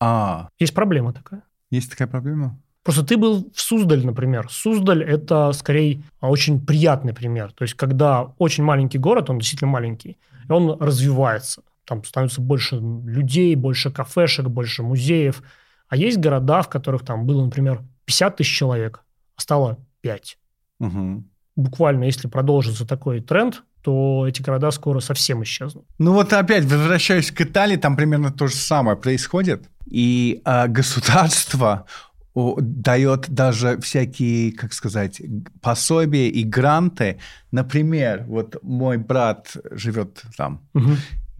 А. 0.00 0.48
Есть 0.58 0.74
проблема 0.74 1.12
такая. 1.12 1.44
Есть 1.70 1.90
такая 1.90 2.08
проблема? 2.08 2.60
Просто 2.82 3.04
ты 3.04 3.16
был 3.16 3.50
в 3.54 3.60
Суздаль, 3.60 4.04
например. 4.04 4.48
Суздаль– 4.50 5.02
это, 5.04 5.52
скорее, 5.52 6.02
очень 6.20 6.64
приятный 6.64 7.14
пример. 7.14 7.52
То 7.52 7.62
есть, 7.62 7.74
когда 7.74 8.32
очень 8.38 8.64
маленький 8.64 8.98
город, 8.98 9.30
он 9.30 9.38
действительно 9.38 9.70
маленький, 9.70 10.18
и 10.48 10.52
он 10.52 10.76
развивается 10.80 11.62
там 11.84 12.04
становится 12.04 12.40
больше 12.40 12.76
людей, 12.76 13.54
больше 13.54 13.90
кафешек, 13.90 14.46
больше 14.46 14.82
музеев. 14.82 15.42
А 15.88 15.96
есть 15.96 16.18
города, 16.18 16.62
в 16.62 16.68
которых 16.68 17.04
там 17.04 17.26
было, 17.26 17.44
например, 17.44 17.82
50 18.06 18.36
тысяч 18.36 18.56
человек, 18.56 19.02
а 19.36 19.40
стало 19.40 19.78
5. 20.00 20.38
Угу. 20.80 21.24
Буквально, 21.56 22.04
если 22.04 22.28
продолжится 22.28 22.86
такой 22.86 23.20
тренд, 23.20 23.62
то 23.82 24.26
эти 24.26 24.40
города 24.40 24.70
скоро 24.70 25.00
совсем 25.00 25.42
исчезнут. 25.42 25.84
Ну 25.98 26.12
вот 26.12 26.32
опять, 26.32 26.64
возвращаясь 26.64 27.30
к 27.30 27.40
Италии, 27.40 27.76
там 27.76 27.96
примерно 27.96 28.30
то 28.30 28.46
же 28.46 28.54
самое 28.54 28.96
происходит. 28.96 29.68
И 29.86 30.40
э, 30.44 30.68
государство 30.68 31.86
дает 32.34 33.28
даже 33.28 33.78
всякие, 33.80 34.52
как 34.52 34.72
сказать, 34.72 35.20
пособия 35.60 36.28
и 36.28 36.44
гранты. 36.44 37.18
Например, 37.50 38.24
вот 38.26 38.56
мой 38.62 38.96
брат 38.96 39.56
живет 39.70 40.22
там, 40.36 40.62
угу. 40.74 40.92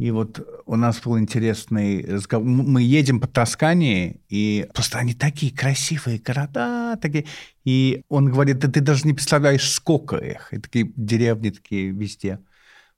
И 0.02 0.10
вот 0.10 0.44
у 0.66 0.74
нас 0.74 1.00
был 1.00 1.16
интересный 1.16 2.04
разговор. 2.04 2.44
Мы 2.44 2.82
едем 2.82 3.20
по 3.20 3.28
Тоскане, 3.28 4.16
и 4.28 4.66
просто 4.74 4.98
они 4.98 5.14
такие 5.14 5.54
красивые 5.54 6.18
города, 6.18 6.96
такие. 6.96 7.26
И 7.64 8.02
он 8.08 8.28
говорит, 8.28 8.58
да 8.58 8.68
ты 8.68 8.80
даже 8.80 9.06
не 9.06 9.12
представляешь, 9.12 9.70
сколько 9.70 10.16
их. 10.16 10.52
И 10.52 10.58
такие 10.58 10.92
деревни 10.96 11.50
такие 11.50 11.90
везде. 11.90 12.40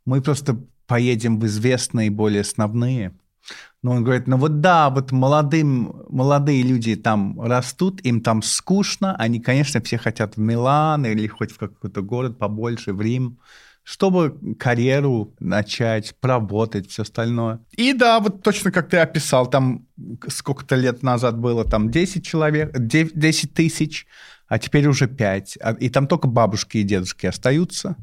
Мы 0.06 0.22
просто 0.22 0.58
поедем 0.86 1.38
в 1.38 1.44
известные, 1.44 2.10
более 2.10 2.40
основные. 2.40 3.12
Но 3.82 3.92
он 3.92 4.04
говорит, 4.04 4.26
ну 4.26 4.36
вот 4.38 4.60
да, 4.60 4.88
вот 4.90 5.12
молодым, 5.12 6.04
молодые 6.08 6.62
люди 6.62 6.96
там 6.96 7.40
растут, 7.40 8.00
им 8.00 8.20
там 8.22 8.42
скучно, 8.42 9.14
они, 9.16 9.40
конечно, 9.40 9.80
все 9.82 9.98
хотят 9.98 10.36
в 10.36 10.40
Милан 10.40 11.04
или 11.04 11.26
хоть 11.26 11.52
в 11.52 11.58
какой-то 11.58 12.00
город 12.02 12.38
побольше, 12.38 12.92
в 12.92 13.00
Рим 13.00 13.38
чтобы 13.84 14.56
карьеру 14.58 15.34
начать, 15.38 16.16
поработать, 16.18 16.90
все 16.90 17.02
остальное. 17.02 17.60
И 17.72 17.92
да, 17.92 18.18
вот 18.18 18.42
точно 18.42 18.72
как 18.72 18.88
ты 18.88 18.96
описал, 18.96 19.46
там 19.46 19.86
сколько-то 20.26 20.74
лет 20.74 21.02
назад 21.02 21.38
было, 21.38 21.64
там 21.64 21.90
10 21.90 22.26
человек, 22.26 22.72
10 22.74 23.52
тысяч, 23.52 24.06
а 24.48 24.58
теперь 24.58 24.88
уже 24.88 25.06
пять. 25.06 25.58
А, 25.60 25.72
и 25.72 25.90
там 25.90 26.06
только 26.06 26.28
бабушки 26.28 26.78
и 26.78 26.82
дедушки 26.82 27.26
остаются 27.26 27.96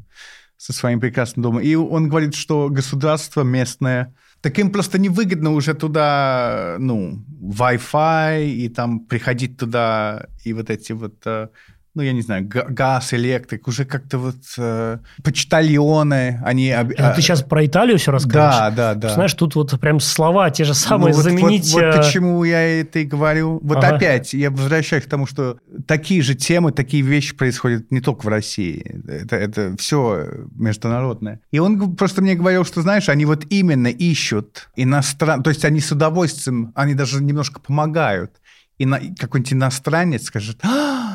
со 0.55 0.71
своим 0.71 0.99
прекрасным 0.99 1.43
домом. 1.43 1.61
И 1.61 1.73
он 1.73 2.09
говорит, 2.09 2.35
что 2.35 2.69
государство 2.69 3.41
местное, 3.41 4.13
так 4.41 4.59
им 4.59 4.71
просто 4.71 4.97
невыгодно 4.97 5.51
уже 5.51 5.73
туда, 5.73 6.75
ну, 6.79 7.23
Wi-Fi, 7.41 8.45
и 8.49 8.69
там 8.69 8.99
приходить 8.99 9.57
туда, 9.57 10.27
и 10.43 10.53
вот 10.53 10.69
эти 10.69 10.93
вот 10.93 11.15
э, 11.25 11.49
ну, 11.93 12.01
я 12.03 12.13
не 12.13 12.21
знаю, 12.21 12.47
газ, 12.47 13.13
электрик, 13.13 13.67
уже 13.67 13.83
как-то 13.83 14.17
вот 14.17 14.37
э, 14.57 14.99
почтальоны, 15.23 16.41
они... 16.45 16.67
Это 16.67 17.11
а, 17.11 17.13
ты 17.13 17.21
сейчас 17.21 17.43
про 17.43 17.65
Италию 17.65 17.97
все 17.97 18.11
рассказываешь? 18.11 18.75
Да, 18.75 18.93
да, 18.93 18.95
да. 18.95 19.09
Знаешь, 19.13 19.33
тут 19.33 19.55
вот 19.55 19.77
прям 19.79 19.99
слова 19.99 20.49
те 20.51 20.63
же 20.63 20.73
самые, 20.73 21.13
ну, 21.13 21.21
заменить... 21.21 21.73
Вот, 21.73 21.81
вот, 21.81 21.95
вот 21.95 22.05
почему 22.05 22.43
я 22.45 22.79
это 22.79 22.99
и 22.99 23.03
говорю. 23.03 23.59
Вот 23.61 23.79
ага. 23.79 23.97
опять, 23.97 24.33
я 24.33 24.51
возвращаюсь 24.51 25.03
к 25.03 25.09
тому, 25.09 25.25
что 25.25 25.57
такие 25.85 26.21
же 26.21 26.33
темы, 26.33 26.71
такие 26.71 27.03
вещи 27.03 27.35
происходят 27.35 27.91
не 27.91 27.99
только 27.99 28.25
в 28.25 28.29
России. 28.29 29.01
Это, 29.07 29.35
это 29.35 29.75
все 29.77 30.27
международное. 30.55 31.41
И 31.51 31.59
он 31.59 31.97
просто 31.97 32.21
мне 32.21 32.35
говорил, 32.35 32.63
что, 32.63 32.81
знаешь, 32.81 33.09
они 33.09 33.25
вот 33.25 33.45
именно 33.49 33.87
ищут 33.87 34.69
иностран... 34.77 35.43
То 35.43 35.49
есть 35.49 35.65
они 35.65 35.81
с 35.81 35.91
удовольствием, 35.91 36.71
они 36.75 36.93
даже 36.93 37.21
немножко 37.21 37.59
помогают. 37.59 38.31
И 38.77 38.85
на... 38.85 38.99
какой-нибудь 38.99 39.53
иностранец 39.53 40.23
скажет... 40.23 40.57
А, 40.63 41.10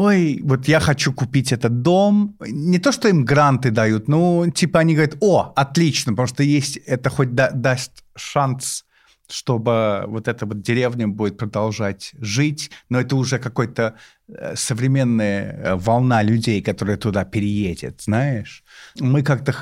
ой, 0.00 0.40
вот 0.42 0.68
я 0.68 0.80
хочу 0.80 1.12
купить 1.12 1.52
этот 1.52 1.82
дом. 1.82 2.36
Не 2.40 2.78
то, 2.78 2.92
что 2.92 3.08
им 3.08 3.24
гранты 3.24 3.70
дают, 3.70 4.08
но 4.08 4.48
типа 4.48 4.80
они 4.80 4.94
говорят, 4.94 5.16
о, 5.20 5.52
отлично, 5.56 6.12
потому 6.12 6.28
что 6.28 6.42
есть, 6.42 6.78
это 6.86 7.10
хоть 7.10 7.34
да, 7.34 7.50
даст 7.50 8.04
шанс 8.16 8.84
чтобы 9.32 10.04
вот 10.06 10.28
эта 10.28 10.46
вот 10.46 10.60
деревня 10.60 11.08
будет 11.08 11.36
продолжать 11.38 12.12
жить, 12.18 12.70
но 12.88 13.00
это 13.00 13.16
уже 13.16 13.38
какой-то 13.38 13.94
э, 14.28 14.56
современная 14.56 15.52
э, 15.52 15.76
волна 15.76 16.22
людей, 16.22 16.62
которая 16.62 16.96
туда 16.96 17.24
переедет, 17.24 18.02
знаешь. 18.02 18.64
Мы 18.98 19.22
как-то 19.22 19.54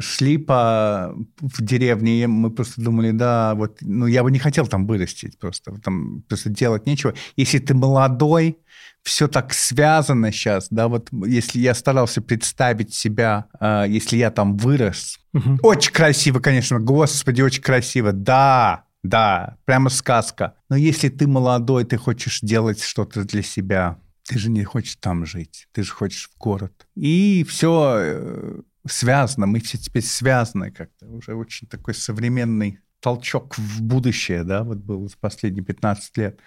шли 0.00 0.38
по 0.38 1.14
в 1.40 1.62
деревне, 1.62 2.22
и 2.22 2.26
мы 2.26 2.50
просто 2.50 2.80
думали, 2.80 3.12
да, 3.12 3.54
вот, 3.54 3.78
ну 3.80 4.06
я 4.06 4.22
бы 4.22 4.30
не 4.30 4.38
хотел 4.38 4.66
там 4.66 4.86
вырастить 4.86 5.38
просто, 5.38 5.72
там 5.82 6.22
просто 6.28 6.50
делать 6.50 6.86
нечего. 6.86 7.14
Если 7.36 7.58
ты 7.58 7.74
молодой, 7.74 8.58
все 9.06 9.28
так 9.28 9.54
связано 9.54 10.32
сейчас, 10.32 10.66
да, 10.68 10.88
вот 10.88 11.10
если 11.12 11.60
я 11.60 11.74
старался 11.74 12.20
представить 12.20 12.92
себя, 12.92 13.46
э, 13.60 13.84
если 13.88 14.16
я 14.16 14.32
там 14.32 14.56
вырос, 14.56 15.20
угу. 15.32 15.58
очень 15.62 15.92
красиво, 15.92 16.40
конечно, 16.40 16.80
господи, 16.80 17.40
очень 17.40 17.62
красиво, 17.62 18.12
да, 18.12 18.86
да, 19.04 19.58
прямо 19.64 19.90
сказка. 19.90 20.54
Но 20.68 20.74
если 20.74 21.08
ты 21.08 21.28
молодой, 21.28 21.84
ты 21.84 21.96
хочешь 21.96 22.40
делать 22.40 22.82
что-то 22.82 23.22
для 23.22 23.42
себя, 23.42 24.00
ты 24.24 24.40
же 24.40 24.50
не 24.50 24.64
хочешь 24.64 24.96
там 24.96 25.24
жить, 25.24 25.68
ты 25.70 25.84
же 25.84 25.92
хочешь 25.92 26.28
в 26.28 26.36
город. 26.36 26.88
И 26.96 27.46
все 27.48 27.98
э, 28.00 28.60
связано, 28.88 29.46
мы 29.46 29.60
все 29.60 29.78
теперь 29.78 30.02
связаны 30.02 30.72
как-то, 30.72 31.06
уже 31.06 31.34
очень 31.34 31.68
такой 31.68 31.94
современный 31.94 32.80
толчок 32.98 33.56
в 33.56 33.82
будущее, 33.82 34.42
да, 34.42 34.64
вот 34.64 34.78
был 34.78 35.08
за 35.08 35.16
последние 35.16 35.64
15 35.64 36.16
лет. 36.16 36.40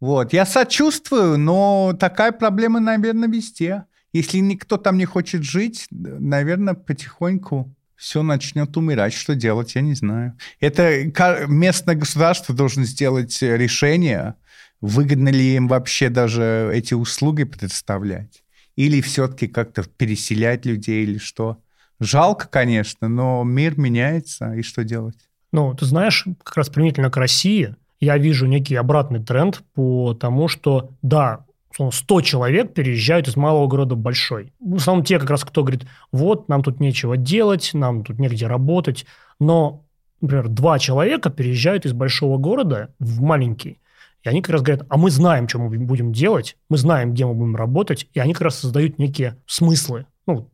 Вот, 0.00 0.32
я 0.32 0.44
сочувствую, 0.44 1.38
но 1.38 1.96
такая 1.98 2.32
проблема, 2.32 2.80
наверное, 2.80 3.28
везде. 3.28 3.84
Если 4.12 4.38
никто 4.38 4.76
там 4.76 4.98
не 4.98 5.06
хочет 5.06 5.42
жить, 5.42 5.86
наверное, 5.90 6.74
потихоньку 6.74 7.74
все 7.96 8.22
начнет 8.22 8.76
умирать. 8.76 9.14
Что 9.14 9.34
делать, 9.34 9.74
я 9.74 9.80
не 9.80 9.94
знаю. 9.94 10.36
Это 10.60 11.04
местное 11.48 11.94
государство 11.94 12.54
должно 12.54 12.84
сделать 12.84 13.40
решение, 13.40 14.34
выгодно 14.80 15.30
ли 15.30 15.54
им 15.56 15.68
вообще 15.68 16.10
даже 16.10 16.70
эти 16.74 16.92
услуги 16.94 17.44
предоставлять. 17.44 18.44
Или 18.76 19.00
все-таки 19.00 19.46
как-то 19.48 19.84
переселять 19.84 20.66
людей 20.66 21.04
или 21.04 21.18
что. 21.18 21.62
Жалко, 22.00 22.48
конечно, 22.48 23.08
но 23.08 23.42
мир 23.44 23.78
меняется, 23.78 24.52
и 24.54 24.62
что 24.62 24.84
делать? 24.84 25.16
Ну, 25.52 25.72
ты 25.74 25.86
знаешь, 25.86 26.26
как 26.42 26.56
раз 26.56 26.68
применительно 26.68 27.10
к 27.10 27.16
России, 27.16 27.76
я 28.04 28.18
вижу 28.18 28.46
некий 28.46 28.76
обратный 28.76 29.22
тренд 29.22 29.62
по 29.74 30.14
тому, 30.14 30.48
что 30.48 30.90
да, 31.02 31.44
100 31.90 32.20
человек 32.20 32.74
переезжают 32.74 33.28
из 33.28 33.36
малого 33.36 33.66
города 33.66 33.94
в 33.94 33.98
большой. 33.98 34.52
В 34.60 34.76
основном 34.76 35.04
те, 35.04 35.18
как 35.18 35.30
раз, 35.30 35.44
кто 35.44 35.62
говорит, 35.62 35.86
вот, 36.12 36.48
нам 36.48 36.62
тут 36.62 36.80
нечего 36.80 37.16
делать, 37.16 37.70
нам 37.74 38.04
тут 38.04 38.18
негде 38.18 38.46
работать. 38.46 39.06
Но, 39.40 39.84
например, 40.20 40.48
два 40.48 40.78
человека 40.78 41.30
переезжают 41.30 41.84
из 41.86 41.92
большого 41.92 42.38
города 42.38 42.94
в 42.98 43.20
маленький. 43.20 43.80
И 44.22 44.28
они 44.28 44.40
как 44.40 44.52
раз 44.52 44.62
говорят, 44.62 44.86
а 44.88 44.96
мы 44.96 45.10
знаем, 45.10 45.48
что 45.48 45.58
мы 45.58 45.76
будем 45.78 46.12
делать, 46.12 46.56
мы 46.70 46.78
знаем, 46.78 47.12
где 47.12 47.26
мы 47.26 47.34
будем 47.34 47.56
работать, 47.56 48.08
и 48.14 48.20
они 48.20 48.32
как 48.32 48.42
раз 48.42 48.58
создают 48.58 48.98
некие 48.98 49.36
смыслы, 49.46 50.06
ну, 50.26 50.48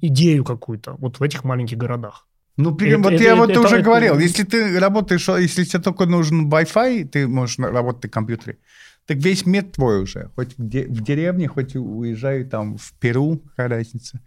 идею 0.00 0.44
какую-то 0.44 0.96
вот 0.98 1.20
в 1.20 1.22
этих 1.22 1.42
маленьких 1.44 1.78
городах. 1.78 2.26
Ну, 2.56 2.76
это, 2.76 2.98
вот 2.98 3.12
это, 3.12 3.22
я 3.22 3.30
это, 3.30 3.36
вот 3.36 3.50
это, 3.50 3.60
уже 3.60 3.76
это, 3.76 3.84
говорил, 3.84 4.18
если 4.18 4.44
ты 4.44 4.78
работаешь, 4.78 5.28
если 5.28 5.64
тебе 5.64 5.82
только 5.82 6.06
нужен 6.06 6.48
Wi-Fi, 6.48 7.04
ты 7.08 7.26
можешь 7.26 7.58
работать 7.58 8.04
на 8.04 8.08
компьютере, 8.10 8.58
так 9.06 9.18
весь 9.18 9.44
мир 9.44 9.64
твой 9.64 10.02
уже. 10.02 10.30
Хоть 10.36 10.56
в 10.56 11.02
деревне, 11.02 11.48
хоть 11.48 11.74
уезжаю 11.74 12.48
там 12.48 12.78
в 12.78 12.92
Перу, 13.00 13.38
какая 13.38 13.68
разница. 13.68 14.20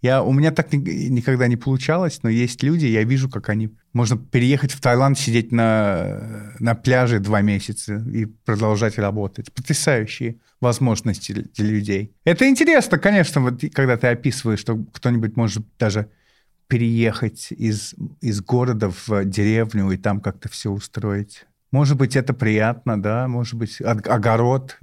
Я, 0.00 0.22
у 0.22 0.32
меня 0.32 0.50
так 0.50 0.70
никогда 0.72 1.46
не 1.46 1.56
получалось, 1.56 2.20
но 2.22 2.28
есть 2.28 2.62
люди, 2.62 2.84
я 2.84 3.04
вижу, 3.04 3.30
как 3.30 3.48
они... 3.48 3.70
Можно 3.94 4.18
переехать 4.18 4.72
в 4.72 4.80
Таиланд, 4.80 5.18
сидеть 5.18 5.50
на, 5.50 6.52
на 6.58 6.74
пляже 6.74 7.20
два 7.20 7.40
месяца 7.40 8.04
и 8.12 8.26
продолжать 8.26 8.98
работать. 8.98 9.52
Потрясающие 9.52 10.36
возможности 10.60 11.32
для 11.32 11.66
людей. 11.66 12.12
Это 12.24 12.46
интересно, 12.48 12.98
конечно, 12.98 13.40
вот 13.40 13.62
когда 13.72 13.96
ты 13.96 14.08
описываешь, 14.08 14.60
что 14.60 14.76
кто-нибудь 14.92 15.36
может 15.36 15.64
даже 15.78 16.10
переехать 16.66 17.52
из, 17.52 17.94
из 18.20 18.40
города 18.40 18.90
в 18.90 19.24
деревню 19.24 19.90
и 19.90 19.96
там 19.96 20.20
как-то 20.20 20.48
все 20.48 20.70
устроить. 20.70 21.46
Может 21.70 21.98
быть, 21.98 22.14
это 22.14 22.32
приятно, 22.32 23.02
да, 23.02 23.26
может 23.26 23.54
быть, 23.54 23.80
огород. 23.80 24.78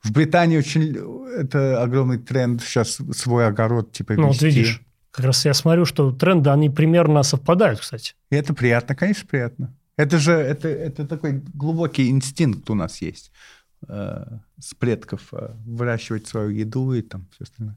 В 0.00 0.12
Британии 0.12 0.56
очень 0.56 0.96
это 1.36 1.82
огромный 1.82 2.18
тренд 2.18 2.62
сейчас 2.62 3.00
свой 3.12 3.46
огород 3.46 3.90
типа 3.90 4.14
Ну, 4.14 4.28
вот 4.28 4.40
видишь, 4.42 4.82
как 5.10 5.24
раз 5.24 5.44
я 5.44 5.52
смотрю, 5.52 5.84
что 5.84 6.12
тренды, 6.12 6.50
они 6.50 6.70
примерно 6.70 7.24
совпадают, 7.24 7.80
кстати. 7.80 8.14
И 8.30 8.36
это 8.36 8.54
приятно, 8.54 8.94
конечно, 8.94 9.26
приятно. 9.26 9.74
Это 9.96 10.18
же 10.18 10.32
это, 10.32 10.68
это 10.68 11.08
такой 11.08 11.42
глубокий 11.54 12.08
инстинкт 12.08 12.70
у 12.70 12.74
нас 12.74 13.02
есть 13.02 13.32
э, 13.88 14.24
с 14.60 14.74
предков 14.74 15.34
э, 15.34 15.56
выращивать 15.66 16.28
свою 16.28 16.50
еду 16.50 16.92
и 16.92 17.02
там 17.02 17.26
все 17.32 17.44
остальное, 17.44 17.76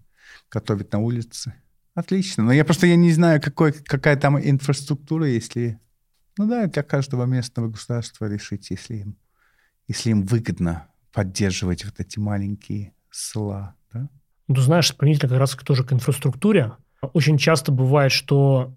готовить 0.51 0.91
на 0.93 0.99
улице. 0.99 1.55
Отлично. 1.93 2.43
Но 2.43 2.51
я 2.51 2.63
просто 2.63 2.87
я 2.87 2.95
не 2.95 3.11
знаю, 3.11 3.41
какой, 3.41 3.73
какая 3.73 4.15
там 4.15 4.39
инфраструктура, 4.39 5.27
если... 5.27 5.79
Ну 6.37 6.47
да, 6.47 6.67
для 6.67 6.83
каждого 6.83 7.25
местного 7.25 7.67
государства 7.67 8.25
решить, 8.25 8.69
если 8.69 8.97
им, 8.97 9.17
если 9.87 10.11
им 10.11 10.23
выгодно 10.23 10.87
поддерживать 11.11 11.83
вот 11.83 11.99
эти 11.99 12.19
маленькие 12.19 12.93
села. 13.11 13.75
Да? 13.91 14.07
Ну, 14.47 14.55
знаешь, 14.55 14.95
применительно 14.95 15.29
как 15.29 15.39
раз 15.39 15.55
тоже 15.55 15.83
к 15.83 15.91
инфраструктуре. 15.91 16.71
Очень 17.01 17.37
часто 17.37 17.71
бывает, 17.71 18.11
что 18.13 18.73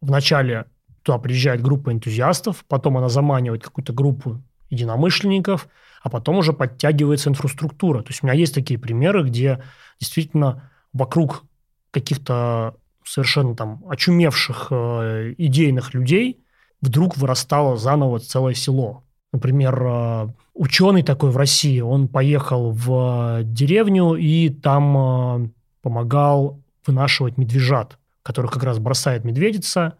вначале 0.00 0.66
туда 1.02 1.18
приезжает 1.18 1.62
группа 1.62 1.92
энтузиастов, 1.92 2.64
потом 2.66 2.98
она 2.98 3.08
заманивает 3.08 3.62
какую-то 3.62 3.92
группу 3.92 4.42
единомышленников, 4.70 5.68
а 6.02 6.10
потом 6.10 6.36
уже 6.38 6.52
подтягивается 6.52 7.30
инфраструктура. 7.30 8.02
То 8.02 8.10
есть 8.10 8.22
у 8.22 8.26
меня 8.26 8.34
есть 8.34 8.54
такие 8.54 8.78
примеры, 8.78 9.24
где 9.24 9.62
действительно 10.00 10.70
вокруг 10.92 11.44
каких-то 11.90 12.74
совершенно 13.04 13.54
там 13.56 13.82
очумевших 13.88 14.68
э, 14.70 15.34
идейных 15.38 15.94
людей 15.94 16.44
вдруг 16.80 17.16
вырастало 17.16 17.76
заново 17.76 18.18
целое 18.18 18.54
село. 18.54 19.04
Например, 19.32 19.82
э, 19.82 20.28
ученый 20.54 21.02
такой 21.02 21.30
в 21.30 21.36
России, 21.36 21.80
он 21.80 22.08
поехал 22.08 22.72
в 22.72 23.40
деревню 23.44 24.14
и 24.14 24.50
там 24.50 24.96
э, 24.96 25.48
помогал 25.82 26.60
вынашивать 26.86 27.38
медвежат, 27.38 27.98
которых 28.22 28.52
как 28.52 28.64
раз 28.64 28.78
бросает 28.78 29.24
медведица. 29.24 29.94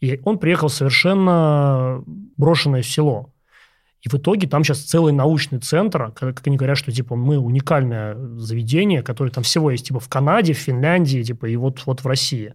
И 0.00 0.20
он 0.24 0.38
приехал 0.38 0.68
в 0.68 0.74
совершенно 0.74 2.02
брошенное 2.36 2.82
село. 2.82 3.31
И 4.02 4.08
в 4.08 4.14
итоге 4.14 4.48
там 4.48 4.64
сейчас 4.64 4.80
целый 4.80 5.12
научный 5.12 5.60
центр, 5.60 6.10
как 6.12 6.46
они 6.46 6.56
говорят, 6.56 6.76
что 6.76 6.90
типа 6.90 7.14
мы 7.14 7.38
уникальное 7.38 8.16
заведение, 8.36 9.02
которое 9.02 9.30
там 9.30 9.44
всего 9.44 9.70
есть 9.70 9.86
типа 9.86 10.00
в 10.00 10.08
Канаде, 10.08 10.54
в 10.54 10.58
Финляндии, 10.58 11.22
типа 11.22 11.46
и 11.46 11.54
вот, 11.54 11.82
вот 11.86 12.02
в 12.02 12.06
России 12.06 12.54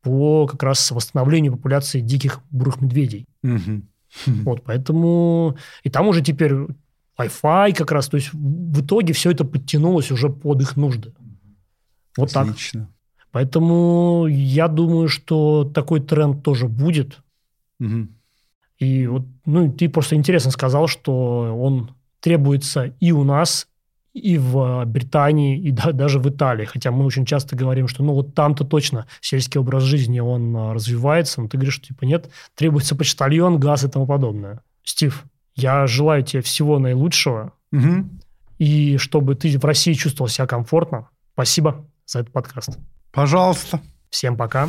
по 0.00 0.46
как 0.46 0.62
раз 0.62 0.90
восстановлению 0.90 1.52
популяции 1.52 2.00
диких 2.00 2.40
бурых 2.50 2.80
медведей. 2.80 3.26
Угу. 3.42 3.82
Вот, 4.44 4.62
поэтому... 4.64 5.56
И 5.84 5.90
там 5.90 6.06
уже 6.08 6.20
теперь 6.20 6.52
Wi-Fi 7.18 7.74
как 7.74 7.92
раз, 7.92 8.08
то 8.08 8.16
есть 8.16 8.30
в 8.32 8.84
итоге 8.84 9.14
все 9.14 9.30
это 9.30 9.44
подтянулось 9.44 10.10
уже 10.10 10.28
под 10.28 10.60
их 10.60 10.76
нужды. 10.76 11.14
Вот 12.16 12.36
Отлично. 12.36 12.80
так. 12.80 12.90
Поэтому 13.30 14.26
я 14.28 14.68
думаю, 14.68 15.08
что 15.08 15.64
такой 15.64 16.00
тренд 16.00 16.42
тоже 16.42 16.68
будет. 16.68 17.22
Угу. 17.80 18.08
И 18.82 19.06
вот, 19.06 19.22
ну, 19.44 19.72
ты 19.72 19.88
просто 19.88 20.16
интересно 20.16 20.50
сказал, 20.50 20.88
что 20.88 21.56
он 21.56 21.94
требуется 22.20 22.94
и 23.00 23.12
у 23.12 23.24
нас, 23.24 23.68
и 24.12 24.36
в 24.36 24.84
Британии, 24.84 25.58
и 25.58 25.70
да, 25.70 25.92
даже 25.92 26.18
в 26.18 26.28
Италии. 26.28 26.64
Хотя 26.64 26.90
мы 26.90 27.04
очень 27.04 27.24
часто 27.24 27.56
говорим, 27.56 27.88
что 27.88 28.02
ну 28.02 28.12
вот 28.12 28.34
там-то 28.34 28.64
точно 28.64 29.06
сельский 29.20 29.58
образ 29.58 29.84
жизни, 29.84 30.20
он 30.20 30.54
а, 30.56 30.74
развивается. 30.74 31.40
Но 31.40 31.48
ты 31.48 31.56
говоришь, 31.56 31.74
что 31.74 31.86
типа 31.86 32.04
нет, 32.04 32.30
требуется 32.54 32.94
почтальон, 32.94 33.58
газ 33.58 33.84
и 33.84 33.88
тому 33.88 34.06
подобное. 34.06 34.60
Стив, 34.84 35.24
я 35.54 35.86
желаю 35.86 36.22
тебе 36.22 36.42
всего 36.42 36.78
наилучшего. 36.78 37.52
Угу. 37.72 38.08
И 38.58 38.96
чтобы 38.98 39.34
ты 39.34 39.58
в 39.58 39.64
России 39.64 39.94
чувствовал 39.94 40.28
себя 40.28 40.46
комфортно. 40.46 41.08
Спасибо 41.32 41.86
за 42.06 42.20
этот 42.20 42.32
подкаст. 42.32 42.78
Пожалуйста. 43.12 43.80
Всем 44.10 44.36
пока. 44.36 44.68